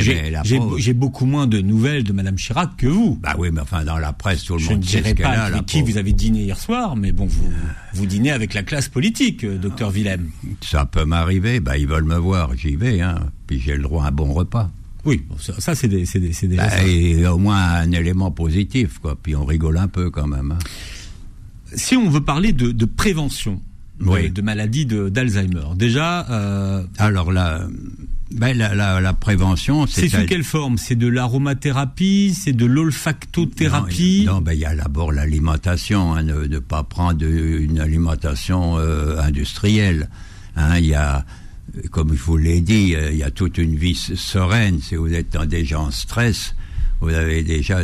j'ai 0.79 0.95
beaucoup 0.95 1.27
moins 1.27 1.47
de 1.47 1.61
nouvelles 1.61 2.05
de 2.05 2.13
Madame 2.13 2.37
Chirac 2.37 2.77
que 2.77 2.87
vous. 2.87 3.19
Bah 3.23 3.35
oui, 3.39 3.49
mais 3.53 3.61
enfin 3.61 3.85
dans 3.85 3.99
la 3.99 4.13
presse, 4.13 4.45
tout 4.45 4.57
le 4.57 4.65
monde 4.65 4.85
sait 4.85 5.03
ce 5.03 5.15
qu'elle 5.15 5.27
a. 5.27 5.45
Avec 5.45 5.67
qui 5.67 5.83
vous 5.83 5.97
avez 5.97 6.13
dîné 6.13 6.43
hier 6.43 6.59
soir, 6.59 6.97
mais 6.97 7.13
bon, 7.13 7.27
vous 7.27 7.51
vous 7.95 8.07
dînez 8.07 8.31
avec 8.31 8.55
la 8.55 8.63
classe 8.63 8.89
politique, 8.89 9.45
euh, 9.45 9.59
docteur 9.59 9.91
Willem. 9.91 10.31
Ça 10.61 10.87
peut 10.87 11.05
m'arriver. 11.05 11.61
Bah 11.61 11.77
ils 11.77 11.89
veulent 11.89 12.05
me 12.05 12.17
voir, 12.17 12.57
j'y 12.57 12.77
vais, 12.77 13.01
hein. 13.01 13.19
Puis 13.47 13.61
j'ai 13.61 13.77
le 13.77 13.83
droit 13.83 14.05
à 14.05 14.09
un 14.09 14.13
bon 14.13 14.33
repas. 14.33 14.71
Oui, 15.05 15.25
ça, 15.39 15.75
c'est 15.75 15.89
des, 15.89 16.05
c'est 16.05 16.21
des, 16.21 16.29
des 16.47 16.57
bah, 16.57 16.85
et 16.87 17.27
au 17.27 17.39
moins 17.39 17.57
un 17.57 17.91
élément 17.91 18.31
positif, 18.31 18.99
quoi. 18.99 19.17
Puis 19.21 19.35
on 19.35 19.45
rigole 19.45 19.79
un 19.79 19.89
peu 19.89 20.11
quand 20.11 20.27
même. 20.27 20.53
Hein. 20.53 20.59
Si 21.75 21.97
on 21.97 22.11
veut 22.11 22.21
parler 22.21 22.53
de, 22.53 22.73
de 22.73 22.85
prévention, 22.85 23.63
oui. 24.01 24.31
de, 24.31 24.43
maladie 24.43 24.87
d'Alzheimer. 24.87 25.75
Déjà. 25.77 26.27
Euh, 26.31 26.85
Alors 26.99 27.33
la, 27.33 27.67
ben, 28.31 28.57
la, 28.57 28.75
la, 28.75 29.01
la, 29.01 29.13
prévention, 29.13 29.87
c'est 29.87 30.09
sous 30.09 30.25
quelle 30.27 30.45
forme? 30.45 30.79
C'est 30.79 30.95
de 30.95 31.09
l'aromathérapie, 31.09 32.33
c'est 32.35 32.53
de 32.53 32.65
l'olfactothérapie? 32.67 34.25
Non, 34.27 34.41
ben 34.41 34.53
il 34.53 34.61
y 34.61 34.65
a 34.65 34.75
d'abord 34.75 35.13
l'alimentation, 35.13 36.15
hein, 36.15 36.23
ne, 36.23 36.59
pas 36.59 36.85
prendre 36.85 37.25
une 37.25 37.81
alimentation 37.81 38.79
euh, 38.79 39.21
industrielle. 39.21 40.09
Hein, 40.57 40.79
il 40.79 40.87
y 40.87 40.95
a, 40.95 41.25
comme 41.91 42.15
je 42.15 42.23
vous 42.23 42.37
l'ai 42.37 42.61
dit, 42.61 42.95
euh, 42.95 43.11
il 43.11 43.19
y 43.19 43.25
a 43.25 43.31
toute 43.31 43.59
une 43.59 43.75
vie 43.75 43.97
sereine. 43.97 44.81
Si 44.81 44.95
vous 44.95 45.13
êtes 45.13 45.37
déjà 45.49 45.81
en 45.81 45.91
stress, 45.91 46.55
vous 47.01 47.11
avez 47.11 47.43
déjà 47.43 47.81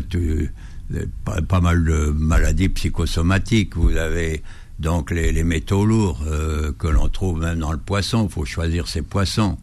pas, 1.25 1.43
pas, 1.43 1.61
mal 1.61 1.85
de 1.85 2.15
maladies 2.17 2.69
psychosomatiques. 2.69 3.77
Vous 3.77 3.97
avez 3.97 4.43
donc 4.79 5.11
les, 5.11 5.45
métaux 5.45 5.87
lourds 5.87 6.21
euh, 6.27 6.73
que 6.79 6.87
l'on 6.87 7.09
trouve 7.09 7.41
même 7.41 7.61
dans 7.61 7.73
le 7.73 7.79
poisson, 7.79 8.27
il 8.29 8.33
faut 8.33 8.45
choisir 8.45 8.89
ses 8.89 9.03
poissons. 9.03 9.57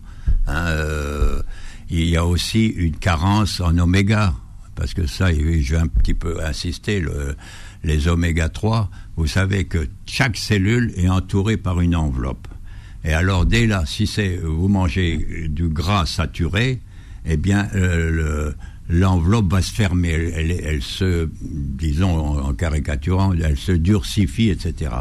Hein, 0.48 0.68
euh, 0.68 1.42
il 1.90 2.08
y 2.08 2.18
a 2.18 2.26
aussi 2.26 2.66
une 2.66 2.96
carence 2.96 3.60
en 3.60 3.78
oméga, 3.78 4.34
parce 4.76 4.94
que 4.94 5.06
ça, 5.06 5.32
je 5.32 5.42
vais 5.42 5.78
un 5.78 5.88
petit 5.88 6.16
peu 6.16 6.44
insister, 6.44 7.00
le, 7.00 7.36
les 7.84 8.08
oméga 8.08 8.50
3, 8.50 8.90
vous 9.16 9.28
savez 9.28 9.66
que 9.66 9.88
chaque 10.06 10.38
cellule 10.38 10.94
est 10.96 11.10
entourée 11.10 11.58
par 11.58 11.82
une 11.82 11.96
enveloppe. 11.96 12.48
Et 13.04 13.14
alors 13.14 13.46
dès 13.46 13.68
là, 13.68 13.84
si 13.86 14.10
vous 14.42 14.70
mangez 14.70 15.48
du 15.50 15.68
gras 15.68 16.06
saturé, 16.06 16.82
eh 17.26 17.38
bien 17.38 17.68
euh, 17.76 18.12
le, 18.12 18.56
l'enveloppe 18.90 19.52
va 19.52 19.62
se 19.62 19.74
fermer, 19.74 20.12
elle, 20.12 20.82
se, 20.82 21.30
disons 21.42 22.40
en, 22.40 22.54
caricaturant, 22.54 23.34
elle 23.34 23.58
se 23.58 23.72
durcifie, 23.72 24.50
etc. 24.50 24.92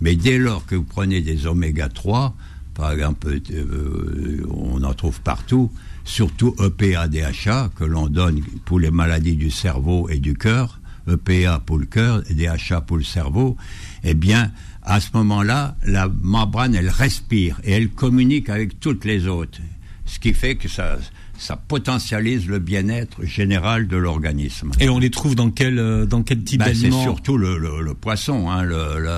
Mais 0.00 0.16
dès 0.16 0.38
lors 0.38 0.66
que 0.66 0.74
vous 0.74 0.84
prenez 0.84 1.20
des 1.20 1.46
oméga 1.46 1.88
3, 1.88 2.34
par 2.74 2.92
exemple, 2.92 3.28
euh, 3.52 4.46
on 4.50 4.82
en 4.82 4.94
trouve 4.94 5.20
partout, 5.20 5.70
surtout 6.04 6.54
EPA, 6.60 7.08
DHA, 7.08 7.70
que 7.74 7.84
l'on 7.84 8.06
donne 8.06 8.42
pour 8.64 8.78
les 8.80 8.90
maladies 8.90 9.36
du 9.36 9.50
cerveau 9.50 10.08
et 10.08 10.18
du 10.18 10.34
cœur, 10.34 10.80
EPA 11.08 11.60
pour 11.64 11.78
le 11.78 11.86
cœur 11.86 12.22
DHA 12.22 12.82
pour 12.82 12.96
le 12.96 13.04
cerveau, 13.04 13.56
eh 14.04 14.14
bien, 14.14 14.50
à 14.82 15.00
ce 15.00 15.08
moment-là, 15.14 15.76
la 15.84 16.08
membrane, 16.08 16.74
elle 16.74 16.88
respire 16.88 17.60
et 17.64 17.72
elle 17.72 17.88
communique 17.88 18.48
avec 18.48 18.78
toutes 18.78 19.04
les 19.04 19.26
autres. 19.26 19.58
Ce 20.04 20.18
qui 20.18 20.32
fait 20.32 20.56
que 20.56 20.68
ça, 20.68 20.98
ça 21.38 21.56
potentialise 21.56 22.46
le 22.46 22.58
bien-être 22.58 23.24
général 23.24 23.88
de 23.88 23.96
l'organisme. 23.96 24.70
Et 24.80 24.88
on 24.88 24.98
les 24.98 25.10
trouve 25.10 25.34
dans 25.34 25.50
quel 25.50 25.78
euh, 25.78 26.06
dans 26.06 26.22
quel 26.22 26.42
type 26.42 26.60
ben, 26.60 26.74
C'est 26.74 26.90
surtout 26.90 27.36
le, 27.36 27.58
le, 27.58 27.94
poisson, 27.94 28.50
hein, 28.50 28.66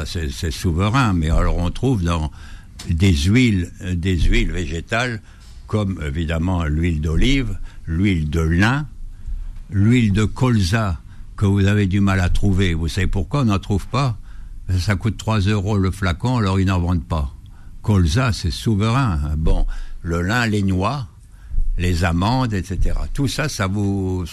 c'est 0.06 0.50
souverain, 0.50 1.12
mais 1.12 1.30
alors 1.30 1.58
on 1.58 1.70
trouve 1.70 2.02
dans 2.02 2.30
des 2.88 3.14
huiles 3.14 3.70
euh, 3.82 3.94
des 3.94 4.18
huiles 4.18 4.52
végétales 4.52 5.20
comme 5.66 6.00
évidemment 6.04 6.64
l'huile 6.64 7.00
d'olive, 7.00 7.58
l'huile 7.86 8.30
de 8.30 8.40
lin, 8.40 8.86
l'huile 9.70 10.12
de 10.12 10.24
colza 10.24 10.98
que 11.36 11.46
vous 11.46 11.66
avez 11.66 11.86
du 11.86 12.00
mal 12.00 12.20
à 12.20 12.30
trouver. 12.30 12.74
Vous 12.74 12.88
savez 12.88 13.06
pourquoi 13.06 13.42
on 13.42 13.44
n'en 13.46 13.58
trouve 13.58 13.86
pas? 13.86 14.18
Ça 14.78 14.96
coûte 14.96 15.16
3 15.16 15.40
euros 15.40 15.78
le 15.78 15.90
flacon, 15.90 16.38
alors 16.38 16.58
ils 16.58 16.66
n'en 16.66 16.80
vendent 16.80 17.06
pas. 17.06 17.34
Colza, 17.82 18.32
c'est 18.32 18.50
souverain. 18.50 19.18
Bon, 19.36 19.66
le 20.02 20.20
lin, 20.22 20.46
les 20.46 20.62
noix, 20.62 21.06
les 21.78 22.04
amandes, 22.04 22.52
etc. 22.54 22.98
Tout 23.14 23.28
ça, 23.28 23.48
ça 23.48 23.66
vous, 23.66 24.24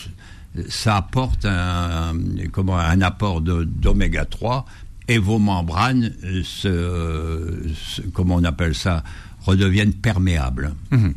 ça 0.67 0.97
apporte 0.97 1.45
un, 1.45 2.13
comment, 2.51 2.77
un 2.77 3.01
apport 3.01 3.41
d'oméga 3.41 4.25
3 4.25 4.65
et 5.07 5.17
vos 5.17 5.37
membranes, 5.37 6.11
se, 6.43 7.53
comment 8.13 8.35
on 8.35 8.43
appelle 8.43 8.73
ça, 8.75 9.03
redeviennent 9.45 9.93
perméables. 9.93 10.73
Mhm. 10.91 11.13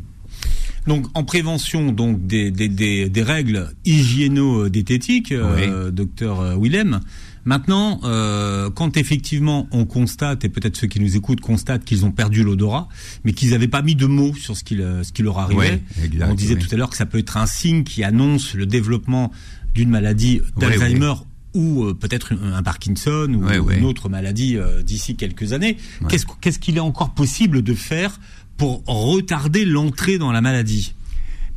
Donc 0.88 1.06
en 1.14 1.22
prévention 1.22 1.92
donc 1.92 2.26
des, 2.26 2.50
des, 2.50 2.68
des, 2.68 3.08
des 3.08 3.22
règles 3.22 3.70
hygiéno-diététiques, 3.84 5.32
euh, 5.32 5.90
docteur 5.90 6.40
euh, 6.40 6.56
Willem. 6.58 7.00
Maintenant, 7.44 8.00
euh, 8.04 8.68
quand 8.70 8.96
effectivement 8.96 9.68
on 9.70 9.84
constate, 9.86 10.44
et 10.44 10.48
peut-être 10.48 10.76
ceux 10.76 10.86
qui 10.86 11.00
nous 11.00 11.16
écoutent 11.16 11.40
constatent 11.40 11.84
qu'ils 11.84 12.04
ont 12.04 12.10
perdu 12.10 12.42
l'odorat, 12.42 12.88
mais 13.24 13.32
qu'ils 13.32 13.50
n'avaient 13.50 13.68
pas 13.68 13.80
mis 13.80 13.94
de 13.94 14.06
mots 14.06 14.34
sur 14.34 14.56
ce 14.56 14.64
qui, 14.64 14.76
ce 14.76 15.12
qui 15.12 15.22
leur 15.22 15.38
arrivait, 15.38 15.80
on 16.22 16.34
disait 16.34 16.56
tout 16.56 16.68
à 16.72 16.76
l'heure 16.76 16.90
que 16.90 16.96
ça 16.96 17.06
peut 17.06 17.18
être 17.18 17.36
un 17.36 17.46
signe 17.46 17.84
qui 17.84 18.04
annonce 18.04 18.54
le 18.54 18.66
développement 18.66 19.30
d'une 19.74 19.88
maladie 19.88 20.40
d'Alzheimer 20.58 21.14
ou 21.54 21.84
euh, 21.84 21.94
peut-être 21.94 22.34
un 22.34 22.62
Parkinson 22.62 23.28
ou 23.34 23.70
une 23.70 23.84
autre 23.84 24.08
maladie 24.08 24.56
euh, 24.56 24.82
d'ici 24.82 25.16
quelques 25.16 25.52
années. 25.52 25.76
Qu'est-ce 26.08 26.58
qu'il 26.58 26.76
est 26.76 26.80
encore 26.80 27.14
possible 27.14 27.62
de 27.62 27.74
faire 27.74 28.20
pour 28.58 28.82
retarder 28.86 29.64
l'entrée 29.64 30.18
dans 30.18 30.32
la 30.32 30.40
maladie 30.40 30.94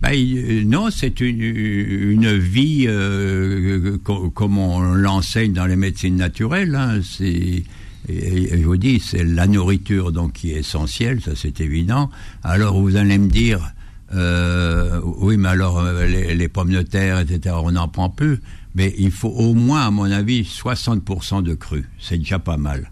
ben, 0.02 0.18
non, 0.66 0.89
c'est 0.89 1.20
une, 1.20 1.41
une, 1.41 2.36
vie 2.36 2.88
comme 4.04 4.58
on 4.58 4.93
l'enseigne 4.93 5.54
dans 5.54 5.68
les 5.68 5.76
médecines 5.76 6.16
naturelles. 6.16 6.74
Hein. 6.74 7.02
Je 8.10 8.64
vous 8.64 8.78
dis, 8.78 8.99
c'est 8.99 9.24
la 9.24 9.45
nourriture 9.45 10.12
donc 10.12 10.34
qui 10.34 10.54
est 10.54 10.62
essentielle, 10.62 11.22
ça 11.22 11.34
c'est 11.36 11.62
évident. 11.62 12.10
Alors 12.43 12.82
vous 12.82 12.95
allez 12.95 13.20
me 13.20 13.30
dire, 13.30 13.60
oui, 14.12 15.38
mais 15.38 15.49
alors 15.49 15.84
les, 15.84 16.47
pommes 16.47 16.72
de 16.72 16.82
terre, 16.82 17.20
etc., 17.20 17.56
on 17.62 17.74
n'en 17.74 17.88
prend 17.88 18.10
plus 18.10 18.39
mais 18.76 18.93
il 18.97 19.12
faut 19.12 19.30
au 19.30 19.54
moins, 19.54 19.88
à 19.88 19.91
mon 19.91 20.10
avis, 20.10 20.43
60% 20.43 21.43
de 21.43 21.54
cru. 21.54 21.86
C'est 21.99 22.18
déjà 22.18 22.39
pas 22.39 22.58
mal. 22.58 22.91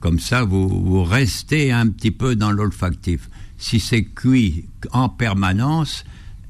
Comme 0.00 0.18
ça, 0.18 0.44
vous 0.44 1.04
restez 1.04 1.72
un 1.72 1.88
petit 1.88 2.10
peu 2.10 2.36
dans 2.36 2.50
l'olfactif. 2.50 3.28
Si 3.58 3.80
c'est 3.80 4.04
cuit 4.04 4.64
en 4.92 5.08
permanence, 5.08 6.04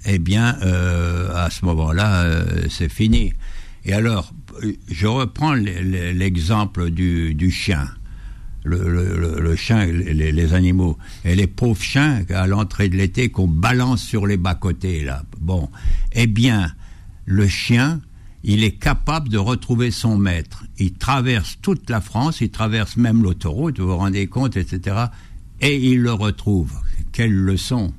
eh 0.04 0.18
bien, 0.18 0.56
euh, 0.62 1.34
à 1.34 1.50
ce 1.50 1.64
moment-là, 1.64 2.22
euh, 2.22 2.66
c'est 2.68 2.90
fini. 2.90 3.32
Et 3.84 3.92
alors, 3.92 4.32
je 4.90 5.06
reprends 5.06 5.54
l'exemple 5.54 6.90
du, 6.90 7.50
chien. 7.50 7.88
Le 8.64 9.56
chien, 9.56 9.86
les, 9.86 10.32
les, 10.32 10.52
animaux. 10.52 10.98
Et 11.24 11.34
les 11.34 11.46
pauvres 11.46 11.80
chiens, 11.80 12.22
à 12.28 12.46
l'entrée 12.46 12.88
de 12.88 12.96
l'été, 12.96 13.30
qu'on 13.30 13.48
balance 13.48 14.02
sur 14.02 14.26
les 14.26 14.36
bas-côtés, 14.36 15.04
là. 15.04 15.22
Bon. 15.40 15.70
Eh 16.12 16.26
bien, 16.26 16.72
le 17.24 17.48
chien, 17.48 18.00
il 18.44 18.64
est 18.64 18.72
capable 18.72 19.28
de 19.28 19.38
retrouver 19.38 19.90
son 19.90 20.16
maître. 20.16 20.64
Il 20.78 20.94
traverse 20.94 21.58
toute 21.60 21.90
la 21.90 22.00
France, 22.00 22.40
il 22.40 22.50
traverse 22.50 22.96
même 22.96 23.22
l'autoroute, 23.22 23.80
vous 23.80 23.88
vous 23.88 23.96
rendez 23.96 24.26
compte, 24.26 24.56
etc. 24.56 24.96
Et 25.60 25.76
il 25.76 26.00
le 26.00 26.12
retrouve. 26.12 26.72
Quelle 27.18 27.34
leçon 27.34 27.92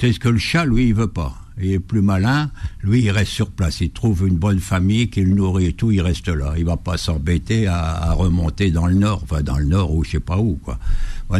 C'est 0.00 0.10
ce 0.10 0.18
que 0.18 0.30
le 0.30 0.38
chat, 0.38 0.64
lui, 0.64 0.88
il 0.88 0.94
veut 0.94 1.06
pas. 1.06 1.36
Il 1.60 1.70
est 1.70 1.78
plus 1.78 2.00
malin, 2.00 2.50
lui, 2.82 3.02
il 3.02 3.10
reste 3.10 3.30
sur 3.30 3.50
place. 3.50 3.82
Il 3.82 3.90
trouve 3.90 4.26
une 4.26 4.38
bonne 4.38 4.58
famille 4.58 5.10
qu'il 5.10 5.34
nourrit 5.34 5.66
et 5.66 5.72
tout, 5.74 5.90
il 5.90 6.00
reste 6.00 6.28
là. 6.28 6.54
Il 6.56 6.64
va 6.64 6.78
pas 6.78 6.96
s'embêter 6.96 7.66
à, 7.66 8.10
remonter 8.14 8.70
dans 8.70 8.86
le 8.86 8.94
nord, 8.94 9.20
enfin 9.24 9.42
dans 9.42 9.58
le 9.58 9.66
nord 9.66 9.94
ou 9.94 10.02
je 10.02 10.12
sais 10.12 10.20
pas 10.20 10.38
où, 10.38 10.58
quoi. 10.64 10.78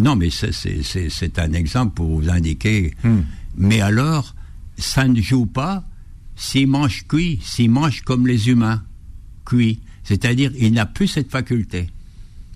non, 0.01 0.17
mais 0.17 0.29
c'est 0.29 1.39
un 1.39 1.53
exemple 1.55 1.95
pour 1.95 2.21
vous 2.21 2.29
indiquer. 2.29 2.93
Hmm. 3.03 3.21
Mais 3.57 3.81
alors, 3.81 4.35
ça 4.77 5.09
ne 5.09 5.23
joue 5.23 5.47
pas 5.47 5.85
s'il 6.37 6.67
mange 6.67 7.07
cuit, 7.09 7.41
s'il 7.43 7.71
mange 7.71 8.03
comme 8.03 8.27
les 8.27 8.51
humains, 8.51 8.83
cuit, 9.47 9.81
c'est-à-dire 10.05 10.53
il 10.59 10.75
n'a 10.75 10.85
plus 10.85 11.09
cette 11.09 11.31
faculté. 11.31 11.89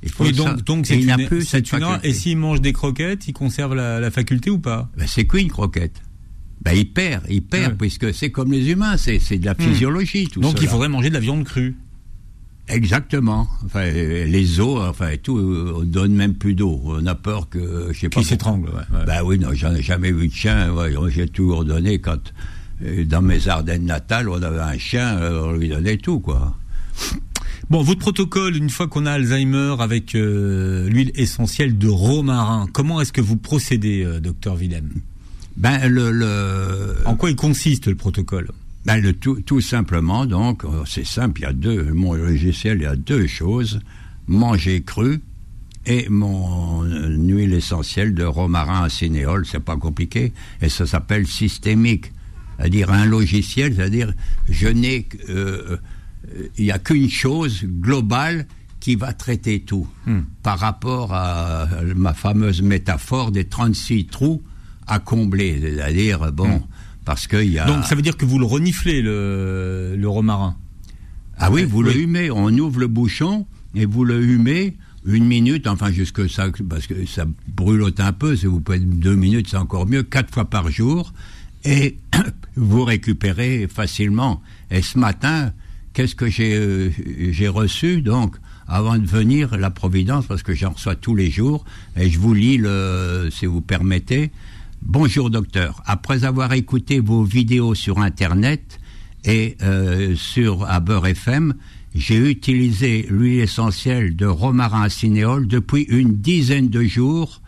Il 0.03 0.37
donc, 0.37 0.63
donc 0.65 0.91
il 0.91 1.07
n'a 1.07 1.19
plus 1.19 1.45
cette 1.45 1.69
faculté. 1.69 2.09
Et 2.09 2.13
s'il 2.13 2.37
mange 2.37 2.61
des 2.61 2.73
croquettes, 2.73 3.27
il 3.29 3.33
conserve 3.33 3.75
la, 3.75 4.11
faculté 4.11 4.51
ou 4.51 4.59
pas? 4.59 4.91
Ben, 4.97 5.07
C'est 5.07 5.27
cuit 5.27 5.43
une 5.43 5.51
croquette? 5.51 6.01
Ben, 6.63 6.73
il 6.73 6.91
perd, 6.91 7.25
il 7.29 7.43
perd, 7.43 7.77
puisque 7.77 8.13
c'est 8.13 8.31
comme 8.31 8.53
les 8.53 8.71
humains, 8.71 8.97
c'est 8.97 9.39
de 9.39 9.45
la 9.45 9.53
hmm. 9.53 9.61
physiologie, 9.61 10.29
tout 10.29 10.41
Donc 10.41 10.61
il 10.61 10.69
faudrait 10.69 10.89
manger 10.89 11.09
de 11.09 11.15
la 11.15 11.21
viande 11.21 11.45
crue. 11.45 11.77
Exactement. 12.69 13.47
Enfin, 13.65 13.89
les 13.91 14.61
os, 14.61 14.81
enfin 14.89 15.13
tout, 15.23 15.39
on 15.39 15.85
donne 15.85 16.15
même 16.15 16.35
plus 16.35 16.55
d'eau. 16.55 16.81
On 16.85 17.07
a 17.07 17.15
peur 17.15 17.49
que, 17.49 17.91
je 17.93 18.01
sais 18.01 18.09
pas. 18.09 18.21
Qui 18.21 18.27
s'étrangle. 18.27 18.71
Ouais, 18.71 19.05
Ben 19.07 19.23
oui, 19.25 19.39
non, 19.39 19.51
j'en 19.53 19.73
ai 19.73 19.83
jamais 19.83 20.11
vu 20.11 20.27
de 20.29 20.35
chien. 20.35 20.75
J'ai 21.09 21.29
toujours 21.29 21.65
donné 21.65 22.01
quand 22.01 22.33
dans 22.81 23.23
mes 23.23 23.49
Ardennes 23.49 23.85
natales, 23.85 24.29
on 24.29 24.43
avait 24.43 24.61
un 24.61 24.79
chien, 24.79 25.19
on 25.21 25.53
lui 25.53 25.69
donnait 25.69 25.97
tout, 25.97 26.21
quoi. 26.21 26.57
Bon, 27.69 27.83
votre 27.83 27.99
protocole, 27.99 28.57
une 28.57 28.71
fois 28.71 28.87
qu'on 28.87 29.07
a 29.07 29.13
Alzheimer 29.13 29.75
avec 29.81 30.15
euh, 30.15 30.89
l'huile 30.89 31.11
essentielle 31.17 31.77
de 31.77 31.89
romarin, 31.89 32.69
comment 32.73 33.01
est-ce 33.01 33.13
que 33.13 33.21
vous 33.21 33.37
procédez, 33.37 34.05
euh, 34.05 34.21
docteur 34.21 34.55
Willem? 34.55 34.89
Ben, 35.57 35.89
le, 35.89 36.95
En 37.07 37.17
quoi 37.17 37.31
il 37.31 37.37
consiste, 37.37 37.89
le 37.89 37.97
protocole? 37.97 38.51
ben, 38.85 38.99
le 38.99 39.13
tout, 39.15 39.41
tout 39.41 39.61
simplement, 39.61 40.27
donc, 40.27 40.65
euh, 40.65 40.85
c'est 40.87 41.05
simple, 41.05 41.41
il 41.41 41.43
y 41.43 41.47
a 41.47 41.53
deux, 41.53 41.93
mon 41.93 42.15
logiciel, 42.15 42.79
il 42.79 42.85
y 42.85 42.87
a 42.87 42.95
deux 42.95 43.27
choses. 43.27 43.81
Manger 44.29 44.83
cru 44.83 45.21
et 45.87 46.09
mon 46.09 46.83
huile 46.85 47.53
essentielle 47.53 48.15
de 48.15 48.23
romarin 48.25 48.85
à 48.85 48.89
cinéole, 48.89 49.45
c'est 49.45 49.59
pas 49.61 49.77
compliqué, 49.77 50.33
et 50.63 50.69
ça 50.69 50.87
s'appelle 50.87 51.27
systémique 51.27 52.13
c'est-à-dire 52.59 52.91
un 52.91 53.05
logiciel, 53.05 53.75
c'est-à-dire 53.75 54.13
je 54.49 54.69
n'ai, 54.69 55.07
euh, 55.29 55.77
il 56.59 56.65
n'y 56.65 56.71
a 56.71 56.79
qu'une 56.79 57.11
chose 57.11 57.65
globale 57.65 58.47
qui 58.81 58.95
va 58.95 59.13
traiter 59.13 59.61
tout. 59.61 59.87
Hmm. 60.07 60.21
Par 60.43 60.59
rapport 60.59 61.13
à 61.13 61.67
ma 61.95 62.15
fameuse 62.15 62.63
métaphore 62.63 63.33
des 63.33 63.45
36 63.45 64.07
trous 64.07 64.43
à 64.87 64.99
combler, 64.99 65.59
c'est-à-dire 65.61 66.33
bon, 66.33 66.59
hmm. 66.59 66.67
parce 67.05 67.27
qu'il 67.27 67.53
y 67.53 67.59
a. 67.59 67.67
Donc 67.67 67.85
ça 67.85 67.95
veut 67.95 68.03
dire 68.03 68.17
que 68.17 68.25
vous 68.25 68.39
le 68.39 68.47
reniflez 68.47 69.03
le, 69.03 69.95
le 69.97 70.09
romarin. 70.09 70.57
Ah 71.39 71.51
oui, 71.51 71.65
vous 71.65 71.83
le 71.83 71.97
humez. 71.97 72.31
On 72.31 72.49
ouvre 72.49 72.81
le 72.81 72.87
bouchon 72.87 73.47
et 73.75 73.85
vous 73.85 74.05
le 74.05 74.23
humez 74.23 74.77
une 75.07 75.27
minute, 75.27 75.67
enfin 75.67 75.93
jusque 75.93 76.29
ça, 76.29 76.49
parce 76.69 76.87
que 76.87 77.07
ça 77.07 77.27
brûlote 77.49 78.01
un 78.01 78.13
peu. 78.13 78.37
Si 78.37 78.47
vous 78.47 78.61
pouvez 78.61 78.81
deux 78.81 79.15
minutes, 79.15 79.49
c'est 79.51 79.57
encore 79.57 79.87
mieux. 79.87 80.03
Quatre 80.03 80.33
fois 80.33 80.47
par 80.47 80.71
jour 80.71 81.13
et 81.65 81.99
vous 82.57 82.85
récupérez 82.85 83.69
facilement. 83.73 84.43
Et 84.71 84.83
ce 84.83 84.99
matin, 84.99 85.53
qu'est-ce 85.97 86.15
que 86.15 86.29
j'ai 86.29 86.55
euh, 86.55 86.91
j'ai 87.31 87.49
reçu 87.49 88.03
donc 88.03 88.37
avant 88.69 88.99
de 88.99 89.07
venir 89.07 89.57
la 89.57 89.71
Providence 89.71 90.27
parce 90.27 90.43
que 90.43 90.53
j'en 90.53 90.73
reçois 90.73 90.95
tous 90.95 91.15
les 91.15 91.31
jours 91.31 91.65
et 91.97 92.11
je 92.11 92.19
vous 92.19 92.35
lis 92.35 92.59
le 92.59 93.31
si 93.33 93.47
vous 93.47 93.63
permettez. 93.63 94.31
Bonjour 94.83 95.31
docteur. 95.31 95.83
Après 95.87 96.25
avoir 96.25 96.53
écouté 96.53 97.01
vos 97.01 97.25
vidéos 97.25 97.75
sur 97.75 97.99
internet 97.99 98.79
et 99.25 99.57
euh, 99.63 100.15
sur 100.17 100.65
à 100.65 100.85
FM, 101.07 101.55
j'ai 101.95 102.19
utilisé 102.31 103.07
l'huile 103.09 103.41
essentielle 103.41 104.17
de 104.17 104.27
romarin 104.27 104.91
cinéole 104.91 105.49
depuis 105.49 105.85
une 105.89 106.17
dizaine 106.17 106.69
de 106.69 106.83
jours. 106.83 107.41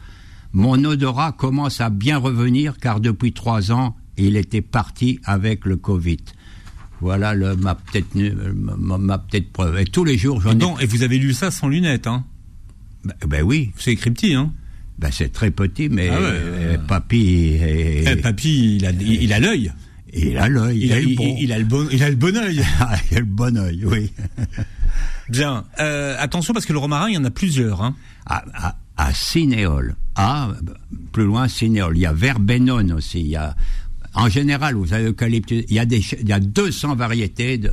Mon 0.55 0.83
odorat 0.85 1.33
commence 1.33 1.83
à 1.83 1.91
bien 1.91 2.17
revenir 2.17 2.79
car 2.79 3.01
depuis 3.01 3.35
trois 3.35 3.73
ans, 3.73 3.95
il 4.17 4.39
était 4.39 4.63
parti 4.63 5.21
avec 5.25 5.67
le 5.67 5.77
Covid. 5.77 6.17
Voilà 7.01 7.35
le, 7.35 7.57
ma 7.57 7.75
petite 7.75 8.15
ma, 8.15 9.19
petite 9.19 9.53
preuve. 9.53 9.79
Et 9.79 9.85
tous 9.85 10.05
les 10.05 10.19
jours, 10.19 10.41
j'en 10.41 10.59
ai. 10.59 10.83
Et 10.83 10.87
vous 10.87 11.03
avez 11.03 11.19
lu 11.19 11.33
ça 11.33 11.51
sans 11.51 11.69
lunettes, 11.69 12.07
hein? 12.07 12.25
Ben, 13.05 13.15
ben, 13.27 13.43
oui. 13.43 13.71
C'est 13.77 13.93
écrit 13.93 14.11
petit, 14.11 14.35
hein? 14.35 14.53
Ben 14.99 15.11
c'est 15.13 15.33
très 15.33 15.53
petit, 15.53 15.89
mais 15.89 16.09
ah 16.09 16.17
euh, 16.17 16.79
papy. 16.79 17.57
Eh, 17.61 18.17
papy, 18.17 18.77
il 18.77 18.87
a 18.87 18.91
il 18.91 19.33
a 19.33 19.39
l'œil. 19.39 19.73
Il 20.13 20.39
a 20.39 20.49
l'œil. 20.49 20.79
Il, 20.79 20.93
a, 20.93 21.01
il, 21.01 21.53
a 21.53 21.59
le 21.59 21.65
bon, 21.65 21.87
il 21.93 22.03
a 22.03 22.11
le 22.11 22.17
bon 22.17 22.37
œil. 22.37 22.63
Ah, 22.81 22.97
il 23.11 23.17
a 23.17 23.21
le 23.21 23.27
bon 23.27 23.57
œil, 23.57 23.85
oui. 23.85 24.13
Bien. 25.29 25.65
Euh, 25.79 26.17
attention 26.19 26.53
parce 26.53 26.67
que 26.67 26.73
le 26.73 26.79
romarin, 26.79 27.09
il 27.09 27.15
y 27.15 27.19
en 27.19 27.25
a 27.25 27.31
plusieurs. 27.31 27.83
Hein. 27.83 27.95
À, 28.27 28.45
à, 28.55 28.77
à 28.97 29.15
Cinéole. 29.15 29.95
Ah, 30.17 30.51
plus 31.13 31.25
loin, 31.25 31.47
Cinéole. 31.47 31.97
Il 31.97 32.01
y 32.01 32.07
a 32.07 32.13
Verbenone 32.13 32.93
aussi. 32.93 33.21
Il 33.21 33.29
y 33.29 33.37
a 33.37 33.55
en 34.15 34.29
général, 34.29 34.75
vous 34.75 34.93
avez 34.93 35.05
l'eucalyptus, 35.05 35.65
il 35.69 35.75
y 35.75 35.79
a 35.79 35.85
des, 35.85 36.03
il 36.21 36.29
y 36.29 36.33
a 36.33 36.41
200 36.41 36.97
variétés 36.97 37.59
de, 37.59 37.71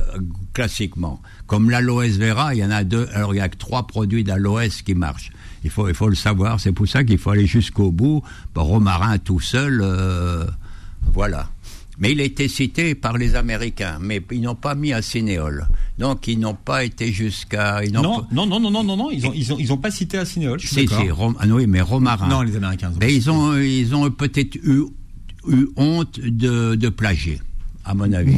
classiquement. 0.52 1.20
Comme 1.46 1.70
l'aloès 1.70 2.16
vera, 2.18 2.54
il 2.54 2.58
y 2.58 2.64
en 2.64 2.70
a 2.70 2.84
deux. 2.84 3.08
Alors 3.12 3.34
il 3.34 3.38
y 3.38 3.40
a 3.40 3.48
que 3.48 3.56
trois 3.56 3.86
produits 3.86 4.24
d'aloès 4.24 4.82
qui 4.82 4.94
marchent. 4.94 5.30
Il 5.64 5.70
faut, 5.70 5.88
il 5.88 5.94
faut 5.94 6.08
le 6.08 6.14
savoir. 6.14 6.60
C'est 6.60 6.72
pour 6.72 6.86
ça 6.86 7.04
qu'il 7.04 7.18
faut 7.18 7.30
aller 7.30 7.46
jusqu'au 7.46 7.90
bout. 7.90 8.22
romarin 8.54 9.18
tout 9.18 9.40
seul, 9.40 9.80
euh, 9.82 10.46
voilà. 11.12 11.48
Mais 11.98 12.12
il 12.12 12.20
a 12.20 12.24
été 12.24 12.46
cité 12.46 12.94
par 12.94 13.16
les 13.16 13.34
Américains, 13.36 13.98
mais 14.00 14.20
ils 14.30 14.42
n'ont 14.42 14.54
pas 14.54 14.74
mis 14.74 14.92
à 14.92 15.00
Cinéole. 15.00 15.66
Donc 15.98 16.28
ils 16.28 16.38
n'ont 16.38 16.54
pas 16.54 16.84
été 16.84 17.10
jusqu'à. 17.10 17.80
Non, 17.90 18.02
non, 18.30 18.46
non, 18.46 18.60
non, 18.60 18.70
non, 18.70 18.84
non, 18.84 18.96
non, 18.96 19.10
ils 19.10 19.26
ont, 19.26 19.32
ils 19.34 19.52
ont, 19.52 19.56
ils 19.58 19.72
ont 19.72 19.78
pas 19.78 19.90
cité 19.90 20.18
à 20.18 20.26
Cinéole. 20.26 20.60
Je 20.60 20.68
si, 20.68 20.86
si, 20.86 20.94
ah 20.94 21.46
oui, 21.48 21.66
mais 21.66 21.80
romarin. 21.80 22.28
Non, 22.28 22.42
les 22.42 22.54
Américains. 22.54 22.92
mais 23.00 23.14
ils 23.14 23.30
ont, 23.30 23.56
ils 23.56 23.94
ont 23.94 24.10
peut-être 24.10 24.56
eu 24.56 24.84
eu 25.48 25.68
honte 25.76 26.18
de, 26.20 26.74
de 26.74 26.88
plagier, 26.88 27.40
à 27.84 27.94
mon 27.94 28.12
avis. 28.12 28.36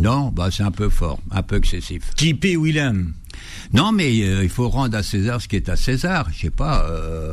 Non, 0.00 0.30
bah 0.34 0.48
c'est 0.50 0.62
un 0.62 0.70
peu 0.70 0.88
fort, 0.88 1.20
un 1.30 1.42
peu 1.42 1.56
excessif. 1.56 2.02
J.P. 2.16 2.56
Willem. 2.56 3.12
Non, 3.72 3.92
mais 3.92 4.22
euh, 4.22 4.42
il 4.42 4.48
faut 4.48 4.68
rendre 4.68 4.96
à 4.96 5.02
César 5.02 5.40
ce 5.40 5.48
qui 5.48 5.56
est 5.56 5.68
à 5.68 5.76
César. 5.76 6.28
Je 6.32 6.38
sais 6.40 6.50
pas. 6.50 6.84
Euh, 6.88 7.32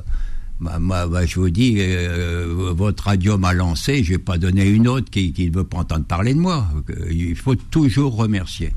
Bah, 0.61 0.79
bah, 0.79 1.25
je 1.25 1.37
vous 1.37 1.49
dis, 1.49 1.75
euh, 1.79 2.71
votre 2.73 3.05
radio 3.05 3.37
m'a 3.37 3.51
lancé, 3.51 4.05
je 4.05 4.11
vais 4.13 4.17
pas 4.17 4.37
donner 4.37 4.65
une 4.65 4.87
autre 4.87 5.09
qui 5.11 5.33
ne 5.37 5.53
veut 5.53 5.65
pas 5.65 5.79
entendre 5.79 6.05
parler 6.05 6.33
de 6.33 6.39
moi. 6.39 6.65
Euh, 6.91 7.11
Il 7.11 7.35
faut 7.35 7.55
toujours 7.55 8.15
remercier. 8.15 8.71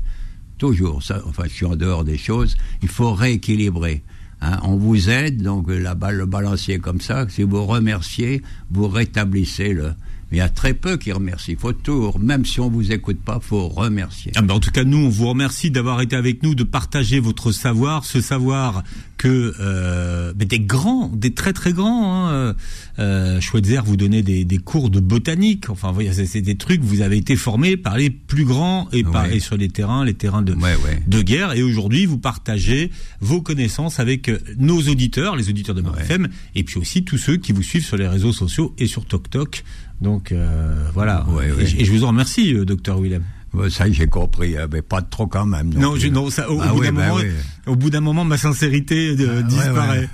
Toujours. 0.57 1.01
Ça, 1.01 1.21
enfin, 1.25 1.43
je 1.45 1.53
suis 1.53 1.65
en 1.65 1.77
dehors 1.77 2.03
des 2.03 2.17
choses. 2.17 2.57
Il 2.81 2.89
faut 2.89 3.13
rééquilibrer. 3.13 4.03
Hein. 4.41 4.59
on 4.63 4.75
vous 4.75 5.09
aide, 5.09 5.41
donc 5.41 5.67
la 5.69 5.95
balle, 5.95 6.17
le 6.17 6.25
balancier 6.25 6.79
comme 6.79 6.99
ça. 6.99 7.27
Si 7.29 7.43
vous 7.43 7.65
remerciez, 7.65 8.41
vous 8.71 8.87
rétablissez 8.89 9.73
le, 9.73 9.93
il 10.31 10.37
y 10.37 10.41
a 10.41 10.49
très 10.49 10.73
peu 10.73 10.97
qui 10.97 11.11
remercient. 11.11 11.53
Il 11.53 11.57
faut 11.57 11.73
toujours, 11.73 12.19
même 12.19 12.45
si 12.45 12.59
on 12.59 12.69
vous 12.69 12.91
écoute 12.91 13.19
pas, 13.19 13.39
faut 13.41 13.67
remercier. 13.67 14.31
Ah 14.35 14.41
ben 14.41 14.53
en 14.53 14.59
tout 14.59 14.71
cas, 14.71 14.83
nous, 14.83 14.97
on 14.97 15.09
vous 15.09 15.27
remercie 15.27 15.71
d'avoir 15.71 16.01
été 16.01 16.15
avec 16.15 16.43
nous, 16.43 16.53
de 16.53 16.63
partager 16.63 17.19
votre 17.19 17.51
savoir, 17.51 18.05
ce 18.05 18.21
savoir 18.21 18.83
que 19.17 19.53
euh, 19.59 20.31
des 20.33 20.59
grands, 20.59 21.09
des 21.13 21.33
très 21.33 21.51
très 21.51 21.73
grands. 21.73 22.13
Hein, 22.13 22.31
euh, 22.31 22.53
euh 22.99 23.41
Schweitzer 23.41 23.81
vous 23.83 23.97
donnait 23.97 24.21
des, 24.21 24.45
des, 24.45 24.57
cours 24.59 24.89
de 24.89 24.99
botanique. 24.99 25.69
Enfin, 25.69 25.91
voyez, 25.91 26.13
c'est 26.13 26.41
des 26.41 26.55
trucs. 26.55 26.81
Vous 26.81 27.01
avez 27.01 27.17
été 27.17 27.35
formé 27.35 27.75
par 27.75 27.97
les 27.97 28.09
plus 28.09 28.45
grands 28.45 28.87
et, 28.93 29.03
par, 29.03 29.25
et 29.25 29.39
sur 29.39 29.57
les 29.57 29.67
terrains, 29.67 30.05
les 30.05 30.13
terrains 30.13 30.41
de 30.41 30.53
ouais, 30.53 30.75
ouais. 30.85 31.03
de 31.05 31.21
guerre. 31.21 31.53
Et 31.53 31.63
aujourd'hui, 31.63 32.05
vous 32.05 32.17
partagez 32.17 32.91
vos 33.19 33.41
connaissances 33.41 33.99
avec 33.99 34.31
nos 34.57 34.79
auditeurs, 34.79 35.35
les 35.35 35.49
auditeurs 35.49 35.75
de 35.75 35.81
BFM, 35.81 36.29
et 36.55 36.63
puis 36.63 36.77
aussi 36.77 37.03
tous 37.03 37.17
ceux 37.17 37.37
qui 37.37 37.51
vous 37.51 37.63
suivent 37.63 37.85
sur 37.85 37.97
les 37.97 38.07
réseaux 38.07 38.33
sociaux 38.33 38.73
et 38.77 38.87
sur 38.87 39.05
TokTok. 39.05 39.63
Donc 40.01 40.31
euh, 40.31 40.87
voilà. 40.93 41.25
Ouais. 41.29 41.49
Et, 41.59 41.81
et, 41.81 41.85
je 41.85 41.91
vous 41.91 42.03
en 42.03 42.09
remercie, 42.09 42.53
euh, 42.53 42.65
docteur 42.65 42.99
Willem. 42.99 43.23
Ça, 43.69 43.91
j'ai 43.91 44.05
compris, 44.07 44.55
mais 44.71 44.81
pas 44.83 45.01
trop 45.01 45.25
quand 45.25 45.45
même. 45.47 45.73
Non, 45.73 45.95
je, 45.95 46.07
non 46.07 46.29
ça, 46.29 46.49
au, 46.51 46.61
Ah 46.61 46.71
au 46.71 46.75
bout 46.75 46.81
oui, 46.81 46.87
d'un 46.87 46.93
bah 46.93 47.07
moment, 47.07 47.19
oui. 47.21 47.29
au 47.65 47.75
bout 47.75 47.89
d'un 47.89 47.99
moment, 48.01 48.23
ma 48.23 48.37
sincérité 48.37 49.15
euh, 49.19 49.27
Ah, 49.27 49.35
ouais, 49.37 49.43
disparaît. 49.43 49.99
ouais. 50.01 50.09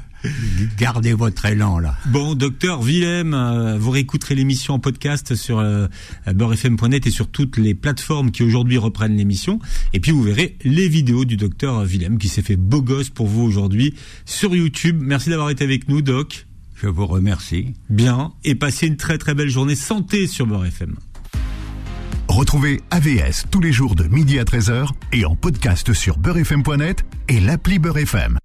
Gardez 0.79 1.13
votre 1.13 1.45
élan 1.45 1.77
là. 1.77 1.95
Bon, 2.07 2.33
docteur 2.33 2.81
Willem, 2.81 3.33
euh, 3.35 3.77
vous 3.77 3.91
réécouterez 3.91 4.33
l'émission 4.33 4.73
en 4.73 4.79
podcast 4.79 5.35
sur 5.35 5.59
euh, 5.59 5.87
beurrefm.net 6.33 7.05
et 7.05 7.11
sur 7.11 7.27
toutes 7.27 7.57
les 7.57 7.75
plateformes 7.75 8.31
qui 8.31 8.41
aujourd'hui 8.41 8.77
reprennent 8.77 9.15
l'émission. 9.17 9.59
Et 9.93 9.99
puis 9.99 10.11
vous 10.11 10.23
verrez 10.23 10.57
les 10.63 10.87
vidéos 10.87 11.25
du 11.25 11.37
docteur 11.37 11.83
Willem 11.83 12.17
qui 12.17 12.27
s'est 12.29 12.41
fait 12.41 12.55
beau 12.55 12.81
gosse 12.81 13.09
pour 13.11 13.27
vous 13.27 13.43
aujourd'hui 13.43 13.93
sur 14.25 14.55
YouTube. 14.55 14.97
Merci 14.99 15.29
d'avoir 15.29 15.49
été 15.51 15.63
avec 15.63 15.89
nous, 15.89 16.01
doc. 16.01 16.47
Je 16.75 16.87
vous 16.87 17.07
remercie. 17.07 17.73
Bien. 17.89 18.33
Et 18.43 18.55
passez 18.55 18.87
une 18.87 18.97
très 18.97 19.17
très 19.17 19.33
belle 19.33 19.49
journée 19.49 19.75
santé 19.75 20.27
sur 20.27 20.45
Beurre 20.45 20.65
FM. 20.65 20.95
Retrouvez 22.27 22.81
AVS 22.91 23.45
tous 23.49 23.61
les 23.61 23.71
jours 23.71 23.95
de 23.95 24.03
midi 24.05 24.39
à 24.39 24.43
13h 24.43 24.89
et 25.13 25.25
en 25.25 25.35
podcast 25.35 25.93
sur 25.93 26.17
beurrefm.net 26.17 27.05
et 27.29 27.39
l'appli 27.39 27.79
Beurre 27.79 27.99
FM. 27.99 28.37